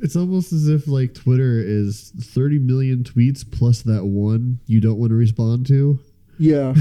it's 0.01 0.17
almost 0.17 0.53
as 0.53 0.69
if 0.69 0.87
like 0.87 1.15
Twitter 1.15 1.59
is 1.59 2.13
30 2.21 2.59
million 2.59 3.03
tweets 3.03 3.49
plus 3.51 3.83
that 3.83 4.05
one 4.05 4.61
you 4.67 4.81
don't 4.81 4.99
want 4.99 5.11
to 5.11 5.17
respond 5.17 5.67
to. 5.69 5.99
Yeah. 6.39 6.75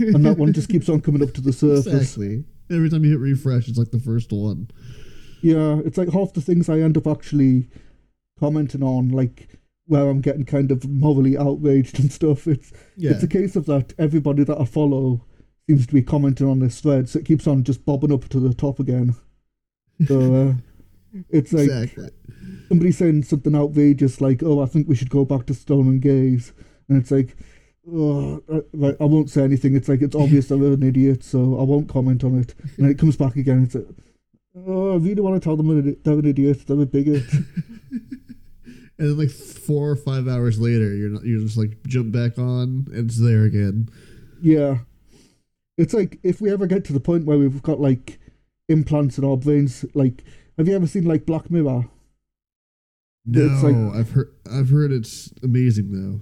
And 0.00 0.24
that 0.24 0.36
one 0.38 0.52
just 0.52 0.68
keeps 0.68 0.88
on 0.88 1.00
coming 1.00 1.22
up 1.22 1.32
to 1.34 1.40
the 1.40 1.52
surface. 1.64 1.86
Exactly. 1.86 2.44
Every 2.70 2.88
time 2.90 3.04
you 3.04 3.10
hit 3.10 3.20
refresh, 3.20 3.68
it's 3.68 3.78
like 3.78 3.90
the 3.90 3.98
first 4.00 4.32
one. 4.32 4.70
Yeah, 5.42 5.80
it's 5.84 5.98
like 5.98 6.08
half 6.10 6.32
the 6.32 6.40
things 6.40 6.68
I 6.68 6.80
end 6.80 6.96
up 6.96 7.06
actually 7.06 7.68
commenting 8.40 8.82
on, 8.82 9.10
like 9.10 9.48
where 9.86 10.08
I'm 10.08 10.22
getting 10.22 10.46
kind 10.46 10.70
of 10.70 10.88
morally 10.88 11.36
outraged 11.36 11.98
and 12.00 12.10
stuff. 12.10 12.46
It's 12.46 12.72
Yeah. 12.96 13.10
it's 13.10 13.22
a 13.22 13.28
case 13.28 13.54
of 13.54 13.66
that 13.66 13.92
everybody 13.98 14.44
that 14.44 14.58
I 14.60 14.64
follow 14.64 15.24
seems 15.68 15.86
to 15.86 15.92
be 15.94 16.02
commenting 16.02 16.46
on 16.46 16.60
this 16.60 16.80
thread, 16.80 17.08
so 17.08 17.18
it 17.18 17.26
keeps 17.26 17.46
on 17.46 17.64
just 17.64 17.84
bobbing 17.84 18.12
up 18.12 18.28
to 18.30 18.40
the 18.40 18.54
top 18.54 18.80
again. 18.80 19.14
So 20.06 20.34
uh, 20.34 20.54
it's 21.28 21.52
like 21.52 21.68
exactly. 21.70 22.08
somebody 22.68 22.92
saying 22.92 23.24
something 23.24 23.54
outrageous 23.54 24.20
like, 24.22 24.42
"Oh, 24.42 24.60
I 24.62 24.66
think 24.66 24.88
we 24.88 24.94
should 24.96 25.10
go 25.10 25.24
back 25.26 25.44
to 25.46 25.54
stone 25.54 25.86
and 25.88 26.00
gaze," 26.00 26.52
and 26.88 26.96
it's 27.00 27.10
like, 27.10 27.36
"Oh, 27.90 28.42
uh, 28.52 28.60
like, 28.72 28.96
I 29.00 29.04
won't 29.04 29.30
say 29.30 29.42
anything." 29.42 29.74
It's 29.76 29.88
like 29.88 30.02
it's 30.02 30.14
obvious 30.16 30.50
I'm 30.50 30.62
an 30.64 30.82
idiot, 30.82 31.22
so 31.24 31.58
I 31.58 31.62
won't 31.62 31.88
comment 31.88 32.24
on 32.24 32.38
it. 32.40 32.54
And 32.76 32.84
then 32.84 32.90
it 32.90 32.98
comes 32.98 33.16
back 33.16 33.36
again. 33.36 33.64
It's 33.64 33.74
like, 33.74 33.86
"Oh, 34.56 34.92
I 34.94 34.96
really 34.96 35.20
want 35.20 35.40
to 35.40 35.44
tell 35.46 35.56
them 35.56 35.68
they're 36.02 36.14
an 36.18 36.26
idiot. 36.26 36.66
They're 36.66 36.80
a 36.80 36.86
bigot." 36.86 37.24
And 38.96 39.08
then 39.08 39.18
like 39.18 39.30
four 39.30 39.90
or 39.90 39.96
five 39.96 40.28
hours 40.28 40.60
later, 40.60 40.94
you're 40.94 41.10
not, 41.10 41.24
you're 41.24 41.40
just 41.40 41.56
like 41.56 41.82
jump 41.84 42.12
back 42.12 42.38
on, 42.38 42.86
and 42.92 43.10
it's 43.10 43.20
there 43.20 43.42
again. 43.42 43.88
yeah, 44.40 44.78
it's 45.76 45.92
like 45.92 46.20
if 46.22 46.40
we 46.40 46.48
ever 46.52 46.68
get 46.68 46.84
to 46.84 46.92
the 46.92 47.00
point 47.00 47.24
where 47.24 47.36
we've 47.36 47.60
got 47.60 47.80
like 47.80 48.20
implants 48.68 49.18
in 49.18 49.24
our 49.24 49.36
brains, 49.36 49.84
like, 49.94 50.22
have 50.56 50.68
you 50.68 50.76
ever 50.76 50.86
seen 50.86 51.06
like 51.06 51.26
Black 51.26 51.50
Mirror? 51.50 51.88
No, 53.26 53.44
It's 53.52 53.62
like- 53.64 53.74
I've 53.98 54.10
heard 54.12 54.32
I've 54.48 54.70
heard 54.70 54.92
it's 54.92 55.32
amazing 55.42 55.90
though. 55.90 56.20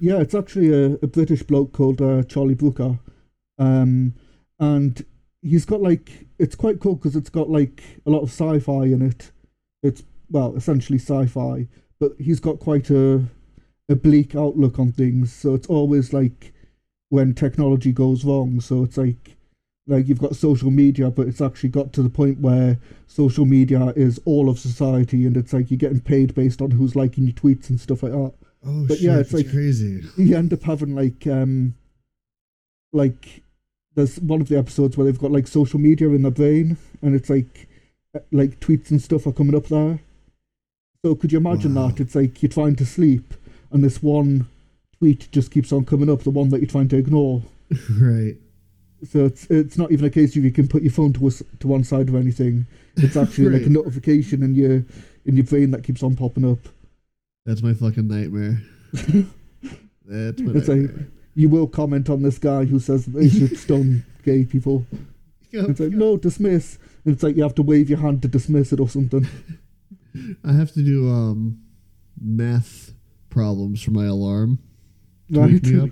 Yeah, 0.00 0.20
it's 0.20 0.34
actually 0.34 0.72
a, 0.72 0.98
a 1.02 1.06
British 1.06 1.42
bloke 1.42 1.72
called 1.72 2.00
uh, 2.00 2.22
Charlie 2.24 2.54
Brooker, 2.54 2.98
um, 3.58 4.14
and 4.60 5.04
he's 5.42 5.64
got 5.64 5.82
like 5.82 6.26
it's 6.38 6.54
quite 6.54 6.80
cool 6.80 6.94
because 6.94 7.16
it's 7.16 7.30
got 7.30 7.50
like 7.50 7.82
a 8.06 8.10
lot 8.10 8.22
of 8.22 8.30
sci-fi 8.30 8.84
in 8.84 9.02
it. 9.02 9.32
It's 9.82 10.04
well, 10.30 10.54
essentially 10.56 10.98
sci-fi, 10.98 11.66
but 11.98 12.12
he's 12.18 12.38
got 12.38 12.60
quite 12.60 12.90
a 12.90 13.24
a 13.88 13.96
bleak 13.96 14.36
outlook 14.36 14.78
on 14.78 14.92
things. 14.92 15.32
So 15.32 15.54
it's 15.54 15.66
always 15.66 16.12
like 16.12 16.52
when 17.08 17.34
technology 17.34 17.92
goes 17.92 18.24
wrong. 18.24 18.60
So 18.60 18.84
it's 18.84 18.96
like 18.96 19.36
like 19.88 20.06
you've 20.06 20.20
got 20.20 20.36
social 20.36 20.70
media, 20.70 21.10
but 21.10 21.26
it's 21.26 21.40
actually 21.40 21.70
got 21.70 21.92
to 21.94 22.02
the 22.02 22.10
point 22.10 22.38
where 22.40 22.78
social 23.08 23.46
media 23.46 23.92
is 23.96 24.20
all 24.24 24.48
of 24.48 24.60
society, 24.60 25.26
and 25.26 25.36
it's 25.36 25.52
like 25.52 25.72
you're 25.72 25.78
getting 25.78 26.00
paid 26.00 26.36
based 26.36 26.62
on 26.62 26.70
who's 26.70 26.94
liking 26.94 27.24
your 27.24 27.34
tweets 27.34 27.68
and 27.68 27.80
stuff 27.80 28.04
like 28.04 28.12
that 28.12 28.34
Oh 28.66 28.86
But 28.88 28.98
shit, 28.98 29.04
yeah, 29.06 29.18
it's 29.18 29.32
like- 29.32 29.50
crazy. 29.50 30.02
you 30.16 30.36
end 30.36 30.52
up 30.52 30.62
having 30.62 30.94
like 30.94 31.26
um 31.26 31.74
like 32.92 33.42
there's 33.94 34.18
one 34.20 34.40
of 34.40 34.48
the 34.48 34.58
episodes 34.58 34.96
where 34.96 35.04
they've 35.04 35.18
got 35.18 35.32
like 35.32 35.46
social 35.46 35.78
media 35.78 36.08
in 36.10 36.22
their 36.22 36.30
brain 36.30 36.76
and 37.02 37.14
it's 37.14 37.28
like 37.30 37.68
uh, 38.14 38.20
like 38.32 38.60
tweets 38.60 38.90
and 38.90 39.02
stuff 39.02 39.26
are 39.26 39.32
coming 39.32 39.54
up 39.54 39.66
there 39.66 39.98
so 41.04 41.14
could 41.14 41.30
you 41.32 41.38
imagine 41.38 41.74
Wow. 41.74 41.88
that 41.88 42.00
it's 42.00 42.14
like 42.14 42.42
you're 42.42 42.50
trying 42.50 42.76
to 42.76 42.86
sleep 42.86 43.34
and 43.70 43.84
this 43.84 44.02
one 44.02 44.46
tweet 44.98 45.28
just 45.32 45.50
keeps 45.50 45.72
on 45.72 45.84
coming 45.84 46.08
up 46.10 46.22
the 46.22 46.30
one 46.30 46.48
that 46.50 46.60
you're 46.60 46.68
trying 46.70 46.88
to 46.88 46.96
ignore 46.96 47.42
right. 48.00 48.36
so 49.08 49.26
it's 49.26 49.44
it's 49.50 49.76
not 49.76 49.92
even 49.92 50.06
a 50.06 50.10
case 50.10 50.34
of 50.36 50.44
you 50.44 50.50
can 50.50 50.66
put 50.68 50.82
your 50.82 50.92
phone 50.92 51.12
to 51.12 51.26
us 51.26 51.42
to 51.60 51.68
one 51.68 51.84
side 51.84 52.08
or 52.10 52.16
anything 52.16 52.66
it's 52.96 53.16
actually 53.16 53.50
like 53.50 53.66
a 53.66 53.70
notification 53.78 54.42
in 54.42 54.54
your 54.54 54.84
in 55.26 55.36
your 55.36 55.44
brain 55.44 55.70
that 55.72 55.84
keeps 55.84 56.02
on 56.02 56.16
popping 56.16 56.50
up 56.50 56.58
That's 57.48 57.62
my 57.62 57.72
fucking 57.72 58.06
nightmare. 58.08 58.60
That's 60.04 60.38
my 60.40 60.52
It's 60.52 60.68
like- 60.68 60.90
you 61.34 61.48
will 61.48 61.66
comment 61.66 62.10
on 62.10 62.22
this 62.22 62.36
guy 62.38 62.64
who 62.66 62.78
says 62.78 63.06
that 63.06 63.12
they 63.12 63.28
should 63.30 63.56
stone 63.56 64.04
gay 64.24 64.44
people 64.44 64.84
It's 65.50 65.80
like, 65.80 65.92
no, 65.92 66.18
dismiss. 66.18 66.78
And 67.06 67.14
it's 67.14 67.22
like 67.22 67.36
you 67.36 67.42
have 67.42 67.54
to 67.54 67.62
wave 67.62 67.88
your 67.88 68.00
hand 68.00 68.20
to 68.22 68.28
dismiss 68.28 68.70
it 68.72 68.80
or 68.80 68.88
something. 68.88 69.26
I 70.44 70.52
have 70.52 70.72
to 70.72 70.82
do 70.82 71.08
um 71.08 71.60
math 72.20 72.92
problems 73.30 73.80
for 73.82 73.92
my 73.92 74.04
alarm 74.06 74.58
to 75.32 75.40
Right? 75.40 75.52
wake 75.52 75.66
me 75.72 75.80
up 75.80 75.90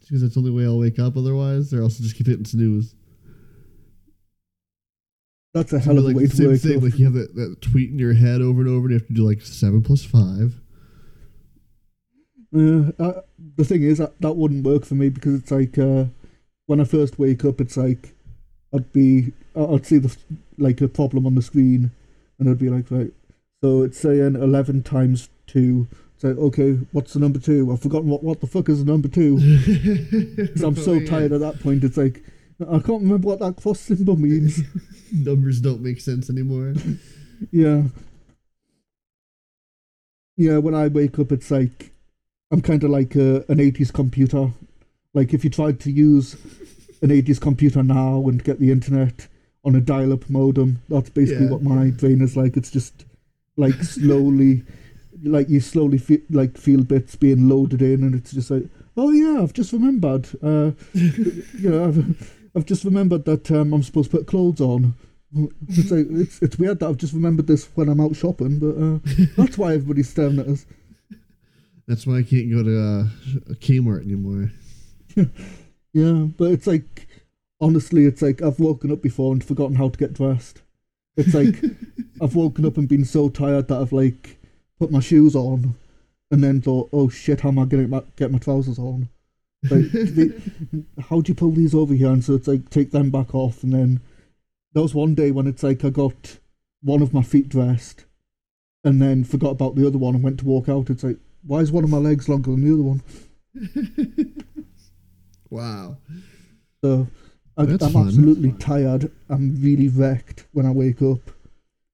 because 0.00 0.22
that's 0.22 0.34
the 0.34 0.40
only 0.40 0.52
way 0.52 0.64
I'll 0.66 0.78
wake 0.78 0.98
up. 1.00 1.16
Otherwise, 1.16 1.72
or 1.74 1.82
else 1.82 1.98
I'll 1.98 2.04
just 2.04 2.14
keep 2.16 2.26
hitting 2.28 2.44
snooze. 2.44 2.94
That's 5.54 5.72
a 5.72 5.78
hell 5.78 5.98
of 5.98 6.04
a 6.04 6.06
like 6.08 6.16
way 6.16 6.26
to 6.26 6.36
same 6.36 6.48
wake 6.50 6.60
thing. 6.60 6.80
Like 6.80 6.98
you 6.98 7.04
have 7.06 7.14
that, 7.14 7.34
that 7.34 7.56
tweet 7.62 7.90
in 7.90 7.98
your 7.98 8.14
head 8.14 8.40
over 8.40 8.60
and 8.60 8.68
over, 8.68 8.86
and 8.86 8.90
you 8.90 8.98
have 8.98 9.06
to 9.08 9.14
do 9.14 9.26
like 9.26 9.40
seven 9.42 9.82
plus 9.82 10.04
five. 10.04 10.60
Uh, 12.54 12.90
uh, 12.98 13.20
the 13.56 13.64
thing 13.64 13.82
is, 13.82 13.98
that, 13.98 14.18
that 14.20 14.32
wouldn't 14.36 14.64
work 14.64 14.84
for 14.84 14.94
me 14.94 15.08
because 15.10 15.34
it's 15.34 15.50
like 15.50 15.78
uh, 15.78 16.04
when 16.66 16.80
I 16.80 16.84
first 16.84 17.18
wake 17.18 17.44
up, 17.44 17.60
it's 17.60 17.76
like 17.76 18.14
I'd 18.74 18.92
be, 18.92 19.32
I'd 19.54 19.86
see 19.86 19.98
the 19.98 20.14
like 20.58 20.80
a 20.80 20.88
problem 20.88 21.26
on 21.26 21.34
the 21.34 21.42
screen, 21.42 21.90
and 22.38 22.48
I'd 22.48 22.58
be 22.58 22.70
like, 22.70 22.90
right. 22.90 23.12
So 23.62 23.82
it's 23.82 23.98
saying 23.98 24.36
eleven 24.36 24.82
times 24.82 25.28
two. 25.46 25.88
It's 26.14 26.24
like, 26.24 26.36
okay, 26.36 26.72
what's 26.92 27.12
the 27.12 27.20
number 27.20 27.38
two? 27.38 27.70
I've 27.72 27.80
forgotten 27.82 28.08
what 28.08 28.22
what 28.22 28.40
the 28.40 28.46
fuck 28.46 28.68
is 28.68 28.84
the 28.84 28.90
number 28.90 29.08
two. 29.08 29.38
Because 30.36 30.62
I'm 30.62 30.76
so 30.76 30.92
Oh, 30.92 30.94
yeah. 30.94 31.08
tired 31.10 31.32
at 31.32 31.40
that 31.40 31.60
point. 31.60 31.84
It's 31.84 31.96
like 31.96 32.22
I 32.60 32.78
can't 32.80 33.02
remember 33.02 33.28
what 33.28 33.38
that 33.40 33.56
cross 33.56 33.80
symbol 33.80 34.16
means. 34.16 34.60
Numbers 35.12 35.60
don't 35.60 35.80
make 35.80 36.00
sense 36.00 36.28
anymore. 36.28 36.74
Yeah. 37.52 37.82
Yeah, 40.36 40.58
when 40.58 40.74
I 40.74 40.88
wake 40.88 41.18
up, 41.18 41.32
it's 41.32 41.50
like 41.50 41.92
I'm 42.50 42.60
kind 42.62 42.82
of 42.84 42.90
like 42.90 43.14
a, 43.16 43.44
an 43.48 43.58
80s 43.58 43.92
computer. 43.92 44.50
Like 45.14 45.34
if 45.34 45.44
you 45.44 45.50
tried 45.50 45.80
to 45.80 45.90
use 45.90 46.34
an 47.02 47.10
80s 47.10 47.40
computer 47.40 47.82
now 47.82 48.26
and 48.28 48.42
get 48.42 48.58
the 48.60 48.70
internet 48.70 49.26
on 49.64 49.74
a 49.74 49.80
dial 49.80 50.12
up 50.12 50.28
modem, 50.30 50.80
that's 50.88 51.10
basically 51.10 51.46
Yeah. 51.46 51.52
what 51.52 51.62
my 51.62 51.90
brain 51.90 52.20
is 52.22 52.36
like. 52.36 52.56
It's 52.56 52.70
just 52.70 53.04
like 53.56 53.74
slowly, 53.82 54.62
like 55.22 55.48
you 55.48 55.60
slowly 55.60 55.98
feel 55.98 56.20
like 56.30 56.56
feel 56.56 56.84
bits 56.84 57.16
being 57.16 57.48
loaded 57.48 57.82
in, 57.82 58.02
and 58.04 58.14
it's 58.14 58.32
just 58.32 58.50
like, 58.50 58.64
oh 58.96 59.10
yeah, 59.10 59.42
I've 59.42 59.52
just 59.52 59.72
remembered. 59.72 60.28
Uh, 60.42 60.70
you 60.94 61.70
know, 61.70 61.88
I've, 61.88 62.37
I've 62.54 62.66
just 62.66 62.84
remembered 62.84 63.24
that 63.26 63.50
um, 63.50 63.72
I'm 63.72 63.82
supposed 63.82 64.10
to 64.10 64.18
put 64.18 64.26
clothes 64.26 64.60
on. 64.60 64.94
It's 65.68 65.90
like 65.90 66.06
it's 66.08 66.40
it's 66.40 66.58
weird 66.58 66.80
that 66.80 66.88
I've 66.88 66.96
just 66.96 67.12
remembered 67.12 67.46
this 67.46 67.68
when 67.74 67.90
I'm 67.90 68.00
out 68.00 68.16
shopping, 68.16 68.58
but 68.58 68.74
uh, 68.80 69.26
that's 69.36 69.58
why 69.58 69.74
everybody's 69.74 70.08
staring 70.08 70.38
at 70.38 70.48
us. 70.48 70.64
That's 71.86 72.06
why 72.06 72.18
I 72.18 72.22
can't 72.22 72.50
go 72.50 72.62
to 72.62 72.80
uh, 72.80 73.54
Kmart 73.56 74.04
anymore. 74.04 74.50
Yeah, 75.92 76.26
but 76.36 76.52
it's 76.52 76.66
like 76.66 77.08
honestly, 77.60 78.04
it's 78.04 78.22
like 78.22 78.42
I've 78.42 78.60
woken 78.60 78.92
up 78.92 79.02
before 79.02 79.32
and 79.32 79.42
forgotten 79.42 79.76
how 79.76 79.88
to 79.88 79.98
get 79.98 80.12
dressed. 80.14 80.62
It's 81.16 81.34
like 81.34 81.62
I've 82.22 82.34
woken 82.34 82.64
up 82.66 82.76
and 82.76 82.88
been 82.88 83.04
so 83.04 83.28
tired 83.28 83.68
that 83.68 83.80
I've 83.80 83.92
like 83.92 84.38
put 84.78 84.90
my 84.90 85.00
shoes 85.00 85.34
on, 85.34 85.74
and 86.30 86.44
then 86.44 86.60
thought, 86.60 86.88
oh 86.92 87.08
shit, 87.08 87.40
how 87.40 87.48
am 87.48 87.58
I 87.58 87.64
gonna 87.64 87.88
my, 87.88 88.02
get 88.16 88.30
my 88.30 88.38
trousers 88.38 88.78
on? 88.78 89.08
Like, 89.64 89.90
the, 89.90 90.40
how 91.08 91.20
do 91.20 91.30
you 91.30 91.34
pull 91.34 91.50
these 91.50 91.74
over 91.74 91.94
here? 91.94 92.10
And 92.12 92.24
so 92.24 92.34
it's 92.34 92.46
like 92.48 92.70
take 92.70 92.90
them 92.92 93.10
back 93.10 93.34
off, 93.34 93.62
and 93.62 93.72
then 93.72 94.00
there 94.72 94.82
was 94.82 94.94
one 94.94 95.14
day 95.14 95.30
when 95.30 95.46
it's 95.46 95.62
like 95.62 95.84
I 95.84 95.90
got 95.90 96.38
one 96.82 97.02
of 97.02 97.12
my 97.12 97.22
feet 97.22 97.48
dressed, 97.48 98.04
and 98.84 99.02
then 99.02 99.24
forgot 99.24 99.50
about 99.50 99.74
the 99.74 99.86
other 99.86 99.98
one 99.98 100.14
and 100.14 100.22
went 100.22 100.38
to 100.40 100.44
walk 100.46 100.68
out. 100.68 100.90
It's 100.90 101.02
like 101.02 101.16
why 101.44 101.58
is 101.58 101.72
one 101.72 101.84
of 101.84 101.90
my 101.90 101.96
legs 101.98 102.28
longer 102.28 102.50
than 102.52 102.64
the 102.64 102.72
other 102.74 102.82
one? 102.82 103.02
wow. 105.50 105.96
So 106.84 107.08
I, 107.56 107.62
I'm 107.62 107.78
fun. 107.78 108.06
absolutely 108.06 108.52
tired. 108.52 109.10
I'm 109.28 109.60
really 109.60 109.88
wrecked 109.88 110.46
when 110.52 110.66
I 110.66 110.70
wake 110.70 111.02
up, 111.02 111.30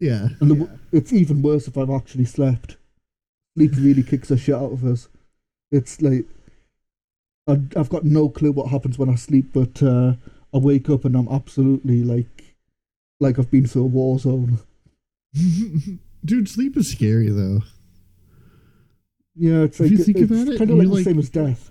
Yeah. 0.01 0.29
and 0.41 0.51
the, 0.51 0.79
it's 0.93 1.13
even 1.13 1.41
worse 1.43 1.67
if 1.69 1.79
I've 1.79 1.91
actually 1.91 2.27
slept. 2.27 2.77
Sleep 3.57 3.73
really 3.77 4.03
kicks 4.03 4.29
the 4.29 4.37
shit 4.37 4.55
out 4.55 4.73
of 4.73 4.85
us. 4.85 5.09
It's 5.71 6.03
like 6.03 6.27
I, 7.47 7.61
I've 7.77 7.91
got 7.91 8.05
no 8.05 8.29
clue 8.29 8.53
what 8.53 8.69
happens 8.71 8.99
when 8.99 9.11
I 9.11 9.17
sleep, 9.17 9.53
but 9.53 9.83
uh, 9.83 10.15
I 10.53 10.59
wake 10.59 10.89
up 10.89 11.05
and 11.05 11.15
I'm 11.17 11.29
absolutely 11.29 12.03
like 12.03 12.55
like 13.21 13.39
I've 13.39 13.51
been 13.51 13.67
through 13.67 13.83
a 13.83 13.87
war 13.87 14.19
zone. 14.19 14.59
Dude, 16.25 16.49
sleep 16.49 16.77
is 16.77 16.91
scary 16.91 17.29
though. 17.31 17.63
Yeah, 19.37 19.63
it's 19.63 19.81
If 19.81 19.91
you 19.91 19.99
think 19.99 20.19
it's 20.19 20.31
about 20.31 20.49
it, 20.49 20.59
kind 20.59 20.71
of 20.71 20.79
like, 20.79 20.89
like- 20.89 20.99
the 20.99 21.05
same 21.05 21.19
as 21.19 21.29
death. 21.31 21.71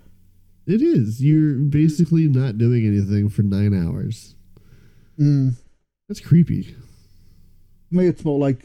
It 0.65 0.81
is. 0.81 1.21
You're 1.21 1.55
basically 1.55 2.29
not 2.29 2.57
doing 2.57 2.85
anything 2.87 3.27
for 3.27 3.41
nine 3.43 3.73
hours. 3.73 4.35
Mm. 5.19 5.55
That's 6.07 6.21
creepy. 6.21 6.73
Me, 7.91 8.07
it's 8.07 8.23
more 8.23 8.39
like 8.39 8.63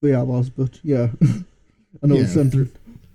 three 0.00 0.14
hours, 0.14 0.50
but 0.50 0.80
yeah, 0.82 1.10
I 2.02 2.06
know 2.08 2.16
Yeah, 2.16 2.22
the 2.22 2.28
sentence. 2.28 2.72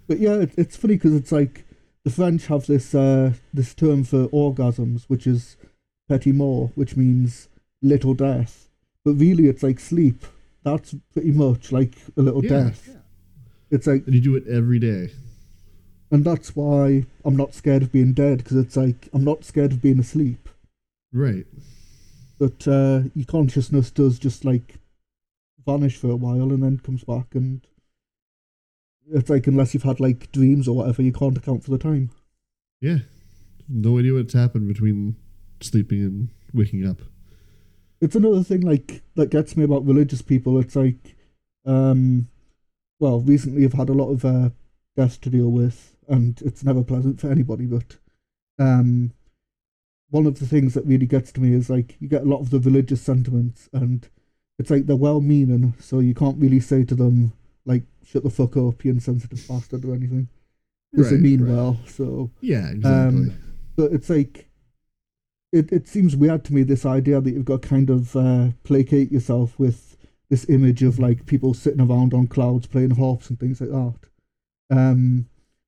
But 0.07 0.19
yeah, 0.19 0.35
it, 0.35 0.51
it's 0.57 0.77
funny 0.77 0.95
because 0.95 1.13
it's 1.15 1.33
like 1.33 1.65
the 2.03 2.11
French 2.11 2.47
have 2.47 2.65
this 2.65 2.93
uh, 2.93 3.33
this 3.53 3.73
term 3.73 4.03
for 4.03 4.27
orgasms, 4.29 5.05
which 5.05 5.25
is 5.27 5.57
petit 6.09 6.31
mort, 6.31 6.71
which 6.75 6.95
means 6.97 7.47
little 7.81 8.13
death. 8.13 8.69
But 9.05 9.13
really, 9.13 9.47
it's 9.47 9.63
like 9.63 9.79
sleep. 9.79 10.25
That's 10.63 10.95
pretty 11.13 11.31
much 11.31 11.71
like 11.71 11.95
a 12.17 12.21
little 12.21 12.43
Yeah. 12.43 12.49
death. 12.69 12.97
It's 13.69 13.87
like, 13.87 14.05
And 14.05 14.13
you 14.15 14.21
do 14.21 14.35
it 14.35 14.47
every 14.47 14.79
day. 14.79 15.09
and 16.11 16.23
that's 16.23 16.55
why 16.55 17.05
I'm 17.25 17.35
not 17.35 17.53
scared 17.55 17.81
of 17.83 17.91
being 17.91 18.13
dead 18.13 18.37
because 18.39 18.57
it's 18.57 18.77
like 18.77 19.09
I'm 19.13 19.23
not 19.23 19.43
scared 19.43 19.71
of 19.71 19.81
being 19.81 19.99
asleep. 19.99 20.47
Right. 21.11 21.45
But 22.39 22.67
uh, 22.67 23.03
your 23.15 23.25
consciousness 23.25 23.91
does 23.91 24.19
just 24.19 24.45
like 24.45 24.75
vanish 25.65 25.97
for 25.97 26.09
a 26.11 26.15
while 26.15 26.51
and 26.51 26.61
then 26.63 26.77
comes 26.79 27.03
back, 27.03 27.33
and 27.35 27.65
it's 29.13 29.29
like 29.29 29.47
unless 29.47 29.73
you've 29.73 29.83
had 29.83 29.99
like 29.99 30.31
dreams 30.31 30.67
or 30.67 30.75
whatever, 30.75 31.01
you 31.01 31.13
can't 31.13 31.37
account 31.37 31.63
for 31.63 31.71
the 31.71 31.77
time. 31.77 32.09
Yeah. 32.81 32.97
No 33.69 33.99
idea 33.99 34.13
what's 34.13 34.33
happened 34.33 34.67
between 34.67 35.15
sleeping 35.61 36.01
and 36.01 36.29
waking 36.53 36.85
up. 36.85 36.97
it's 38.01 38.15
another 38.15 38.43
thing 38.43 38.61
like 38.61 39.01
that 39.15 39.29
gets 39.29 39.55
me 39.55 39.63
about 39.63 39.85
religious 39.85 40.21
people. 40.21 40.59
It's 40.59 40.75
like, 40.75 41.15
um, 41.65 42.27
well, 42.99 43.21
recently 43.21 43.63
I've 43.63 43.73
had 43.73 43.89
a 43.89 43.93
lot 43.93 44.11
of 44.11 44.25
uh, 44.25 44.49
deaths 44.97 45.17
to 45.19 45.29
deal 45.29 45.49
with, 45.49 45.95
and 46.09 46.41
it's 46.41 46.63
never 46.63 46.83
pleasant 46.83 47.21
for 47.21 47.31
anybody. 47.31 47.65
But 47.65 47.97
um, 48.59 49.13
one 50.09 50.25
of 50.25 50.39
the 50.39 50.45
things 50.45 50.73
that 50.73 50.85
really 50.85 51.05
gets 51.05 51.31
to 51.33 51.41
me 51.41 51.53
is 51.53 51.69
like 51.69 51.95
you 51.99 52.09
get 52.09 52.23
a 52.23 52.29
lot 52.29 52.41
of 52.41 52.49
the 52.49 52.59
religious 52.59 53.01
sentiments, 53.01 53.69
and 53.71 54.09
it's 54.59 54.69
like 54.69 54.85
they're 54.85 54.95
well-meaning, 54.95 55.75
so 55.79 55.99
you 55.99 56.13
can't 56.13 56.41
really 56.41 56.59
say 56.59 56.83
to 56.83 56.95
them 56.95 57.33
"shut 58.05 58.23
the 58.23 58.29
fuck 58.29 58.55
up, 58.57 58.83
you 58.85 58.91
insensitive 58.91 59.45
bastard" 59.47 59.85
or 59.85 59.93
anything. 59.93 60.29
Because 60.91 61.09
they 61.09 61.15
Right, 61.15 61.23
mean 61.23 61.43
right. 61.43 61.51
well. 61.51 61.79
So, 61.87 62.31
Yeah, 62.41 62.69
exactly. 62.69 63.21
Um, 63.21 63.33
but 63.75 63.91
it's 63.93 64.09
like 64.09 64.47
it. 65.51 65.71
It 65.71 65.87
seems 65.87 66.15
weird 66.15 66.43
to 66.45 66.53
me 66.53 66.63
this 66.63 66.85
idea 66.85 67.19
that 67.21 67.31
you've 67.31 67.45
got 67.45 67.61
to 67.63 67.67
kind 67.67 67.89
of 67.89 68.15
uh, 68.15 68.49
placate 68.63 69.11
yourself 69.11 69.57
with 69.57 69.97
this 70.29 70.47
image 70.49 70.83
of 70.83 70.99
like 70.99 71.25
people 71.25 71.53
sitting 71.53 71.81
around 71.81 72.13
on 72.13 72.27
clouds 72.27 72.65
playing 72.67 72.91
harps 72.95 73.29
and 73.29 73.39
things 73.39 73.61
like 73.61 73.69
that. 73.71 73.95
Um, 74.69 75.27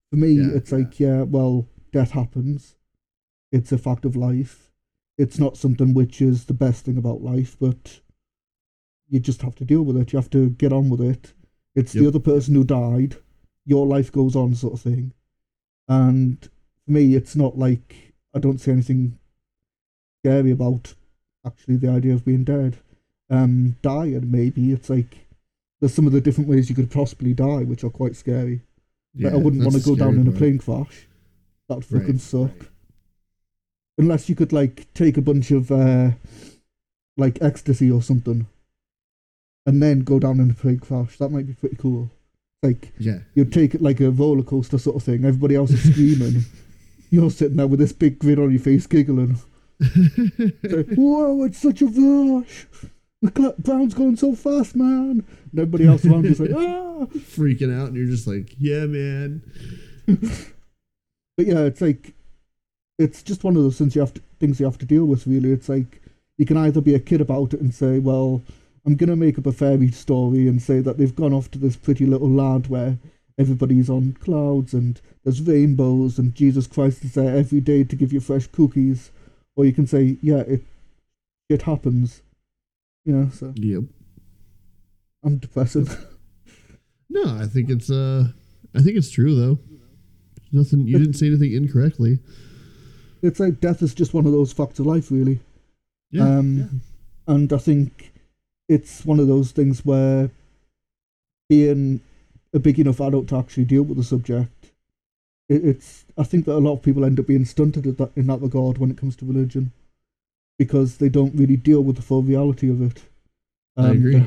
for 0.10 0.18
me, 0.18 0.32
Yeah, 0.34 0.56
it's 0.56 0.72
yeah. 0.72 0.78
like 0.78 1.00
yeah, 1.00 1.22
well, 1.24 1.68
death 1.92 2.12
happens. 2.12 2.76
It's 3.52 3.72
a 3.72 3.78
fact 3.78 4.06
of 4.06 4.16
life. 4.16 4.72
It's 5.18 5.40
not 5.40 5.58
something 5.58 5.94
which 5.94 6.22
is 6.22 6.46
the 6.46 6.54
best 6.54 6.86
thing 6.86 6.98
about 6.98 7.22
life, 7.22 7.56
but 7.60 8.02
you 9.08 9.20
just 9.20 9.42
have 9.44 9.56
to 9.56 9.66
deal 9.66 9.84
with 9.84 9.98
it. 9.98 10.12
You 10.14 10.18
have 10.20 10.30
to 10.32 10.50
get 10.50 10.74
on 10.74 10.90
with 10.90 11.02
it. 11.02 11.34
It's 11.76 11.92
the 11.94 12.08
other 12.08 12.20
person 12.20 12.56
who 12.56 12.64
died. 12.64 13.18
Your 13.66 13.86
life 13.86 14.12
goes 14.12 14.36
on, 14.36 14.56
sort 14.56 14.74
of 14.76 14.82
thing. 14.82 15.12
And 15.88 16.42
for 16.86 16.92
me, 16.92 17.16
it's 17.16 17.36
not 17.36 17.58
like 17.58 18.14
I 18.34 18.40
don't 18.40 18.60
see 18.60 18.72
anything 18.72 19.18
scary 20.22 20.52
about 20.52 20.94
actually 21.46 21.76
the 21.78 21.90
idea 21.90 22.14
of 22.14 22.26
being 22.26 22.44
dead. 22.44 22.78
Um, 23.30 23.76
dying, 23.82 24.32
maybe. 24.32 24.72
It's 24.72 24.90
like 24.90 25.28
there's 25.80 25.94
some 25.94 26.08
of 26.08 26.14
the 26.14 26.22
different 26.22 26.50
ways 26.50 26.70
you 26.70 26.76
could 26.76 26.92
possibly 26.92 27.34
die, 27.34 27.64
which 27.64 27.84
are 27.84 27.90
quite 27.90 28.16
scary. 28.16 28.62
yeah, 29.14 29.30
Like, 29.30 29.36
I 29.36 29.44
wouldn't 29.44 29.64
want 29.64 29.76
to 29.76 29.82
go 29.82 29.96
down 29.96 30.16
in 30.20 30.28
a 30.28 30.32
plane 30.32 30.58
crash. 30.60 31.08
That'd 31.68 31.92
Right, 31.92 32.02
fucking 32.02 32.20
suck. 32.20 32.52
right. 32.60 32.70
Unless 33.98 34.30
you 34.30 34.36
could 34.36 34.54
like 34.54 34.92
take 34.94 35.18
a 35.18 35.22
bunch 35.22 35.52
of 35.52 35.72
uh, 35.72 36.12
like 37.18 37.42
ecstasy 37.42 37.90
or 37.90 38.02
something, 38.02 38.46
and 39.66 39.82
then 39.82 40.00
go 40.02 40.20
down 40.20 40.40
in 40.40 40.52
a 40.52 40.54
plane 40.54 40.80
crash. 40.80 41.18
That 41.18 41.30
might 41.30 41.48
be 41.48 41.54
pretty 41.54 41.76
cool. 41.78 42.12
Like 42.64 42.94
Yeah. 42.98 43.20
you'd 43.34 43.52
take 43.54 43.76
it 43.76 43.82
like 43.82 44.00
a 44.00 44.12
roller 44.12 44.44
coaster 44.44 44.78
sort 44.78 44.96
of 44.96 45.04
thing. 45.04 45.26
Everybody 45.26 45.56
else 45.56 45.72
is 45.72 45.92
screaming. 45.92 46.44
You're 47.12 47.30
sitting 47.32 47.58
there 47.58 47.68
with 47.68 47.80
this 47.80 47.94
big 47.94 48.20
grin 48.20 48.40
on 48.40 48.52
your 48.52 48.60
face, 48.60 48.88
giggling. 48.88 49.38
Like, 49.80 50.88
Whoa, 50.96 51.44
it's 51.44 51.60
such 51.62 51.82
a 51.82 51.86
rush. 51.86 52.66
The 53.22 53.56
ground's 53.62 53.94
going 53.94 54.16
so 54.18 54.36
fast, 54.36 54.76
man. 54.76 55.24
And 55.52 55.60
everybody 55.60 55.86
else 55.88 56.06
around 56.06 56.26
you's 56.26 56.40
like, 56.40 56.52
ah. 56.56 57.06
Freaking 57.06 57.76
out, 57.78 57.88
and 57.90 57.96
you're 57.98 58.08
just 58.08 58.28
like, 58.28 58.56
yeah, 58.58 58.86
man. 58.86 59.42
But 61.38 61.46
yeah, 61.48 61.60
it's 61.62 61.82
like, 61.82 62.14
it's 62.98 63.22
just 63.22 63.44
one 63.44 63.56
of 63.58 63.64
those 63.64 63.78
things 63.78 63.96
you 63.96 64.02
have 64.02 64.14
to, 64.14 64.22
things 64.40 64.60
you 64.60 64.66
have 64.66 64.78
to 64.78 64.86
deal 64.86 65.06
with. 65.06 65.28
Really, 65.28 65.52
it's 65.52 65.68
like 65.70 66.02
you 66.38 66.46
can 66.46 66.58
either 66.58 66.82
be 66.82 66.96
a 66.96 67.00
kid 67.00 67.20
about 67.22 67.54
it 67.54 67.60
and 67.62 67.74
say, 67.74 68.00
well, 68.00 68.42
I'm 68.86 68.96
gonna 68.96 69.16
make 69.16 69.38
up 69.40 69.46
a 69.48 69.52
fairy 69.52 69.90
story 69.92 70.48
and 70.48 70.62
say 70.62 70.80
that 70.80 70.98
they've 70.98 71.16
gone 71.16 71.34
off 71.34 71.50
to 71.52 71.58
this 71.60 71.76
pretty 71.76 72.06
little 72.06 72.30
land 72.30 72.68
where 72.68 72.98
everybody's 73.38 73.90
on 73.90 74.14
clouds 74.22 74.74
and 74.74 75.02
there's 75.24 75.42
rainbows 75.42 76.18
and 76.20 76.36
Jesus 76.36 76.68
Christ 76.68 77.04
is 77.04 77.14
there 77.16 77.36
every 77.36 77.60
day 77.62 77.84
to 77.84 77.96
give 77.96 78.14
you 78.14 78.20
fresh 78.20 78.48
cookies, 78.48 79.12
or 79.56 79.66
you 79.66 79.74
can 79.74 79.88
say, 79.88 80.18
yeah, 80.22 80.40
it 80.42 80.62
it 81.50 81.64
happens. 81.64 82.22
You 83.06 83.14
know, 83.14 83.30
so 83.30 83.54
Yep. 83.56 83.84
I'm 85.24 85.38
depressing. 85.38 85.88
No, 87.08 87.38
I 87.38 87.46
think 87.46 87.70
it's 87.70 87.90
uh, 87.92 88.30
I 88.76 88.82
think 88.82 88.98
it's 88.98 89.12
true 89.12 89.36
though. 89.36 89.60
Nothing. 90.52 90.88
You 90.88 90.98
didn't 90.98 91.14
say 91.14 91.28
anything 91.28 91.54
incorrectly. 91.54 92.20
it's 93.22 93.40
like 93.40 93.62
death 93.62 93.82
is 93.84 93.94
just 93.94 94.14
one 94.14 94.26
of 94.26 94.32
those 94.32 94.52
facts 94.52 94.80
of 94.80 94.88
life, 94.88 95.12
really. 95.12 95.40
Yeah. 96.12 96.24
Um, 96.28 96.58
yeah. 96.58 97.34
and 97.36 97.54
I 97.54 97.58
think 97.58 98.12
it's 98.68 99.06
one 99.06 99.20
of 99.20 99.28
those 99.28 99.52
things 99.52 99.86
where 99.86 100.30
being 101.50 102.02
a 102.54 102.60
big 102.60 102.80
enough 102.80 103.00
adult 103.00 103.28
to 103.28 103.38
actually 103.38 103.66
deal 103.66 103.84
with 103.84 103.98
the 103.98 104.04
subject, 104.04 104.72
it, 105.50 105.64
it's 105.66 106.06
I 106.18 106.24
think 106.24 106.46
that 106.46 106.56
a 106.56 106.60
lot 106.60 106.74
of 106.74 106.82
people 106.82 107.06
end 107.06 107.20
up 107.20 107.28
being 107.28 107.46
stunted 107.46 107.86
at 107.86 107.98
that, 107.98 108.12
in 108.16 108.28
that 108.28 108.42
regard 108.42 108.78
when 108.78 108.90
it 108.90 108.98
comes 108.98 109.16
to 109.18 109.26
religion, 109.26 109.72
because 110.58 110.98
they 110.98 111.10
don't 111.10 111.36
really 111.36 111.58
deal 111.58 111.82
with 111.82 111.98
the 111.98 112.02
full 112.02 112.24
reality 112.24 112.70
of 112.70 112.82
it. 112.82 113.04
I 113.78 113.90
agree. 113.90 114.24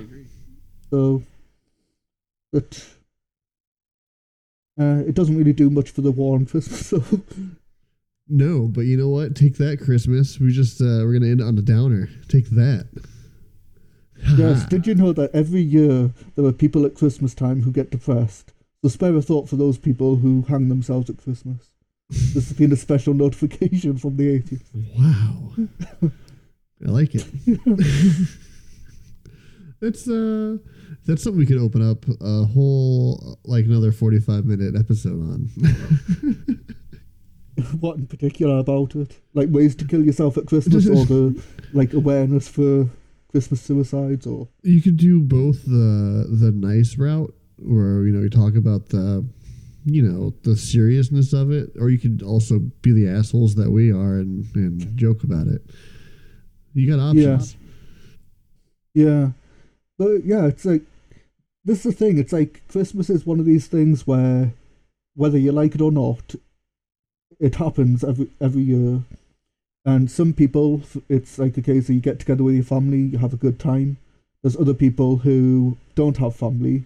So, 0.90 1.22
but 2.52 2.86
uh, 4.80 5.02
it 5.06 5.14
doesn't 5.14 5.36
really 5.36 5.52
do 5.52 5.70
much 5.70 5.90
for 5.90 6.02
the 6.02 6.12
war 6.12 6.36
on 6.36 6.46
Christmas. 6.46 6.92
So 6.98 7.02
No, 8.28 8.68
but 8.68 8.82
you 8.82 8.96
know 8.96 9.08
what? 9.08 9.34
Take 9.34 9.56
that, 9.56 9.80
Christmas. 9.80 10.38
We 10.38 10.52
just 10.52 10.80
uh, 10.80 11.02
we're 11.02 11.14
gonna 11.14 11.30
end 11.30 11.40
on 11.40 11.56
a 11.56 11.62
downer. 11.62 12.08
Take 12.28 12.50
that. 12.50 12.86
Yes, 14.36 14.66
did 14.66 14.86
you 14.86 14.94
know 14.94 15.12
that 15.12 15.34
every 15.34 15.60
year 15.60 16.10
there 16.34 16.44
are 16.44 16.52
people 16.52 16.84
at 16.84 16.94
Christmas 16.94 17.34
time 17.34 17.62
who 17.62 17.72
get 17.72 17.90
depressed? 17.90 18.52
So 18.82 18.88
spare 18.88 19.14
a 19.16 19.22
thought 19.22 19.48
for 19.48 19.56
those 19.56 19.78
people 19.78 20.16
who 20.16 20.42
hang 20.48 20.68
themselves 20.68 21.10
at 21.10 21.18
Christmas. 21.18 21.70
This 22.10 22.48
has 22.48 22.52
been 22.52 22.72
a 22.72 22.76
special 22.76 23.12
notification 23.12 23.98
from 23.98 24.16
the 24.16 24.28
atheists. 24.30 24.70
Wow. 24.74 25.52
I 26.86 26.90
like 26.90 27.14
it. 27.14 27.26
that's 29.80 30.08
uh 30.08 30.56
that's 31.06 31.22
something 31.22 31.38
we 31.38 31.46
could 31.46 31.58
open 31.58 31.88
up 31.88 32.04
a 32.20 32.44
whole 32.44 33.38
like 33.44 33.64
another 33.64 33.92
45 33.92 34.44
minute 34.44 34.74
episode 34.76 35.20
on. 35.20 35.50
What 37.80 37.96
in 37.96 38.06
particular 38.06 38.58
about 38.58 38.94
it? 38.94 39.16
Like 39.34 39.48
ways 39.50 39.74
to 39.76 39.84
kill 39.84 40.04
yourself 40.04 40.38
at 40.38 40.46
Christmas 40.46 40.86
or 40.88 41.04
the 41.04 41.42
like 41.72 41.92
awareness 41.92 42.46
for 42.46 42.88
Christmas 43.30 43.60
suicides 43.62 44.26
or 44.26 44.48
you 44.62 44.80
could 44.80 44.96
do 44.96 45.20
both 45.20 45.64
the 45.64 46.26
the 46.30 46.50
nice 46.52 46.96
route 46.96 47.34
where 47.58 48.04
you 48.04 48.12
know 48.12 48.22
you 48.22 48.30
talk 48.30 48.56
about 48.56 48.88
the 48.88 49.26
you 49.84 50.02
know 50.02 50.34
the 50.42 50.56
seriousness 50.56 51.32
of 51.32 51.50
it 51.50 51.70
or 51.78 51.90
you 51.90 51.98
could 51.98 52.22
also 52.22 52.58
be 52.82 52.92
the 52.92 53.08
assholes 53.08 53.54
that 53.56 53.70
we 53.70 53.90
are 53.90 54.14
and 54.14 54.46
and 54.54 54.96
joke 54.96 55.22
about 55.22 55.46
it. 55.46 55.62
You 56.74 56.90
got 56.90 57.02
options. 57.02 57.56
Yeah. 58.94 59.30
But 59.98 60.24
yeah, 60.24 60.46
it's 60.46 60.64
like 60.64 60.82
this 61.64 61.84
is 61.84 61.92
the 61.94 62.04
thing, 62.04 62.18
it's 62.18 62.32
like 62.32 62.62
Christmas 62.68 63.10
is 63.10 63.26
one 63.26 63.40
of 63.40 63.46
these 63.46 63.66
things 63.66 64.06
where 64.06 64.52
whether 65.14 65.38
you 65.38 65.52
like 65.52 65.74
it 65.74 65.80
or 65.80 65.92
not, 65.92 66.34
it 67.40 67.56
happens 67.56 68.04
every 68.04 68.28
every 68.40 68.62
year. 68.62 69.02
And 69.88 70.10
some 70.10 70.32
people 70.34 70.82
it's 71.08 71.38
like 71.38 71.56
a 71.56 71.62
case 71.62 71.88
of 71.88 71.94
you 71.94 72.00
get 72.02 72.18
together 72.18 72.44
with 72.44 72.56
your 72.56 72.64
family, 72.76 73.02
you 73.12 73.18
have 73.18 73.32
a 73.32 73.44
good 73.46 73.58
time. 73.58 73.96
There's 74.42 74.60
other 74.62 74.74
people 74.74 75.10
who 75.24 75.78
don't 75.94 76.18
have 76.18 76.36
family 76.36 76.84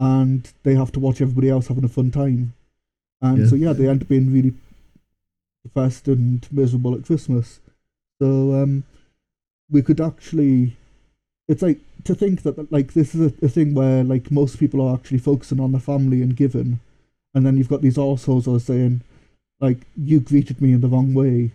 and 0.00 0.52
they 0.64 0.74
have 0.74 0.90
to 0.92 1.00
watch 1.00 1.20
everybody 1.20 1.48
else 1.48 1.68
having 1.68 1.84
a 1.84 1.88
fun 1.98 2.10
time. 2.10 2.54
And 3.20 3.38
Yeah. 3.38 3.46
so 3.46 3.54
yeah, 3.54 3.72
they 3.72 3.88
end 3.88 4.02
up 4.02 4.08
being 4.08 4.32
really 4.32 4.54
depressed 5.64 6.08
and 6.08 6.46
miserable 6.50 6.94
at 6.96 7.06
Christmas. 7.06 7.60
So 8.20 8.28
um 8.60 8.82
we 9.70 9.80
could 9.82 10.00
actually 10.00 10.76
it's 11.48 11.62
like 11.62 11.80
to 12.04 12.14
think 12.16 12.42
that 12.42 12.72
like 12.72 12.92
this 12.94 13.14
is 13.14 13.20
a, 13.32 13.32
a 13.46 13.48
thing 13.48 13.72
where 13.74 14.02
like 14.02 14.30
most 14.32 14.58
people 14.58 14.80
are 14.80 14.94
actually 14.96 15.18
focusing 15.18 15.60
on 15.60 15.72
the 15.72 15.78
family 15.92 16.22
and 16.22 16.36
giving 16.36 16.80
and 17.34 17.46
then 17.46 17.56
you've 17.56 17.68
got 17.74 17.82
these 17.82 17.98
assholes 17.98 18.44
who 18.46 18.56
are 18.56 18.60
saying 18.72 19.00
like 19.60 19.78
you 19.96 20.18
greeted 20.18 20.60
me 20.60 20.72
in 20.72 20.80
the 20.80 20.88
wrong 20.88 21.14
way 21.14 21.52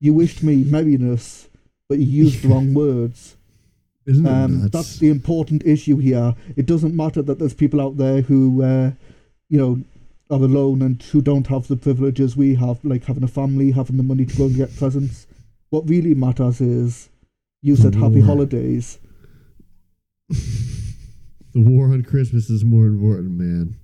you 0.00 0.14
wished 0.14 0.42
me 0.42 0.64
merriness 0.64 1.48
but 1.88 1.98
you 1.98 2.06
used 2.06 2.42
the 2.42 2.48
wrong 2.48 2.74
words 2.84 3.36
Isn't 4.06 4.26
it 4.26 4.30
um, 4.30 4.60
nuts? 4.62 4.72
that's 4.72 4.98
the 4.98 5.10
important 5.10 5.64
issue 5.66 5.96
here 5.98 6.34
it 6.56 6.66
doesn't 6.66 6.94
matter 6.94 7.22
that 7.22 7.38
there's 7.38 7.54
people 7.54 7.80
out 7.80 7.96
there 7.96 8.22
who 8.22 8.62
uh, 8.62 8.90
you 9.48 9.58
know 9.58 9.80
are 10.28 10.42
alone 10.42 10.82
and 10.82 11.00
who 11.02 11.22
don't 11.22 11.46
have 11.46 11.68
the 11.68 11.76
privileges 11.76 12.36
we 12.36 12.56
have 12.56 12.84
like 12.84 13.04
having 13.04 13.22
a 13.22 13.28
family 13.28 13.70
having 13.70 13.96
the 13.96 14.02
money 14.02 14.24
to 14.24 14.36
go 14.36 14.46
and 14.46 14.56
get 14.56 14.76
presents 14.76 15.26
what 15.70 15.88
really 15.88 16.14
matters 16.14 16.60
is 16.60 17.08
you 17.62 17.76
said 17.76 17.94
happy 17.94 18.20
holidays 18.20 18.98
the 20.28 21.62
war 21.62 21.86
on 21.86 22.02
Christmas 22.02 22.50
is 22.50 22.64
more 22.64 22.86
important, 22.86 23.30
man. 23.32 23.76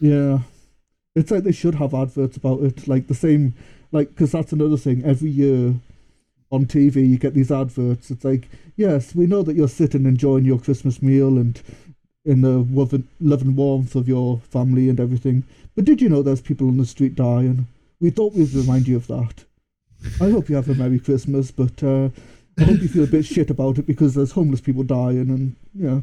Yeah. 0.00 0.40
It's 1.16 1.30
like 1.30 1.42
they 1.42 1.52
should 1.52 1.74
have 1.74 1.92
adverts 1.92 2.36
about 2.36 2.62
it, 2.62 2.86
like 2.86 3.08
the 3.08 3.14
same, 3.14 3.54
like, 3.92 4.10
because 4.10 4.32
that's 4.32 4.52
another 4.52 4.76
thing. 4.76 5.04
Every 5.04 5.30
year 5.30 5.74
on 6.50 6.66
TV, 6.66 7.08
you 7.08 7.18
get 7.18 7.34
these 7.34 7.50
adverts. 7.52 8.10
It's 8.10 8.24
like, 8.24 8.48
yes, 8.76 9.14
we 9.14 9.26
know 9.26 9.42
that 9.42 9.56
you're 9.56 9.68
sitting 9.68 10.06
enjoying 10.06 10.44
your 10.44 10.58
Christmas 10.58 11.02
meal 11.02 11.38
and 11.38 11.60
in 12.24 12.42
the 12.42 12.66
love 12.70 12.92
and, 12.92 13.06
love 13.20 13.42
and 13.42 13.56
warmth 13.56 13.94
of 13.94 14.08
your 14.08 14.40
family 14.40 14.88
and 14.88 15.00
everything. 15.00 15.44
But 15.74 15.84
did 15.84 16.00
you 16.02 16.08
know 16.08 16.22
there's 16.22 16.40
people 16.40 16.68
on 16.68 16.76
the 16.76 16.86
street 16.86 17.14
dying? 17.14 17.66
We 18.00 18.10
thought 18.10 18.34
we'd 18.34 18.52
remind 18.52 18.88
you 18.88 18.96
of 18.96 19.06
that. 19.06 19.44
I 20.20 20.30
hope 20.30 20.48
you 20.48 20.56
have 20.56 20.68
a 20.68 20.74
Merry 20.74 20.98
Christmas, 20.98 21.50
but 21.50 21.82
uh, 21.82 22.08
I 22.58 22.64
hope 22.64 22.80
you 22.80 22.88
feel 22.88 23.04
a 23.04 23.08
bit 23.08 23.24
shit 23.24 23.50
about 23.50 23.78
it 23.78 23.86
because 23.86 24.14
there's 24.14 24.32
homeless 24.32 24.60
people 24.60 24.82
dying 24.82 25.30
and 25.30 25.56
yeah. 25.74 26.00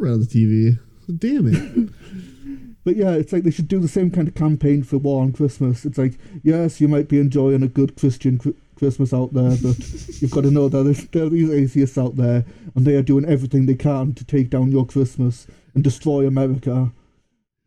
Around 0.00 0.20
the 0.20 0.26
TV. 0.26 0.78
Damn 1.18 1.48
it. 1.48 1.90
But 2.84 2.96
yeah, 2.96 3.12
it's 3.12 3.32
like 3.32 3.42
they 3.42 3.50
should 3.50 3.68
do 3.68 3.80
the 3.80 3.88
same 3.88 4.10
kind 4.10 4.28
of 4.28 4.34
campaign 4.34 4.82
for 4.82 4.98
War 4.98 5.22
on 5.22 5.32
Christmas. 5.32 5.86
It's 5.86 5.96
like, 5.96 6.18
yes, 6.42 6.80
you 6.80 6.88
might 6.88 7.08
be 7.08 7.18
enjoying 7.18 7.62
a 7.62 7.68
good 7.68 7.96
Christian 7.96 8.38
cr- 8.38 8.50
Christmas 8.76 9.14
out 9.14 9.32
there, 9.32 9.56
but 9.62 9.78
you've 10.20 10.30
got 10.30 10.42
to 10.42 10.50
know 10.50 10.68
that 10.68 11.08
there 11.12 11.24
are 11.24 11.30
these 11.30 11.50
atheists 11.50 11.96
out 11.96 12.16
there, 12.16 12.44
and 12.74 12.86
they 12.86 12.94
are 12.94 13.02
doing 13.02 13.24
everything 13.24 13.64
they 13.64 13.74
can 13.74 14.12
to 14.14 14.24
take 14.24 14.50
down 14.50 14.70
your 14.70 14.86
Christmas 14.86 15.46
and 15.74 15.82
destroy 15.82 16.26
America. 16.26 16.92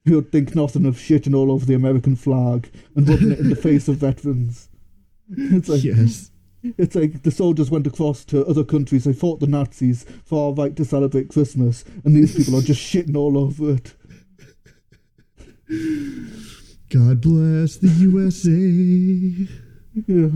Who 0.05 0.22
think 0.22 0.55
nothing 0.55 0.86
of 0.86 0.95
shitting 0.95 1.36
all 1.36 1.51
over 1.51 1.65
the 1.65 1.74
American 1.74 2.15
flag 2.15 2.72
and 2.95 3.09
rubbing 3.09 3.32
it 3.32 3.39
in 3.39 3.49
the 3.49 3.55
face 3.68 3.89
of 3.89 3.97
veterans. 3.97 4.70
It's 5.30 5.68
like, 5.68 5.84
yes. 5.84 6.32
it's 6.63 6.95
like 6.95 7.24
the 7.24 7.32
soldiers 7.32 7.70
went 7.70 7.88
across 7.88 8.24
to 8.26 8.45
other 8.45 8.63
countries. 8.63 9.03
They 9.03 9.11
fought 9.11 9.41
the 9.41 9.47
Nazis 9.47 10.05
for 10.24 10.47
our 10.47 10.53
right 10.53 10.78
to 10.78 10.86
celebrate 10.86 11.28
Christmas, 11.28 11.84
and 12.05 12.15
these 12.15 12.38
people 12.38 12.57
are 12.57 12.61
just 12.61 12.80
shitting 12.80 13.18
all 13.18 13.38
over 13.38 13.72
it. 13.72 13.95
God 16.89 17.22
bless 17.22 17.78
the 17.78 17.89
USA. 17.99 19.47
Yeah. 20.07 20.30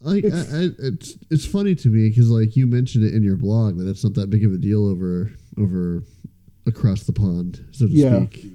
Like 0.00 0.24
I, 0.24 0.28
It's- 0.28 0.52
I, 0.52 0.68
it's 0.78 1.14
it's 1.30 1.46
funny 1.46 1.74
to 1.76 1.88
me 1.88 2.08
because 2.08 2.30
like 2.30 2.56
you 2.56 2.66
mentioned 2.66 3.04
it 3.04 3.14
in 3.14 3.22
your 3.22 3.36
blog 3.36 3.78
that 3.78 3.88
it's 3.88 4.02
not 4.04 4.14
that 4.14 4.30
big 4.30 4.44
of 4.44 4.52
a 4.52 4.58
deal 4.58 4.86
over 4.86 5.30
over 5.58 6.02
across 6.66 7.04
the 7.04 7.12
pond, 7.12 7.64
so 7.72 7.86
to 7.86 7.92
Yeah. 7.92 8.26
speak. 8.26 8.52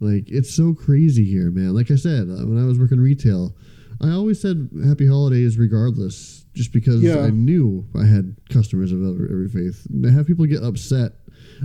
Like 0.00 0.24
it's 0.28 0.54
so 0.54 0.74
crazy 0.74 1.24
here, 1.24 1.50
man. 1.50 1.74
Like 1.74 1.90
I 1.90 1.96
said, 1.96 2.22
uh, 2.28 2.44
when 2.46 2.58
I 2.60 2.66
was 2.66 2.78
working 2.78 2.98
retail, 3.00 3.54
I 4.00 4.10
always 4.10 4.40
said 4.40 4.68
happy 4.86 5.06
holidays 5.06 5.56
regardless, 5.56 6.44
just 6.54 6.72
because 6.72 7.02
Yeah. 7.02 7.20
I 7.20 7.30
knew 7.30 7.86
I 7.94 8.04
had 8.04 8.36
customers 8.50 8.92
of 8.92 9.02
every, 9.02 9.28
every 9.30 9.48
faith. 9.48 9.86
And 9.90 10.02
to 10.02 10.10
have 10.10 10.26
people 10.26 10.44
get 10.46 10.62
upset, 10.62 11.12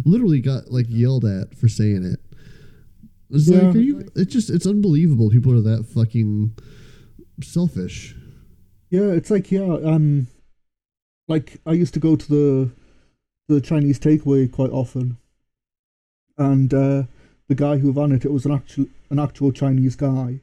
literally 0.06 0.40
got 0.42 0.72
like 0.72 0.86
yelled 0.90 1.26
at 1.26 1.56
for 1.56 1.68
saying 1.68 2.04
it. 2.06 2.20
It's 3.32 3.48
Yeah. 3.50 3.62
like, 3.64 3.76
are 3.76 3.80
you? 3.80 4.10
It's 4.16 4.34
just 4.34 4.50
it's 4.50 4.68
unbelievable. 4.68 5.30
People 5.30 5.54
are 5.54 5.62
that 5.62 5.86
fucking 5.86 6.54
selfish. 7.42 8.16
Yeah, 8.90 9.12
it's 9.12 9.32
like 9.32 9.52
yeah, 9.52 9.78
um, 9.84 10.28
like 11.28 11.60
I 11.66 11.72
used 11.74 11.94
to 11.94 12.00
go 12.00 12.16
to 12.16 12.28
the 12.28 12.70
the 13.48 13.62
Chinese 13.62 14.00
takeaway 14.00 14.52
quite 14.52 14.72
often, 14.72 15.18
and 16.38 16.74
uh, 16.74 17.04
the 17.48 17.56
guy 17.56 17.78
who 17.78 17.92
ran 17.92 18.12
it, 18.12 18.26
it 18.26 18.32
was 18.32 18.46
an 18.46 18.52
actual 18.52 18.86
an 19.10 19.20
actual 19.20 19.52
Chinese 19.52 19.96
guy, 19.96 20.42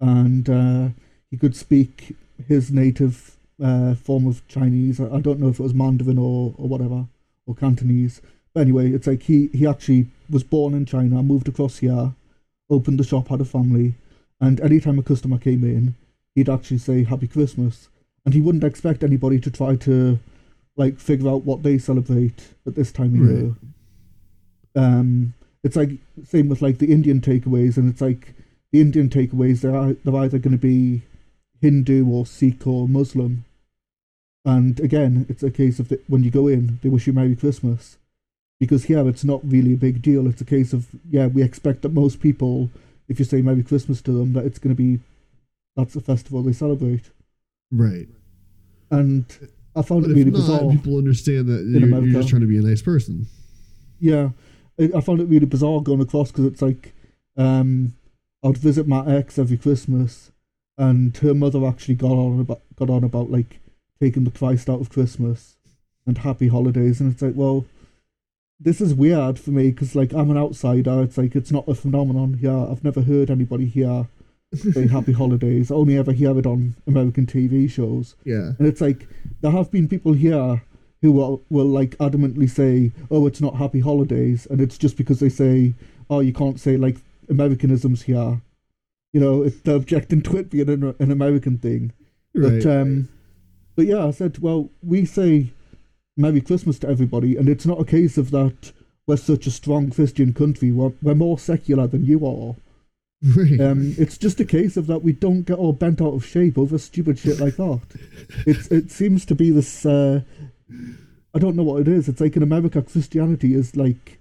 and 0.00 0.48
uh, 0.50 0.88
he 1.30 1.36
could 1.36 1.54
speak 1.56 2.16
his 2.48 2.70
native 2.72 3.36
uh, 3.62 3.94
form 3.94 4.26
of 4.26 4.46
Chinese. 4.48 5.00
I, 5.00 5.16
I 5.16 5.20
don't 5.20 5.40
know 5.40 5.48
if 5.48 5.60
it 5.60 5.62
was 5.62 5.74
Mandarin 5.74 6.18
or 6.18 6.54
or 6.58 6.68
whatever 6.68 7.06
or 7.46 7.54
Cantonese. 7.54 8.20
But 8.52 8.60
anyway, 8.62 8.90
it's 8.90 9.06
like 9.06 9.22
he 9.22 9.48
he 9.52 9.66
actually 9.66 10.08
was 10.30 10.42
born 10.42 10.74
in 10.74 10.86
China, 10.86 11.22
moved 11.22 11.48
across 11.48 11.78
here, 11.78 12.14
opened 12.70 12.98
the 12.98 13.04
shop, 13.04 13.28
had 13.28 13.40
a 13.40 13.44
family, 13.44 13.94
and 14.40 14.60
anytime 14.60 14.98
a 14.98 15.02
customer 15.02 15.38
came 15.38 15.64
in, 15.64 15.94
he'd 16.34 16.48
actually 16.48 16.78
say 16.78 17.04
Happy 17.04 17.26
Christmas, 17.26 17.88
and 18.24 18.34
he 18.34 18.40
wouldn't 18.40 18.64
expect 18.64 19.02
anybody 19.04 19.38
to 19.40 19.50
try 19.50 19.76
to 19.76 20.18
like 20.76 20.98
figure 20.98 21.30
out 21.30 21.44
what 21.44 21.62
they 21.62 21.78
celebrate 21.78 22.48
at 22.66 22.74
this 22.74 22.92
time 22.92 23.14
of 23.14 23.20
Right. 23.20 23.36
year. 23.36 23.54
Um, 24.74 25.34
it's 25.64 25.76
like 25.76 25.90
same 26.24 26.48
with 26.48 26.60
like 26.62 26.78
the 26.78 26.92
Indian 26.92 27.20
takeaways, 27.20 27.76
and 27.76 27.88
it's 27.88 28.00
like 28.00 28.34
the 28.72 28.80
Indian 28.80 29.08
takeaways 29.08 29.60
they're 29.62 29.94
they're 29.94 30.22
either 30.22 30.38
going 30.38 30.52
to 30.52 30.58
be 30.58 31.02
Hindu 31.62 32.06
or 32.08 32.26
Sikh 32.26 32.66
or 32.66 32.86
Muslim, 32.88 33.44
and 34.44 34.78
again 34.80 35.24
it's 35.28 35.42
a 35.42 35.50
case 35.50 35.78
of 35.80 35.88
the, 35.88 36.00
when 36.08 36.22
you 36.22 36.30
go 36.30 36.46
in 36.46 36.78
they 36.82 36.88
wish 36.90 37.06
you 37.06 37.12
Merry 37.14 37.34
Christmas, 37.34 37.96
because 38.60 38.84
here 38.84 39.06
it's 39.08 39.24
not 39.24 39.40
really 39.44 39.74
a 39.74 39.76
big 39.78 40.02
deal. 40.02 40.26
It's 40.26 40.40
a 40.40 40.44
case 40.46 40.72
of 40.72 40.86
yeah 41.10 41.26
we 41.26 41.42
expect 41.42 41.82
that 41.82 41.92
most 41.92 42.20
people 42.20 42.70
if 43.08 43.18
you 43.18 43.24
say 43.24 43.40
Merry 43.42 43.62
Christmas 43.62 44.00
to 44.02 44.12
them 44.12 44.32
that 44.32 44.44
it's 44.44 44.58
going 44.58 44.74
to 44.74 44.82
be 44.82 45.00
that's 45.76 45.94
the 45.94 46.00
festival 46.00 46.42
they 46.42 46.52
celebrate, 46.52 47.10
Right. 47.70 48.08
and 48.90 49.24
I 49.74 49.82
found 49.82 50.02
But 50.02 50.12
it 50.12 50.14
really 50.14 50.30
not, 50.30 50.36
bizarre. 50.38 50.70
people 50.70 50.96
understand 50.96 51.48
that 51.48 51.64
you're, 51.66 51.86
you're 51.88 52.12
just 52.14 52.30
trying 52.30 52.40
to 52.40 52.46
be 52.48 52.56
a 52.56 52.62
nice 52.62 52.80
person. 52.82 53.26
Yeah, 54.00 54.30
I 54.80 54.90
I 54.96 55.00
found 55.02 55.20
it 55.20 55.26
really 55.28 55.46
bizarre 55.46 55.80
going 55.82 56.00
across 56.00 56.30
because 56.32 56.46
it's 56.46 56.62
like 56.62 56.94
um, 57.36 57.92
I'd 58.42 58.56
visit 58.56 58.88
my 58.88 59.06
ex 59.06 59.38
every 59.38 59.58
Christmas, 59.58 60.32
and 60.78 61.14
her 61.18 61.34
mother 61.34 61.66
actually 61.66 61.96
got 61.96 62.12
on 62.12 62.40
about 62.40 62.62
got 62.76 62.88
on 62.90 63.04
about 63.04 63.30
like 63.30 63.60
taking 64.00 64.24
the 64.24 64.30
Christ 64.30 64.70
out 64.70 64.80
of 64.80 64.88
Christmas 64.90 65.56
and 66.06 66.18
happy 66.18 66.48
holidays, 66.48 67.00
and 67.00 67.12
it's 67.12 67.20
like, 67.22 67.34
well, 67.34 67.66
this 68.58 68.80
is 68.80 68.94
weird 68.94 69.38
for 69.38 69.50
me 69.50 69.70
because 69.70 69.94
like 69.94 70.12
I'm 70.12 70.30
an 70.30 70.38
outsider. 70.38 71.02
It's 71.02 71.18
like 71.18 71.36
it's 71.36 71.52
not 71.52 71.68
a 71.68 71.74
phenomenon 71.74 72.34
here. 72.34 72.56
I've 72.56 72.84
never 72.84 73.02
heard 73.02 73.30
anybody 73.30 73.66
here 73.66 74.08
say 74.54 74.86
happy 74.88 75.12
holidays. 75.12 75.70
I 75.70 75.74
only 75.74 75.98
ever 75.98 76.12
hear 76.12 76.38
it 76.38 76.46
on 76.46 76.74
American 76.86 77.26
TV 77.26 77.70
shows. 77.70 78.14
Yeah. 78.24 78.52
And 78.58 78.66
it's 78.66 78.80
like 78.80 79.08
there 79.40 79.50
have 79.50 79.70
been 79.70 79.88
people 79.88 80.14
here 80.14 80.62
who 81.02 81.12
will, 81.12 81.42
will 81.50 81.66
like 81.66 81.96
adamantly 81.98 82.48
say, 82.48 82.92
"Oh, 83.10 83.26
it's 83.26 83.40
not 83.40 83.56
happy 83.56 83.80
holidays," 83.80 84.46
and 84.46 84.60
it's 84.60 84.78
just 84.78 84.96
because 84.96 85.20
they 85.20 85.28
say, 85.28 85.74
"Oh, 86.08 86.20
you 86.20 86.32
can't 86.32 86.58
say 86.58 86.76
like 86.76 86.96
Americanisms 87.28 88.02
here." 88.02 88.40
You 89.12 89.20
know, 89.20 89.42
it, 89.42 89.64
they're 89.64 89.76
objecting 89.76 90.22
to 90.22 90.38
it 90.38 90.50
being 90.50 90.68
an, 90.68 90.94
an 90.98 91.10
American 91.10 91.58
thing. 91.58 91.92
Right. 92.34 92.62
But 92.62 92.66
um, 92.66 93.08
but 93.76 93.86
yeah, 93.86 94.06
I 94.06 94.10
said, 94.10 94.38
well, 94.38 94.70
we 94.82 95.04
say 95.04 95.52
Merry 96.16 96.40
Christmas 96.40 96.78
to 96.80 96.88
everybody, 96.88 97.36
and 97.36 97.48
it's 97.48 97.66
not 97.66 97.80
a 97.80 97.84
case 97.84 98.16
of 98.16 98.30
that 98.30 98.72
we're 99.06 99.16
such 99.16 99.46
a 99.46 99.50
strong 99.50 99.90
Christian 99.90 100.32
country. 100.32 100.72
We're 100.72 100.92
we're 101.00 101.14
more 101.14 101.38
secular 101.38 101.86
than 101.86 102.04
you 102.04 102.26
are. 102.26 102.56
right. 103.36 103.60
Um, 103.60 103.94
it's 103.98 104.18
just 104.18 104.40
a 104.40 104.44
case 104.44 104.76
of 104.76 104.86
that 104.88 105.02
we 105.02 105.12
don't 105.12 105.42
get 105.42 105.58
all 105.58 105.72
bent 105.72 106.02
out 106.02 106.14
of 106.14 106.26
shape 106.26 106.58
over 106.58 106.76
stupid 106.78 107.18
shit 107.18 107.40
like 107.40 107.56
that. 107.56 107.80
It's 108.46 108.66
it 108.70 108.90
seems 108.90 109.24
to 109.26 109.34
be 109.34 109.50
this. 109.50 109.86
Uh, 109.86 110.22
I 111.34 111.38
don't 111.38 111.56
know 111.56 111.62
what 111.62 111.82
it 111.82 111.88
is. 111.88 112.08
It's 112.08 112.20
like 112.20 112.36
in 112.36 112.42
America, 112.42 112.82
Christianity 112.82 113.54
is 113.54 113.76
like, 113.76 114.18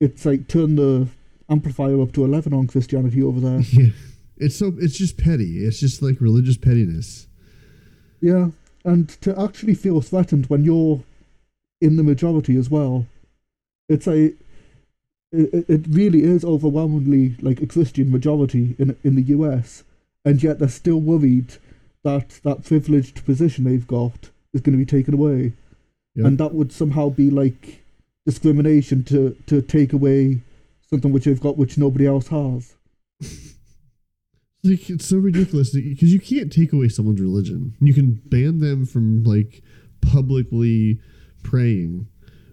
it's 0.00 0.24
like 0.24 0.48
turn 0.48 0.76
the 0.76 1.08
amplifier 1.48 2.00
up 2.00 2.12
to 2.12 2.24
eleven 2.24 2.52
on 2.52 2.66
Christianity 2.66 3.22
over 3.22 3.40
there. 3.40 3.60
yeah. 3.72 3.92
It's 4.36 4.56
so 4.56 4.72
it's 4.78 4.98
just 4.98 5.16
petty. 5.16 5.64
It's 5.64 5.78
just 5.78 6.02
like 6.02 6.20
religious 6.20 6.56
pettiness. 6.56 7.28
Yeah, 8.20 8.48
and 8.84 9.08
to 9.20 9.38
actually 9.40 9.74
feel 9.74 10.00
threatened 10.00 10.46
when 10.46 10.64
you're 10.64 11.02
in 11.80 11.96
the 11.96 12.02
majority 12.02 12.56
as 12.56 12.70
well, 12.70 13.06
it's 13.88 14.06
a. 14.06 14.34
It, 15.34 15.64
it 15.66 15.86
really 15.88 16.24
is 16.24 16.44
overwhelmingly 16.44 17.36
like 17.40 17.62
a 17.62 17.66
Christian 17.66 18.10
majority 18.10 18.76
in 18.78 18.96
in 19.02 19.14
the 19.14 19.22
US, 19.36 19.82
and 20.24 20.42
yet 20.42 20.58
they're 20.58 20.68
still 20.68 21.00
worried 21.00 21.56
that 22.04 22.40
that 22.42 22.64
privileged 22.64 23.24
position 23.24 23.64
they've 23.64 23.86
got 23.86 24.30
is 24.52 24.60
going 24.60 24.78
to 24.78 24.84
be 24.84 24.98
taken 24.98 25.14
away, 25.14 25.54
and 26.26 26.38
that 26.38 26.54
would 26.54 26.72
somehow 26.72 27.08
be 27.08 27.30
like 27.30 27.82
discrimination 28.26 29.04
to 29.04 29.36
to 29.46 29.62
take 29.62 29.92
away 29.92 30.42
something 30.88 31.12
which 31.12 31.24
they've 31.24 31.40
got 31.40 31.56
which 31.56 31.78
nobody 31.78 32.06
else 32.06 32.28
has. 32.28 32.74
Like 34.64 34.88
it's 34.90 35.06
so 35.06 35.16
ridiculous 35.16 35.70
because 35.74 36.12
you 36.12 36.20
can't 36.20 36.52
take 36.52 36.72
away 36.72 36.88
someone's 36.88 37.20
religion. 37.20 37.74
You 37.80 37.92
can 37.92 38.22
ban 38.26 38.60
them 38.60 38.86
from 38.86 39.24
like 39.24 39.62
publicly 40.00 41.00
praying. 41.42 42.06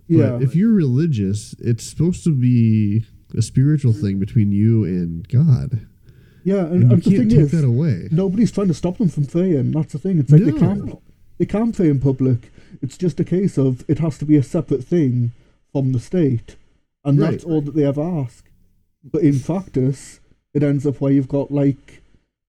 Yeah, 0.07 0.32
But 0.32 0.41
if 0.43 0.55
you're 0.55 0.74
religious, 0.74 1.53
it's 1.60 1.84
supposed 1.84 2.24
to 2.24 2.34
be 2.36 3.05
a 3.38 3.43
spiritual 3.43 3.93
thing 3.93 4.18
between 4.18 4.51
you 4.51 4.84
and 4.86 5.28
God. 5.28 5.86
yeah, 6.43 6.62
and, 6.66 6.72
And 6.72 6.84
you 6.84 6.89
and 6.89 6.91
the 7.03 7.10
can't 7.12 7.18
thing 7.18 7.30
take 7.30 7.39
is, 7.39 7.51
that 7.51 7.64
away. 7.64 8.07
nobody's 8.12 8.51
trying 8.51 8.70
to 8.70 8.74
stop 8.74 8.97
them 8.97 9.10
from 9.10 9.26
praying. 9.28 9.72
That's 9.72 9.93
the 9.93 9.99
thing. 9.99 10.18
It's 10.18 10.32
like 10.32 10.43
they 10.45 10.51
can't 10.53 10.97
they 11.38 11.45
can't 11.45 11.76
pray 11.76 11.89
in 11.89 11.99
public. 11.99 12.51
It's 12.82 12.97
just 12.97 13.20
a 13.20 13.24
case 13.24 13.57
of 13.60 13.86
it 13.88 13.99
has 13.99 14.18
to 14.18 14.26
be 14.26 14.36
a 14.36 14.41
separate 14.43 14.84
thing 14.84 15.32
from 15.72 15.91
the 15.91 15.99
state, 15.99 16.55
and 17.05 17.20
Right. 17.20 17.32
that's 17.32 17.43
all 17.43 17.62
that 17.62 17.76
they 17.76 17.86
ever 17.86 18.01
ask. 18.01 18.49
But 19.03 19.22
in 19.22 19.39
practice, 19.39 20.18
it 20.54 20.64
ends 20.64 20.86
up 20.86 21.00
where 21.02 21.12
you've 21.12 21.28
got 21.28 21.52
like 21.52 22.02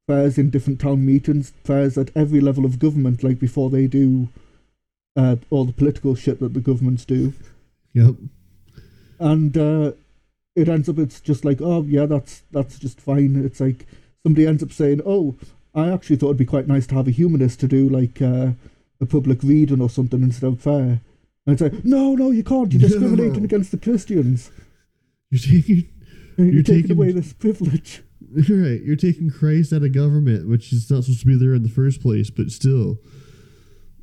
fairs 0.07 0.39
in 0.39 0.51
different 0.51 0.81
town 0.81 1.05
meetings, 1.07 1.53
fairs 1.65 1.97
at 1.99 2.11
every 2.17 2.41
level 2.41 2.65
of 2.65 2.79
government, 2.79 3.23
like 3.23 3.39
before 3.39 3.71
they 3.71 3.87
do 3.87 4.29
uh, 5.17 5.37
all 5.51 5.65
the 5.65 5.73
political 5.73 6.15
shit 6.15 6.41
that 6.41 6.55
the 6.55 6.61
governments 6.61 7.05
do, 7.05 7.33
Yep. 7.95 8.15
and 9.19 9.57
uh, 9.57 9.93
it 10.57 10.69
ends 10.69 10.89
up 10.89 10.99
it's 10.99 11.21
just 11.21 11.45
like 11.45 11.61
oh 11.61 11.83
yeah 11.83 12.07
that's 12.07 12.43
that's 12.51 12.79
just 12.79 13.01
fine. 13.01 13.37
It's 13.45 13.61
like 13.61 13.87
somebody 14.23 14.47
ends 14.47 14.63
up 14.63 14.73
saying 14.73 15.01
oh 15.07 15.37
I 15.75 15.91
actually 15.91 16.17
thought 16.17 16.29
it'd 16.29 16.37
be 16.39 16.45
quite 16.47 16.67
nice 16.69 16.87
to 16.89 16.95
have 16.97 17.07
a 17.09 17.13
humanist 17.13 17.61
to 17.61 17.69
do 17.69 17.89
like 17.89 18.21
uh, 18.21 18.51
a 19.01 19.07
public 19.07 19.43
reading 19.43 19.81
or 19.81 19.89
something 19.91 20.23
instead 20.23 20.49
of 20.49 20.61
fair. 20.61 21.01
And 21.47 21.55
it's 21.55 21.63
like, 21.63 21.85
no, 21.85 22.15
no, 22.17 22.33
you 22.33 22.43
can't. 22.45 22.73
You're 22.73 22.81
discriminating 22.89 23.39
No. 23.43 23.45
against 23.45 23.71
the 23.71 23.79
Christians. 23.79 24.51
You're 25.31 25.41
taking 25.63 25.89
You're, 26.37 26.47
You're 26.49 26.63
taking, 26.63 26.83
taking- 26.83 26.97
away 26.97 27.13
this 27.13 27.33
privilege. 27.33 28.03
right. 28.33 28.81
You're 28.83 28.97
taking 28.97 29.31
Christ 29.31 29.73
out 29.73 29.83
of 29.83 29.93
government, 29.93 30.49
which 30.49 30.73
is 30.73 30.91
not 30.91 31.05
supposed 31.05 31.21
to 31.21 31.27
be 31.27 31.37
there 31.37 31.55
in 31.55 31.63
the 31.63 31.69
first 31.69 32.01
place. 32.01 32.31
But 32.31 32.51
still, 32.51 32.99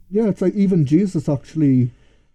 yeah, 0.09 0.27
it's 0.27 0.41
like 0.41 0.53
even 0.53 0.85
Jesus 0.85 1.29
actually 1.29 1.91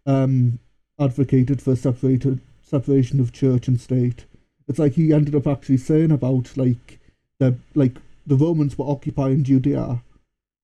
um, 0.07 0.59
advocated 0.99 1.61
for 1.61 1.77
separated 1.77 2.41
separation 2.63 3.21
of 3.21 3.33
church 3.33 3.69
and 3.69 3.81
state. 3.81 4.25
It's 4.69 4.79
like 4.79 4.93
he 4.95 5.13
ended 5.13 5.35
up 5.35 5.47
actually 5.47 5.77
saying 5.77 6.11
about 6.11 6.57
like 6.57 6.99
the 7.39 7.57
like 7.75 7.97
the 8.27 8.37
Romans 8.37 8.79
were 8.79 8.89
occupying 8.91 9.45
Judea, 9.45 10.03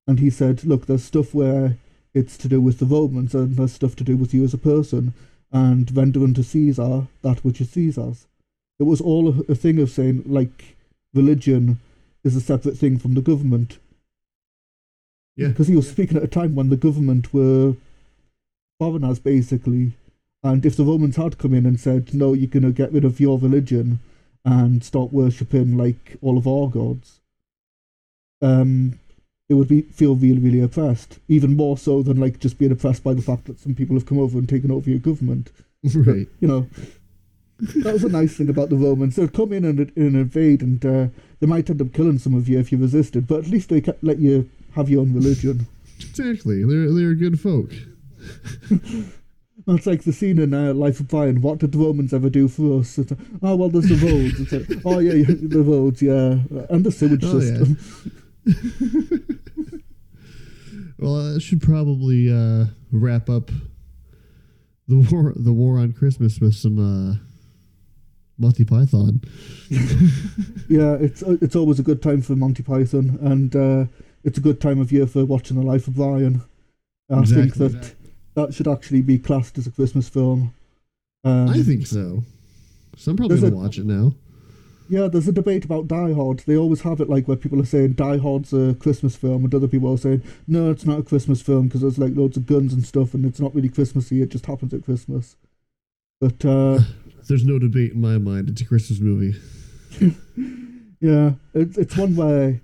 and 0.07 0.20
he 0.20 0.31
said, 0.31 0.64
look, 0.64 0.87
there's 0.87 1.05
stuff 1.05 1.35
where 1.35 1.76
it's 2.14 2.39
to 2.39 2.49
do 2.49 2.61
with 2.61 2.79
the 2.79 2.87
Romans, 2.87 3.35
and 3.35 3.57
there's 3.57 3.72
stuff 3.72 3.97
to 3.97 4.05
do 4.05 4.16
with 4.16 4.33
you 4.33 4.45
as 4.45 4.55
a 4.55 4.59
person, 4.59 5.12
and 5.53 5.95
render 5.95 6.22
unto 6.22 6.43
Caesar 6.43 7.07
that 7.22 7.45
which 7.45 7.61
is 7.61 7.70
Caesar's. 7.70 8.26
It 8.79 8.85
was 8.85 9.01
all 9.01 9.29
a, 9.29 9.53
a 9.53 9.55
thing 9.55 9.79
of 9.81 9.91
saying 9.91 10.22
like 10.26 10.76
religion 11.14 11.81
is 12.24 12.37
a 12.37 12.41
separate 12.41 12.76
thing 12.76 12.99
from 12.99 13.14
the 13.14 13.20
government. 13.20 13.79
Yeah. 15.37 15.49
Because 15.49 15.68
he 15.68 15.76
was 15.76 15.89
speaking 15.89 16.16
at 16.16 16.22
a 16.22 16.29
time 16.29 16.55
when 16.55 16.68
the 16.68 16.76
government 16.76 17.33
were 17.33 17.74
foreigners, 18.79 19.18
basically. 19.18 19.93
And 20.43 20.64
if 20.64 20.76
the 20.76 20.85
Romans 20.85 21.16
had 21.16 21.39
come 21.39 21.55
in 21.55 21.66
and 21.66 21.81
said, 21.81 22.14
no, 22.14 22.33
you're 22.33 22.49
going 22.49 22.62
to 22.62 22.72
get 22.72 22.93
rid 22.93 23.05
of 23.05 23.20
your 23.20 23.39
religion 23.39 24.01
and 24.45 24.85
start 24.85 25.12
worshipping 25.12 25.76
like 25.76 26.16
all 26.22 26.39
of 26.39 26.47
our 26.47 26.68
gods, 26.68 27.20
um, 28.41 28.99
they 29.49 29.55
would 29.55 29.68
be 29.68 29.83
feel 29.83 30.14
really, 30.14 30.39
really 30.39 30.61
oppressed. 30.61 31.18
Even 31.29 31.57
more 31.57 31.76
so 31.76 32.03
than 32.03 32.20
like 32.20 32.39
just 32.39 32.59
being 32.59 32.72
oppressed 32.72 33.03
by 33.03 33.14
the 33.14 33.22
fact 33.22 33.47
that 33.47 33.59
some 33.59 33.74
people 33.74 33.97
have 33.97 34.07
come 34.07 34.18
over 34.18 34.39
and 34.39 34.49
taken 34.49 34.70
over 34.70 34.89
your 34.89 34.99
government. 34.99 35.51
Right. 35.95 36.26
You 36.41 36.49
know, 36.49 36.66
that 37.59 37.92
was 37.92 38.04
a 38.04 38.09
nice 38.09 38.36
thing 38.36 38.48
about 38.48 38.68
the 38.70 38.76
Romans. 38.76 39.16
They'd 39.16 39.32
come 39.32 39.52
in 39.52 39.64
and, 39.64 39.78
and 39.80 39.92
invade, 39.96 40.62
and 40.62 40.84
uh, 40.84 41.09
they 41.40 41.46
might 41.46 41.68
end 41.70 41.80
up 41.82 41.92
killing 41.92 42.18
some 42.18 42.34
of 42.34 42.48
you 42.48 42.59
if 42.59 42.70
you 42.72 42.78
resisted, 42.78 43.26
but 43.26 43.40
at 43.44 43.48
least 43.48 43.68
they 43.68 43.82
let 44.02 44.18
you 44.18 44.48
have 44.74 44.88
your 44.88 45.00
own 45.02 45.12
religion. 45.12 45.66
Exactly. 46.00 46.64
They're 46.64 46.92
they're 46.92 47.14
good 47.14 47.40
folk. 47.40 47.70
That's 49.66 49.86
like 49.86 50.04
the 50.04 50.12
scene 50.12 50.38
in 50.38 50.54
uh, 50.54 50.72
Life 50.72 51.00
of 51.00 51.09
Brian. 51.09 51.42
What 51.42 51.59
did 51.59 51.72
the 51.72 51.78
Romans 51.78 52.14
ever 52.14 52.30
do 52.30 52.46
for 52.48 52.80
us? 52.80 52.96
It's 52.98 53.12
oh 53.42 53.56
well, 53.56 53.68
there's 53.68 53.88
the 53.88 53.96
roads. 54.06 54.40
It's 54.40 54.52
like, 54.70 54.80
oh 54.86 54.98
yeah, 55.00 55.12
yeah, 55.14 55.34
the 55.40 55.62
roads, 55.62 56.00
yeah, 56.00 56.38
and 56.70 56.84
the 56.84 56.92
sewage 56.92 57.24
Oh, 57.24 57.38
yeah. 57.38 57.64
system. 57.64 59.40
Well, 61.00 61.36
I 61.36 61.38
should 61.38 61.62
probably 61.62 62.28
uh, 62.32 62.66
wrap 62.90 63.30
up 63.30 63.50
the 64.88 64.96
war 65.12 65.32
the 65.36 65.52
war 65.52 65.78
on 65.78 65.92
Christmas 65.92 66.40
with 66.40 66.54
some 66.56 66.78
uh, 66.78 67.14
Monty 68.39 68.64
Python. 68.64 69.20
Yeah, 70.68 70.95
it's 71.01 71.22
uh, 71.22 71.39
it's 71.41 71.57
always 71.57 71.78
a 71.78 71.82
good 71.82 72.03
time 72.03 72.20
for 72.20 72.36
Monty 72.36 72.62
Python, 72.62 73.18
and 73.22 73.57
uh, 73.57 73.86
it's 74.22 74.36
a 74.36 74.41
good 74.43 74.61
time 74.61 74.80
of 74.80 74.93
year 74.93 75.07
for 75.07 75.24
watching 75.24 75.57
The 75.59 75.64
Life 75.66 75.89
of 75.89 75.95
Brian. 75.97 76.43
I 77.11 77.24
think 77.24 77.47
Exactly. 77.47 77.68
that 77.68 77.95
that 78.34 78.55
should 78.55 78.68
actually 78.68 79.01
be 79.01 79.18
classed 79.18 79.57
as 79.57 79.66
a 79.66 79.70
Christmas 79.70 80.11
film. 80.11 80.53
Um, 81.24 81.49
I 81.49 81.62
think 81.62 81.86
so. 81.86 82.22
So 82.99 83.11
I'm 83.12 83.16
probably 83.16 83.41
gonna 83.41 83.55
a- 83.55 83.59
watch 83.59 83.78
it 83.78 83.86
now. 83.86 84.12
Yeah, 84.91 85.09
there's 85.09 85.28
a 85.28 85.32
debate 85.32 85.64
about 85.64 85.89
Die 85.89 86.12
Hard. 86.12 86.41
They 86.41 86.57
always 86.57 86.82
have 86.82 87.01
it 87.01 87.09
like 87.09 87.26
where 87.28 87.36
people 87.36 87.61
are 87.62 87.66
saying 87.66 87.95
Die 87.95 88.18
Hard's 88.18 88.53
a 88.53 88.74
Christmas 88.78 89.16
film, 89.16 89.45
and 89.45 89.55
other 89.55 89.68
people 89.68 89.91
are 89.93 89.97
saying 89.99 90.22
no, 90.47 90.70
it's 90.70 90.84
not 90.84 90.99
a 90.99 91.03
Christmas 91.03 91.41
film 91.41 91.68
because 91.68 91.80
there's 91.80 91.99
like 91.99 92.14
loads 92.14 92.36
of 92.36 92.45
guns 92.47 92.74
and 92.74 92.84
stuff, 92.84 93.14
and 93.14 93.24
it's 93.24 93.41
not 93.41 93.55
really 93.55 93.70
Christmassy. 93.70 94.20
It 94.20 94.28
just 94.28 94.45
happens 94.47 94.74
at 94.74 94.84
Christmas. 94.84 95.36
But 96.20 96.45
uh, 96.45 96.80
There's 97.29 97.45
no 97.45 97.59
debate 97.59 97.93
in 97.93 98.01
my 98.01 98.18
mind. 98.18 98.49
It's 98.49 98.62
a 98.62 98.64
Christmas 98.64 99.01
movie. 99.01 99.39
yeah, 101.01 101.33
it's 101.55 101.76
it's 101.79 101.97
one 101.97 102.16
where 102.16 102.61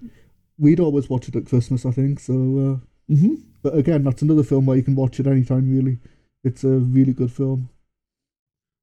we'd 0.59 0.81
always 0.81 1.09
watch 1.09 1.29
it 1.29 1.37
at 1.37 1.47
Christmas, 1.47 1.85
I 1.87 1.91
think. 1.91 2.21
So, 2.21 2.33
uh, 2.33 2.87
Mm-hmm. 3.13 3.35
but 3.63 3.77
again, 3.77 4.03
that's 4.03 4.23
another 4.23 4.43
film 4.43 4.65
where 4.65 4.79
you 4.79 4.83
can 4.83 4.95
watch 4.95 5.21
it 5.21 5.27
anytime. 5.27 5.71
Really, 5.71 5.99
it's 6.43 6.65
a 6.65 6.69
really 6.71 7.13
good 7.13 7.31
film. 7.31 7.69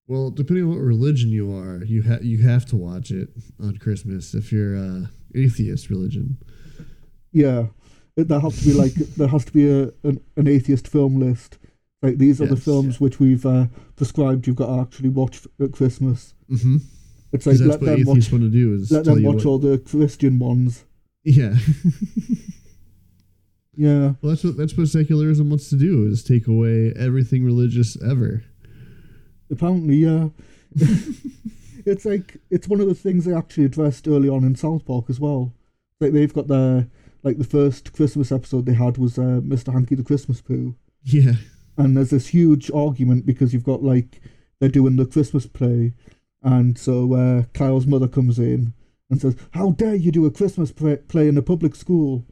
Well, 0.07 0.29
depending 0.29 0.65
on 0.65 0.71
what 0.71 0.79
religion 0.81 1.29
you 1.29 1.51
are, 1.55 1.83
you 1.83 2.03
ha- 2.03 2.19
you 2.21 2.43
have 2.43 2.65
to 2.67 2.75
watch 2.75 3.09
it 3.09 3.29
on 3.59 3.77
Christmas 3.77 4.35
if 4.35 4.51
you're 4.51 4.77
uh, 4.77 5.05
atheist 5.33 5.89
religion. 5.89 6.37
Yeah, 7.31 7.67
it, 8.15 8.27
there 8.27 8.39
has 8.41 8.59
to 8.59 8.65
be 8.65 8.73
like 8.73 8.93
there 9.17 9.29
has 9.29 9.45
to 9.45 9.51
be 9.51 9.67
a 9.67 9.83
an, 10.03 10.19
an 10.35 10.47
atheist 10.47 10.87
film 10.87 11.19
list. 11.19 11.57
Like 12.01 12.17
these 12.17 12.41
are 12.41 12.47
the 12.47 12.55
Yes. 12.55 12.63
films 12.63 12.99
which 12.99 13.19
we've 13.19 13.45
uh, 13.45 13.67
prescribed 13.95 14.47
you've 14.47 14.55
got 14.55 14.67
to 14.75 14.81
actually 14.81 15.09
watch 15.09 15.45
at 15.59 15.71
Christmas. 15.71 16.33
Mm-hmm. 16.49 16.77
It's 17.33 17.45
like 17.45 17.59
let 17.59 17.79
them 17.79 18.03
watch 18.05 18.31
want 18.31 18.43
to 18.43 18.49
do 18.49 18.73
is 18.73 18.91
let 18.91 19.05
them 19.05 19.23
watch 19.23 19.35
what- 19.35 19.45
all 19.45 19.59
the 19.59 19.77
Christian 19.77 20.39
ones. 20.39 20.85
Yeah. 21.23 21.55
Yeah, 23.73 24.13
well, 24.21 24.31
that's 24.31 24.43
what 24.43 24.57
that's 24.57 24.77
what 24.77 24.87
secularism 24.89 25.49
wants 25.49 25.69
to 25.69 25.77
do 25.77 26.05
is 26.05 26.23
take 26.23 26.45
away 26.47 26.93
everything 26.95 27.43
religious 27.45 27.97
ever. 28.03 28.43
apparently, 29.49 29.95
yeah. 29.95 30.27
it's 31.85 32.03
like 32.05 32.37
it's 32.49 32.67
one 32.67 32.81
of 32.81 32.87
the 32.87 32.93
things 32.93 33.23
they 33.25 33.33
actually 33.33 33.63
addressed 33.65 34.07
early 34.07 34.27
on 34.27 34.43
in 34.43 34.55
South 34.55 34.85
Park 34.85 35.05
as 35.09 35.19
well. 35.21 35.53
Like 36.01 36.11
they've 36.11 36.33
got 36.33 36.47
their 36.47 36.87
like 37.23 37.37
the 37.37 37.43
first 37.45 37.93
Christmas 37.93 38.31
episode 38.31 38.65
they 38.65 38.73
had 38.73 38.97
was 38.97 39.17
uh, 39.17 39.39
Mr. 39.41 39.71
Hankey 39.71 39.95
the 39.95 40.03
Christmas 40.03 40.41
Poo. 40.41 40.75
Yeah. 41.03 41.33
And 41.77 41.95
there's 41.95 42.09
this 42.09 42.27
huge 42.27 42.69
argument 42.71 43.25
because 43.25 43.53
you've 43.53 43.63
got 43.63 43.83
like 43.83 44.21
they're 44.59 44.69
doing 44.69 44.95
the 44.95 45.05
Christmas 45.05 45.45
play, 45.45 45.93
and 46.43 46.77
so 46.77 47.13
uh, 47.13 47.43
Kyle's 47.53 47.87
mother 47.87 48.07
comes 48.07 48.39
in 48.39 48.73
and 49.09 49.21
says, 49.21 49.35
"How 49.51 49.71
dare 49.71 49.95
you 49.95 50.11
do 50.11 50.25
a 50.25 50.31
Christmas 50.31 50.71
play, 50.71 51.27
in 51.27 51.37
a 51.37 51.41
public 51.41 51.75
school?" 51.75 52.25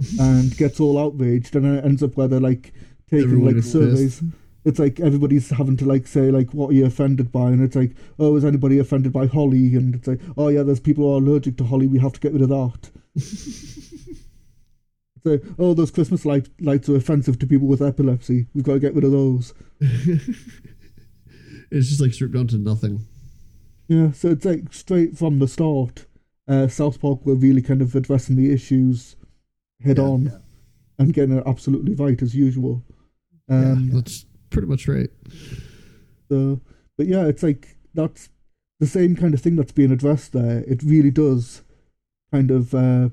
and 0.20 0.56
gets 0.56 0.78
all 0.78 0.96
outraged, 0.98 1.56
and 1.56 1.66
it 1.66 1.84
ends 1.84 2.02
up 2.02 2.16
where 2.16 2.28
they're 2.28 2.38
like 2.38 2.72
taking 3.10 3.24
Everyone 3.24 3.56
like 3.56 3.64
surveys. 3.64 4.22
It's 4.64 4.78
like 4.78 5.00
everybody's 5.00 5.50
having 5.50 5.76
to 5.78 5.86
like 5.86 6.06
say 6.06 6.30
like 6.30 6.52
what 6.52 6.70
are 6.70 6.74
you 6.74 6.86
offended 6.86 7.32
by, 7.32 7.48
and 7.48 7.62
it's 7.62 7.74
like 7.74 7.96
oh 8.18 8.36
is 8.36 8.44
anybody 8.44 8.78
offended 8.78 9.12
by 9.12 9.26
holly, 9.26 9.74
and 9.74 9.94
it's 9.94 10.06
like 10.06 10.20
oh 10.36 10.48
yeah 10.48 10.62
there's 10.62 10.80
people 10.80 11.04
who 11.04 11.14
are 11.14 11.18
allergic 11.18 11.56
to 11.56 11.64
holly, 11.64 11.86
we 11.86 11.98
have 11.98 12.12
to 12.12 12.20
get 12.20 12.32
rid 12.32 12.42
of 12.42 12.48
that. 12.50 12.90
It's 15.24 15.44
like, 15.44 15.54
oh, 15.58 15.74
those 15.74 15.90
Christmas 15.90 16.24
light, 16.24 16.48
lights 16.60 16.88
are 16.88 16.96
offensive 16.96 17.38
to 17.40 17.46
people 17.46 17.66
with 17.68 17.82
epilepsy. 17.82 18.46
We've 18.54 18.64
got 18.64 18.74
to 18.74 18.80
get 18.80 18.94
rid 18.94 19.04
of 19.04 19.12
those. 19.12 19.52
it's 21.70 21.88
just 21.88 22.00
like 22.00 22.12
stripped 22.14 22.34
down 22.34 22.46
to 22.48 22.56
nothing. 22.58 23.06
Yeah, 23.88 24.12
so 24.12 24.28
it's 24.28 24.44
like 24.44 24.72
straight 24.72 25.16
from 25.16 25.38
the 25.38 25.48
start, 25.48 26.06
uh, 26.46 26.68
South 26.68 27.00
Park 27.00 27.24
were 27.24 27.34
really 27.34 27.62
kind 27.62 27.80
of 27.82 27.94
addressing 27.94 28.36
the 28.36 28.52
issues 28.52 29.16
head 29.82 29.98
Yeah. 29.98 30.04
on 30.04 30.42
and 30.98 31.14
getting 31.14 31.36
it 31.38 31.44
absolutely 31.46 31.94
right 31.94 32.20
as 32.20 32.34
usual. 32.34 32.84
yeah, 33.48 33.72
Um, 33.72 33.90
that's 33.90 34.26
pretty 34.50 34.68
much 34.68 34.88
right. 34.88 35.10
so, 36.28 36.60
but 36.96 37.06
yeah, 37.06 37.26
it's 37.26 37.42
like 37.42 37.76
that's 37.94 38.28
the 38.80 38.86
same 38.86 39.16
kind 39.16 39.34
of 39.34 39.40
thing 39.40 39.56
that's 39.56 39.72
being 39.72 39.90
addressed 39.90 40.32
there. 40.32 40.60
It 40.66 40.82
really 40.82 41.10
does 41.10 41.62
kind 42.32 42.50
of 42.50 42.74
uh, 42.74 43.08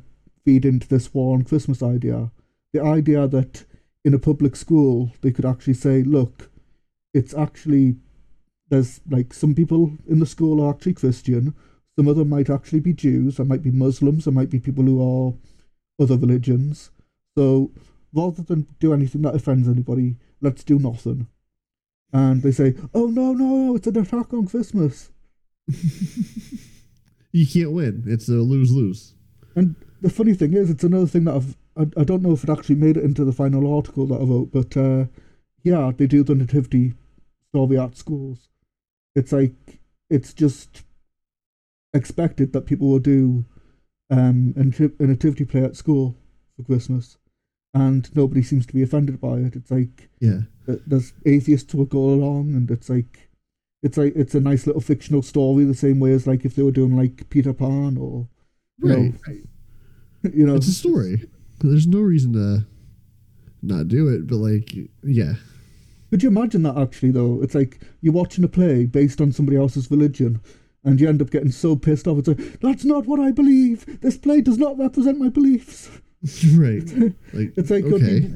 feed 0.45 0.63
into 0.63 0.87
this 0.87 1.13
war 1.13 1.35
on 1.35 1.43
Christmas 1.43 1.81
idea. 1.83 2.31
The 2.71 2.81
idea 2.81 3.27
that 3.27 3.65
in 4.03 4.13
a 4.13 4.19
public 4.19 4.55
school 4.55 5.11
they 5.21 5.31
could 5.31 5.45
actually 5.45 5.73
say, 5.73 6.03
look, 6.03 6.49
it's 7.13 7.33
actually 7.33 7.95
there's 8.69 9.01
like 9.09 9.33
some 9.33 9.53
people 9.53 9.97
in 10.07 10.19
the 10.19 10.25
school 10.25 10.63
are 10.63 10.73
actually 10.73 10.93
Christian, 10.93 11.55
some 11.97 12.07
of 12.07 12.15
them 12.15 12.29
might 12.29 12.49
actually 12.49 12.79
be 12.79 12.93
Jews, 12.93 13.37
there 13.37 13.45
might 13.45 13.63
be 13.63 13.71
Muslims, 13.71 14.25
there 14.25 14.33
might 14.33 14.49
be 14.49 14.59
people 14.59 14.83
who 14.83 15.01
are 15.01 15.33
other 16.03 16.17
religions. 16.17 16.91
So 17.37 17.71
rather 18.13 18.43
than 18.43 18.67
do 18.79 18.93
anything 18.93 19.21
that 19.23 19.35
offends 19.35 19.67
anybody, 19.67 20.17
let's 20.41 20.63
do 20.63 20.79
nothing. 20.79 21.27
And 22.11 22.41
they 22.41 22.51
say, 22.51 22.75
oh 22.93 23.07
no, 23.07 23.33
no, 23.33 23.75
it's 23.75 23.87
an 23.87 23.97
attack 23.97 24.33
on 24.33 24.47
Christmas. 24.47 25.11
you 27.31 27.47
can't 27.47 27.71
win. 27.71 28.03
It's 28.07 28.29
a 28.29 28.33
lose 28.33 28.71
lose. 28.71 29.13
And 29.55 29.75
the 30.05 30.11
funny 30.11 30.33
thing 30.35 30.53
is, 30.53 30.69
it's 30.69 30.83
another 30.83 31.07
thing 31.07 31.23
that 31.23 31.35
I've, 31.35 31.55
I, 31.75 32.01
I 32.01 32.03
don't 32.03 32.21
know 32.21 32.33
if 32.33 32.43
it 32.43 32.49
actually 32.49 32.75
made 32.75 32.95
it 32.97 33.03
into 33.03 33.25
the 33.25 33.31
final 33.33 33.73
article 33.75 34.05
that 34.07 34.21
I 34.21 34.23
wrote, 34.23 34.51
but 34.51 34.77
uh, 34.77 35.05
yeah, 35.63 35.91
they 35.97 36.05
do 36.05 36.23
the 36.23 36.35
nativity 36.35 36.93
story 37.49 37.77
at 37.79 37.97
schools. 37.97 38.49
It's 39.15 39.31
like, 39.31 39.79
it's 40.09 40.31
just 40.33 40.83
expected 41.93 42.53
that 42.53 42.67
people 42.67 42.87
will 42.89 42.99
do 42.99 43.45
um, 44.11 44.53
a 44.57 45.03
nativity 45.03 45.45
play 45.45 45.63
at 45.63 45.75
school 45.75 46.15
for 46.55 46.63
Christmas. 46.63 47.17
And 47.73 48.15
nobody 48.15 48.43
seems 48.43 48.65
to 48.67 48.73
be 48.73 48.83
offended 48.83 49.19
by 49.19 49.37
it. 49.39 49.55
It's 49.55 49.71
like, 49.71 50.09
Yeah. 50.19 50.41
there's 50.67 51.13
atheists 51.25 51.71
who 51.71 51.79
will 51.79 51.85
go 51.85 52.09
along, 52.09 52.53
and 52.53 52.69
it's 52.71 52.89
like, 52.89 53.29
it's 53.83 53.97
like 53.97 54.13
it's 54.15 54.33
a 54.35 54.39
nice 54.39 54.65
little 54.65 54.81
fictional 54.81 55.21
story, 55.21 55.63
the 55.65 55.73
same 55.73 55.99
way 55.99 56.11
as 56.13 56.25
like 56.25 56.45
if 56.45 56.55
they 56.55 56.63
were 56.63 56.71
doing 56.71 56.95
like 56.95 57.29
Peter 57.29 57.53
Pan 57.53 57.97
or 57.97 58.27
you 58.79 58.89
know, 58.89 58.95
Right. 59.27 59.43
you 60.33 60.45
know, 60.45 60.55
It's 60.55 60.67
a 60.67 60.73
story. 60.73 61.27
There's 61.59 61.87
no 61.87 61.99
reason 61.99 62.33
to 62.33 62.65
not 63.61 63.87
do 63.87 64.07
it, 64.09 64.27
but 64.27 64.37
like, 64.37 64.75
yeah. 65.03 65.33
Could 66.09 66.23
you 66.23 66.29
imagine 66.29 66.63
that 66.63 66.77
actually 66.77 67.11
though? 67.11 67.41
It's 67.41 67.55
like 67.55 67.81
you're 68.01 68.13
watching 68.13 68.43
a 68.43 68.47
play 68.47 68.85
based 68.85 69.19
on 69.19 69.31
somebody 69.31 69.57
else's 69.57 69.89
religion 69.89 70.41
and 70.83 71.01
you 71.01 71.09
end 71.09 71.21
up 71.21 71.31
getting 71.31 71.51
so 71.51 71.75
pissed 71.75 72.07
off. 72.07 72.19
It's 72.19 72.27
like, 72.27 72.59
that's 72.59 72.85
not 72.85 73.05
what 73.05 73.19
I 73.19 73.31
believe. 73.31 74.01
This 74.01 74.17
play 74.17 74.41
does 74.41 74.57
not 74.57 74.77
represent 74.77 75.19
my 75.19 75.29
beliefs. 75.29 75.89
right. 76.53 76.87
Like, 77.33 77.53
It's 77.57 77.69
like, 77.71 77.85
okay. 77.85 78.31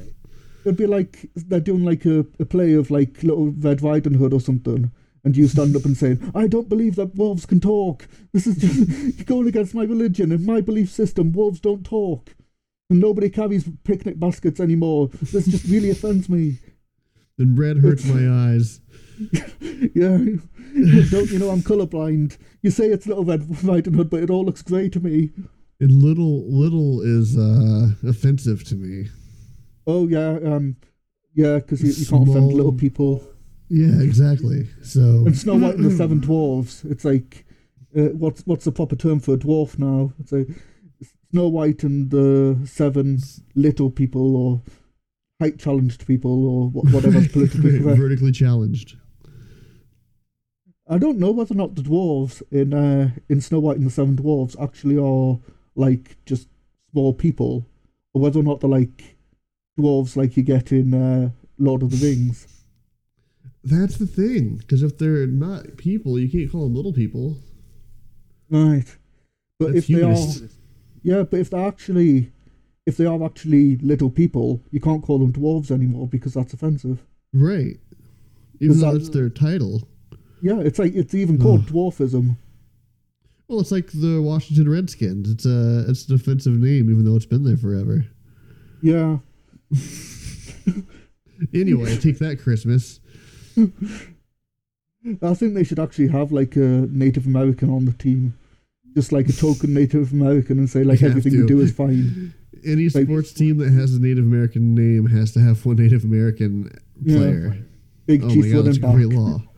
It'd 0.65 0.77
be 0.77 0.87
like 0.87 1.29
they're 1.35 1.59
doing 1.59 1.85
like 1.85 2.05
a, 2.05 2.25
a 2.39 2.45
play 2.45 2.73
of 2.73 2.91
like 2.91 3.23
Little 3.23 3.51
Red 3.51 3.81
Riding 3.81 4.15
Hood 4.15 4.33
or 4.33 4.41
something, 4.41 4.91
and 5.23 5.35
you 5.35 5.47
stand 5.47 5.75
up 5.75 5.85
and 5.85 5.97
say, 5.97 6.17
"I 6.33 6.47
don't 6.47 6.69
believe 6.69 6.95
that 6.95 7.15
wolves 7.15 7.45
can 7.45 7.59
talk. 7.59 8.07
This 8.33 8.47
is 8.47 8.57
just 8.57 9.17
you're 9.17 9.25
going 9.25 9.47
against 9.47 9.75
my 9.75 9.83
religion 9.83 10.31
and 10.31 10.45
my 10.45 10.61
belief 10.61 10.89
system. 10.89 11.31
Wolves 11.31 11.59
don't 11.59 11.85
talk, 11.85 12.35
and 12.89 12.99
nobody 12.99 13.29
carries 13.29 13.69
picnic 13.83 14.19
baskets 14.19 14.59
anymore. 14.59 15.09
This 15.21 15.45
just 15.47 15.65
really 15.65 15.89
offends 15.95 16.29
me." 16.29 16.59
And 17.37 17.57
red 17.57 17.77
hurts 17.77 18.05
my 18.05 18.29
eyes. 18.51 18.81
Yeah, 19.93 20.17
don't 21.09 21.31
you 21.31 21.39
know 21.39 21.49
I'm 21.49 21.61
colorblind? 21.61 22.37
You 22.61 22.71
say 22.71 22.87
it's 22.87 23.07
Little 23.07 23.25
Red 23.25 23.63
Riding 23.63 23.93
Hood, 23.93 24.09
but 24.09 24.23
it 24.23 24.29
all 24.29 24.45
looks 24.45 24.61
grey 24.61 24.89
to 24.89 24.99
me. 24.99 25.31
And 25.79 26.03
little 26.03 26.43
little 26.49 27.01
is 27.01 27.37
uh, 27.37 27.91
offensive 28.07 28.63
to 28.65 28.75
me. 28.75 29.09
Oh 29.87 30.07
yeah, 30.07 30.37
um, 30.43 30.75
yeah, 31.33 31.55
because 31.55 31.81
you, 31.81 31.91
you 31.91 32.05
can't 32.05 32.27
offend 32.27 32.53
little 32.53 32.73
people. 32.73 33.23
Yeah, 33.69 34.01
exactly. 34.01 34.67
So 34.81 35.25
And 35.25 35.37
Snow 35.37 35.55
White 35.55 35.75
and 35.75 35.85
the 35.85 35.95
Seven 35.95 36.19
Dwarves. 36.21 36.89
It's 36.89 37.05
like, 37.05 37.45
uh, 37.95 38.09
what's 38.15 38.41
what's 38.45 38.65
the 38.65 38.71
proper 38.71 38.95
term 38.95 39.19
for 39.19 39.35
a 39.35 39.37
dwarf 39.37 39.77
now? 39.77 40.11
It's 40.19 40.31
like 40.31 40.47
Snow 41.31 41.47
White 41.47 41.83
and 41.83 42.09
the 42.09 42.59
Seven 42.65 43.19
Little 43.55 43.91
People, 43.91 44.35
or 44.35 44.61
height 45.39 45.59
challenged 45.59 46.07
people, 46.07 46.47
or 46.47 46.69
wha- 46.69 46.89
whatever's 46.91 47.27
politically 47.31 47.79
correct. 47.79 47.99
vertically 47.99 48.31
challenged. 48.31 48.97
I 50.87 50.97
don't 50.97 51.19
know 51.19 51.29
whether 51.29 51.53
or 51.53 51.57
not 51.57 51.75
the 51.75 51.83
dwarves 51.83 52.41
in 52.51 52.73
uh, 52.73 53.11
in 53.29 53.41
Snow 53.41 53.59
White 53.59 53.77
and 53.77 53.85
the 53.85 53.91
Seven 53.91 54.15
Dwarves 54.17 54.59
actually 54.59 54.97
are 54.97 55.39
like 55.75 56.17
just 56.25 56.47
small 56.91 57.13
people, 57.13 57.67
or 58.13 58.21
whether 58.23 58.39
or 58.39 58.43
not 58.43 58.61
they're 58.61 58.69
like 58.69 59.15
dwarves 59.79 60.15
like 60.15 60.35
you 60.35 60.41
get 60.41 60.71
in 60.71 60.93
uh, 60.95 61.29
Lord 61.59 61.83
of 61.83 61.91
the 61.91 61.97
Rings. 61.97 62.47
That's 63.63 63.97
the 63.97 64.07
thing. 64.07 64.57
Because 64.57 64.83
if 64.83 64.97
they're 64.97 65.27
not 65.27 65.77
people, 65.77 66.17
you 66.19 66.29
can't 66.29 66.51
call 66.51 66.63
them 66.63 66.75
little 66.75 66.93
people. 66.93 67.37
Right. 68.49 68.85
But 69.59 69.73
That's 69.73 69.89
if 69.89 69.95
they 69.95 70.03
are. 70.03 70.49
Yeah, 71.03 71.23
but 71.23 71.39
if 71.39 71.49
they're 71.49 71.67
actually, 71.67 72.31
if 72.85 72.97
they 72.97 73.05
are 73.05 73.23
actually 73.23 73.77
little 73.77 74.09
people, 74.09 74.61
you 74.71 74.79
can't 74.79 75.03
call 75.03 75.19
them 75.19 75.33
dwarves 75.33 75.71
anymore 75.71 76.07
because 76.07 76.33
that's 76.33 76.53
offensive. 76.53 77.03
Right. 77.33 77.77
Even 78.59 78.79
though 78.79 78.93
that- 78.93 78.99
that's 78.99 79.09
their 79.09 79.29
title. 79.29 79.87
Yeah, 80.41 80.59
it's 80.59 80.79
like 80.79 80.93
it's 80.95 81.13
even 81.13 81.37
called 81.37 81.65
dwarfism. 81.65 82.37
Well, 83.49 83.59
it's 83.59 83.71
like 83.73 83.91
the 83.91 84.21
Washington 84.21 84.69
Redskins. 84.69 85.29
It's 85.29 85.45
a 85.45 85.85
it's 85.89 86.07
an 86.07 86.15
offensive 86.15 86.53
name, 86.53 86.89
even 86.89 87.03
though 87.03 87.17
it's 87.17 87.25
been 87.25 87.43
there 87.43 87.57
forever. 87.57 88.05
Yeah, 88.81 89.17
Anyway, 91.53 91.97
take 91.97 92.19
that 92.19 92.39
Christmas. 92.41 92.99
I 95.21 95.33
think 95.33 95.53
they 95.53 95.63
should 95.63 95.79
actually 95.79 96.07
have 96.09 96.31
like 96.31 96.55
a 96.55 96.59
Native 96.91 97.25
American 97.25 97.69
on 97.69 97.85
the 97.85 97.93
team, 97.93 98.37
just 98.95 99.11
like 99.11 99.27
a 99.29 99.33
token 99.33 99.73
Native 99.73 100.11
American, 100.11 100.59
and 100.59 100.69
say 100.69 100.83
like 100.83 101.01
everything 101.01 101.33
you 101.33 101.47
do 101.47 101.59
is 101.61 101.71
fine. 101.71 102.33
Any 102.65 102.89
Like- 102.89 103.05
sports 103.05 103.31
team 103.31 103.57
that 103.59 103.71
has 103.71 103.95
a 103.95 104.01
Native 104.01 104.25
American 104.25 104.75
name 104.75 105.05
has 105.07 105.31
to 105.33 105.39
have 105.39 105.65
one 105.65 105.77
Native 105.77 106.03
American 106.03 106.69
Yeah. 107.01 107.17
player. 107.17 107.65
Big 108.05 108.23
Oh 108.23 108.29
chief 108.29 108.45
my 108.45 108.51
god, 108.51 108.65
that's 108.65 108.79
running 108.79 109.03
a 109.03 109.07
great 109.07 109.17
law. 109.17 109.41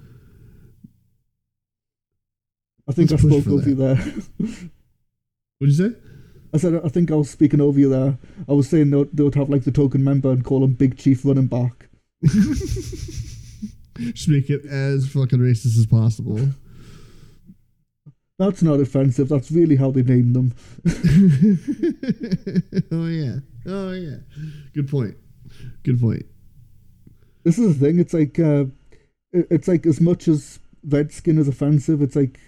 I 2.88 2.92
think 2.94 3.10
Let's 3.12 3.24
I 3.24 3.28
spoke 3.30 3.48
over 3.48 3.62
that. 3.62 3.68
you 3.70 3.76
there. 3.76 3.96
What'd 3.96 4.70
you 5.62 5.72
say? 5.72 5.96
I 6.54 6.58
said 6.58 6.82
I 6.84 6.90
think 6.90 7.10
I 7.12 7.16
was 7.16 7.30
speaking 7.30 7.62
over 7.62 7.80
you 7.80 7.90
there. 7.90 8.18
I 8.50 8.54
was 8.54 8.68
saying 8.70 8.90
they 8.92 8.98
would, 8.98 9.16
they 9.16 9.24
would 9.24 9.36
have 9.36 9.50
like 9.50 9.64
the 9.64 9.72
token 9.72 10.04
member 10.04 10.30
and 10.32 10.44
call 10.44 10.64
him 10.64 10.74
Big 10.74 10.98
Chief 10.98 11.24
Running 11.26 11.48
Back. 11.48 11.88
Just 14.14 14.30
make 14.30 14.50
it 14.50 14.66
as 14.66 15.08
fucking 15.08 15.40
racist 15.40 15.78
as 15.78 15.86
possible. 15.86 16.40
That's 18.40 18.64
not 18.64 18.80
offensive. 18.80 19.30
That's 19.30 19.52
really 19.52 19.76
how 19.76 19.92
they 19.92 20.02
named 20.02 20.36
them. 20.36 20.54
oh 22.92 23.06
yeah. 23.08 23.36
Oh 23.68 23.92
yeah. 23.92 24.18
Good 24.74 24.90
point. 24.90 25.16
Good 25.84 26.02
point. 26.02 26.26
This 27.44 27.60
is 27.60 27.78
the 27.78 27.86
thing. 27.86 28.00
It's 28.00 28.14
like 28.14 28.40
uh, 28.40 28.66
it's 29.32 29.68
like 29.68 29.86
as 29.86 30.02
much 30.02 30.28
as 30.28 30.60
redskin 30.88 31.38
is 31.38 31.48
offensive, 31.48 32.02
it's 32.02 32.16
like 32.16 32.40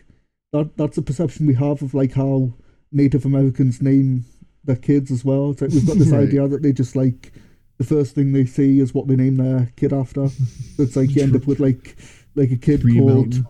that. 0.51 0.75
That's 0.77 0.97
a 0.97 1.01
perception 1.03 1.45
we 1.45 1.53
have 1.55 1.81
of 1.81 1.93
like 1.93 2.13
how 2.13 2.53
Native 2.91 3.25
Americans 3.25 3.81
name 3.81 4.25
their 4.63 4.75
kids 4.75 5.11
as 5.11 5.23
well. 5.23 5.51
It's 5.51 5.61
like 5.61 5.71
we've 5.71 5.85
got 5.85 5.97
this 5.97 6.07
Right. 6.11 6.27
idea 6.27 6.47
that 6.47 6.63
they 6.63 6.73
just 6.73 6.95
like 6.95 7.31
the 7.77 7.83
first 7.83 8.15
thing 8.15 8.31
they 8.33 8.45
see 8.45 8.79
is 8.79 8.93
what 8.93 9.07
they 9.07 9.15
name 9.15 9.37
their 9.37 9.71
kid 9.75 9.93
after. 9.93 10.27
It's 10.77 10.95
like 10.95 11.15
you 11.15 11.21
end 11.23 11.35
up 11.35 11.45
with 11.47 11.59
like 11.59 11.95
like 12.35 12.51
a 12.51 12.55
kid 12.57 12.81
Tree 12.81 12.97
called 12.97 13.13
Mountain. 13.13 13.45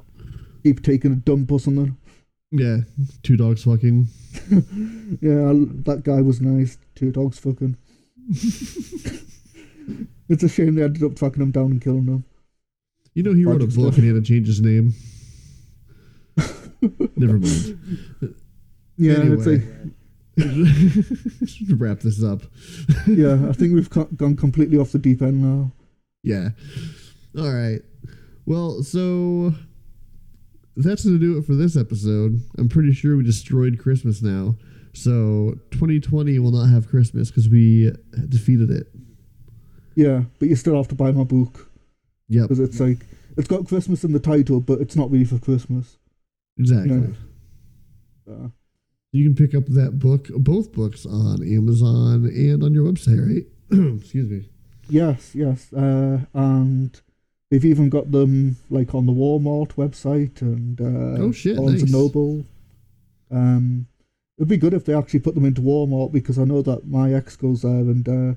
keep 0.64 0.84
taking 0.84 1.12
a 1.14 1.16
dump 1.16 1.52
or 1.52 1.60
something. 1.60 1.98
Yeah. 2.52 2.78
Two 3.24 3.38
dogs 3.38 3.64
fucking. 3.64 4.08
Yeah, 5.22 5.50
I- 5.52 5.68
that 5.86 6.02
guy 6.04 6.22
was 6.22 6.42
nice. 6.42 6.78
Two 6.96 7.12
dogs 7.12 7.40
fucking. 7.40 7.78
It's 10.30 10.42
a 10.44 10.48
shame 10.50 10.76
they 10.76 10.84
ended 10.84 11.04
up 11.04 11.16
tracking 11.18 11.44
him 11.44 11.52
down 11.52 11.72
and 11.72 11.82
killing 11.82 12.06
him. 12.08 12.24
You 13.14 13.24
know 13.24 13.34
he 13.34 13.44
wrote 13.46 13.62
a 13.62 13.68
book 13.68 13.94
and 13.96 14.04
he 14.04 14.08
had 14.08 14.16
to 14.16 14.22
change 14.22 14.48
his 14.48 14.62
name. 14.62 14.94
Never 17.18 17.40
mind. 17.40 17.78
Yeah, 18.98 19.20
it's 19.22 19.46
like 19.46 19.64
wrap 20.38 22.00
this 22.00 22.24
up. 22.24 22.42
yeah, 23.08 23.48
I 23.50 23.54
think 23.54 23.74
we've 23.74 23.90
co- 23.90 24.10
gone 24.16 24.36
completely 24.36 24.78
off 24.78 24.92
the 24.92 25.00
deep 25.00 25.22
end 25.22 25.42
now. 25.42 25.72
Yeah. 26.24 26.50
All 27.38 27.52
right. 27.52 27.82
Well, 28.46 28.84
so 28.84 29.54
that's 30.76 31.04
going 31.06 31.20
to 31.20 31.26
do 31.26 31.38
it 31.38 31.46
for 31.46 31.54
this 31.56 31.78
episode. 31.78 32.42
I'm 32.58 32.70
pretty 32.70 32.94
sure 32.94 33.16
we 33.18 33.24
destroyed 33.24 33.80
Christmas 33.80 34.22
now. 34.22 34.56
So 34.94 35.56
2020 35.72 36.38
will 36.40 36.52
not 36.52 36.66
have 36.70 36.88
Christmas 36.90 37.30
because 37.30 37.50
we 37.50 37.92
defeated 38.30 38.70
it. 38.70 38.88
Yeah, 39.96 40.24
but 40.40 40.50
you 40.50 40.56
still 40.56 40.76
have 40.78 40.88
to 40.90 40.96
buy 40.96 41.12
my 41.12 41.24
book 41.24 41.70
Yeah. 42.28 42.44
because 42.44 42.60
it's 42.60 42.80
like 42.80 43.06
it's 43.38 43.48
got 43.48 43.68
Christmas 43.68 44.04
in 44.04 44.12
the 44.14 44.20
title, 44.20 44.60
but 44.60 44.80
it's 44.82 44.96
not 44.96 45.10
really 45.12 45.26
for 45.26 45.40
Christmas. 45.40 45.98
Exactly. 46.58 47.16
Yeah. 48.28 48.34
Uh, 48.34 48.48
You 49.14 49.24
can 49.26 49.36
pick 49.36 49.56
up 49.56 49.66
that 49.68 50.00
book, 50.00 50.28
both 50.36 50.72
books, 50.74 51.06
on 51.06 51.42
Amazon 51.44 52.26
and 52.26 52.64
on 52.64 52.74
your 52.74 52.84
website, 52.92 53.22
right? 53.26 53.46
Excuse 54.02 54.30
me. 54.30 54.50
yes, 54.90 55.34
yes, 55.36 55.72
uh, 55.72 56.22
and 56.34 57.00
they've 57.52 57.64
even 57.64 57.90
got 57.90 58.12
them 58.12 58.58
like 58.72 58.94
on 58.96 59.06
the 59.06 59.12
Walmart 59.14 59.76
website 59.76 60.42
and 60.42 60.82
uh, 60.82 61.22
Oh, 61.24 61.32
shit, 61.32 61.56
Barnes 61.58 61.74
nice. 61.74 61.82
and 61.84 61.92
Noble. 61.92 62.44
Um, 63.32 63.86
it'd 64.38 64.50
be 64.50 64.58
good 64.58 64.74
if 64.74 64.86
they 64.86 64.96
actually 64.96 65.20
put 65.22 65.36
them 65.36 65.46
into 65.46 65.62
Walmart 65.62 66.12
because 66.12 66.38
I 66.40 66.44
know 66.44 66.62
that 66.64 66.88
my 66.88 67.14
ex 67.14 67.36
goes 67.36 67.62
there 67.62 67.72
and 67.72 68.08
uh, 68.10 68.34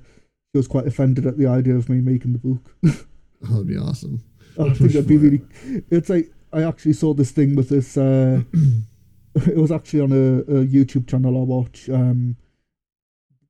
she 0.52 0.58
was 0.58 0.68
quite 0.68 0.86
offended 0.86 1.26
at 1.26 1.38
the 1.38 1.46
idea 1.46 1.74
of 1.74 1.88
me 1.88 2.00
making 2.00 2.32
the 2.34 2.38
book. 2.38 2.74
Oh, 3.44 3.48
that'd 3.52 3.66
be 3.66 3.76
awesome. 3.76 4.22
I 4.58 4.70
think 4.72 4.92
that'd 4.92 5.06
be 5.06 5.18
really. 5.18 5.42
It's 5.90 6.08
like 6.08 6.32
I 6.54 6.62
actually 6.62 6.94
saw 6.94 7.12
this 7.12 7.30
thing 7.32 7.54
with 7.54 7.68
this. 7.68 7.96
Uh, 7.98 8.42
it 9.46 9.56
was 9.56 9.70
actually 9.70 10.00
on 10.00 10.12
a, 10.12 10.38
a 10.40 10.66
YouTube 10.66 11.08
channel 11.08 11.36
I 11.38 11.44
watch. 11.44 11.88
Um, 11.90 12.36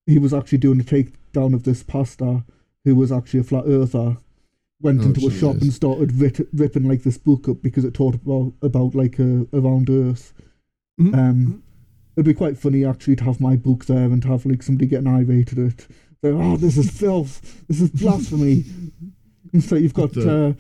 he 0.06 0.18
was 0.18 0.32
actually 0.34 0.58
doing 0.58 0.80
a 0.80 0.84
takedown 0.84 1.54
of 1.54 1.64
this 1.64 1.82
pastor 1.82 2.44
who 2.84 2.94
was 2.94 3.10
actually 3.10 3.40
a 3.40 3.44
flat 3.44 3.64
earther. 3.66 4.18
Went 4.80 5.00
Oh, 5.00 5.04
into 5.06 5.26
a 5.26 5.30
shop 5.30 5.56
and 5.62 5.72
started 5.72 6.12
ripping 6.52 6.84
like 6.86 7.02
this 7.02 7.16
book 7.18 7.48
up 7.48 7.62
because 7.62 7.84
it 7.84 7.94
talked 7.94 8.16
about 8.16 8.52
about 8.60 8.94
like 8.94 9.18
a 9.18 9.46
around 9.52 9.88
Earth. 9.88 10.34
Mhm. 11.00 11.14
Um, 11.16 11.62
it'd 12.14 12.26
be 12.26 12.34
quite 12.34 12.58
funny 12.58 12.84
actually 12.84 13.16
to 13.16 13.24
have 13.24 13.40
my 13.40 13.56
book 13.56 13.86
there 13.86 14.04
and 14.04 14.20
to 14.22 14.28
have 14.28 14.44
like 14.44 14.62
somebody 14.62 14.86
getting 14.86 15.06
irate 15.08 15.52
at 15.52 15.58
it. 15.58 15.80
Say, 16.22 16.30
oh, 16.30 16.56
this 16.58 16.76
is 16.76 16.90
filth. 16.90 17.64
This 17.68 17.80
is 17.80 17.90
blasphemy. 17.90 18.64
And 19.52 19.62
so 19.62 19.76
you've 19.76 19.94
got 19.94 20.12
The- 20.12 20.46
uh, 20.48 20.52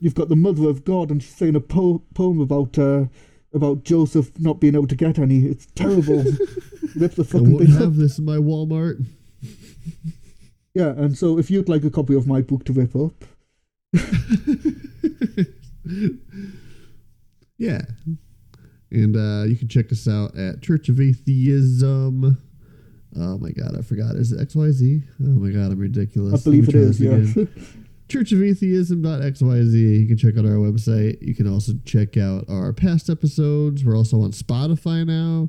you've 0.00 0.14
got 0.16 0.28
the 0.28 0.36
mother 0.36 0.68
of 0.68 0.84
God, 0.84 1.10
and 1.10 1.22
she's 1.22 1.34
saying 1.34 1.54
a 1.56 1.60
po- 1.60 2.02
poem 2.12 2.40
about 2.40 2.76
uh, 2.78 3.04
about 3.56 3.82
Joseph 3.84 4.30
not 4.38 4.60
being 4.60 4.74
able 4.76 4.86
to 4.86 4.94
get 4.94 5.18
any. 5.18 5.46
It's 5.46 5.66
terrible. 5.74 6.22
Rip 6.94 7.14
the 7.14 7.22
I 7.22 7.26
fucking 7.26 7.52
won't 7.52 7.64
thing 7.66 7.74
up. 7.76 7.82
have 7.82 7.96
this 7.96 8.18
in 8.18 8.24
my 8.24 8.36
Walmart. 8.36 9.04
Yeah, 10.74 10.90
and 10.90 11.16
so 11.18 11.38
if 11.38 11.50
you'd 11.50 11.68
like 11.68 11.82
a 11.84 11.90
copy 11.90 12.14
of 12.14 12.26
my 12.26 12.42
book 12.42 12.64
to 12.66 12.72
rip 12.72 12.94
up, 12.94 13.24
yeah. 17.58 17.80
And 18.90 19.16
uh, 19.16 19.44
you 19.46 19.56
can 19.56 19.68
check 19.68 19.90
us 19.90 20.06
out 20.06 20.36
at 20.38 20.62
Church 20.62 20.88
of 20.88 21.00
Atheism. 21.00 22.38
Oh 23.18 23.38
my 23.38 23.50
god, 23.50 23.76
I 23.78 23.82
forgot. 23.82 24.16
Is 24.16 24.32
it 24.32 24.46
XYZ? 24.48 25.02
Oh 25.20 25.24
my 25.24 25.50
god, 25.50 25.72
I'm 25.72 25.78
ridiculous. 25.78 26.40
I 26.40 26.44
believe 26.44 26.66
Let 26.66 26.74
it 26.74 26.78
me 27.00 27.06
try 27.08 27.16
is. 27.16 27.34
this 27.34 27.48
Yeah. 27.48 27.62
churchofatheism.xyz. 28.08 29.72
You 30.00 30.06
can 30.06 30.16
check 30.16 30.36
out 30.38 30.44
our 30.44 30.52
website. 30.58 31.20
You 31.20 31.34
can 31.34 31.52
also 31.52 31.72
check 31.84 32.16
out 32.16 32.44
our 32.48 32.72
past 32.72 33.08
episodes. 33.10 33.84
We're 33.84 33.96
also 33.96 34.20
on 34.22 34.30
Spotify 34.32 35.06
now, 35.06 35.48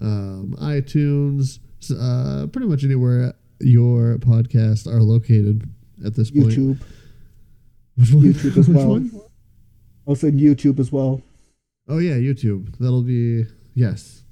um, 0.00 0.54
iTunes, 0.60 1.58
uh, 1.90 2.46
pretty 2.48 2.66
much 2.68 2.84
anywhere 2.84 3.34
your 3.60 4.18
podcasts 4.18 4.86
are 4.86 5.02
located. 5.02 5.68
at 6.04 6.14
this 6.14 6.30
point. 6.30 6.46
YouTube. 6.50 6.78
Which 7.96 8.12
one? 8.12 8.22
YouTube 8.24 8.56
as 8.56 8.68
Which 8.68 8.76
well. 8.76 8.88
one? 10.04 10.16
Saying 10.16 10.38
YouTube 10.38 10.78
as 10.78 10.90
well. 10.92 11.20
Oh 11.88 11.98
yeah, 11.98 12.14
YouTube. 12.14 12.76
That'll 12.78 13.02
be 13.02 13.44
yes. 13.74 14.22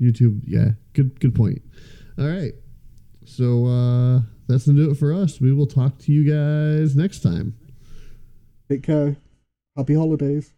YouTube, 0.00 0.40
yeah. 0.46 0.70
Good 0.94 1.18
good 1.20 1.34
point. 1.34 1.60
All 2.18 2.26
right. 2.28 2.52
So 3.24 3.66
uh 3.66 4.20
that's 4.48 4.66
gonna 4.66 4.78
do 4.78 4.90
it 4.90 4.96
for 4.96 5.12
us. 5.12 5.40
We 5.40 5.52
will 5.52 5.66
talk 5.66 5.98
to 5.98 6.12
you 6.12 6.24
guys 6.24 6.96
next 6.96 7.20
time. 7.20 7.54
Take 8.68 8.82
care. 8.82 9.16
Happy 9.76 9.94
holidays. 9.94 10.52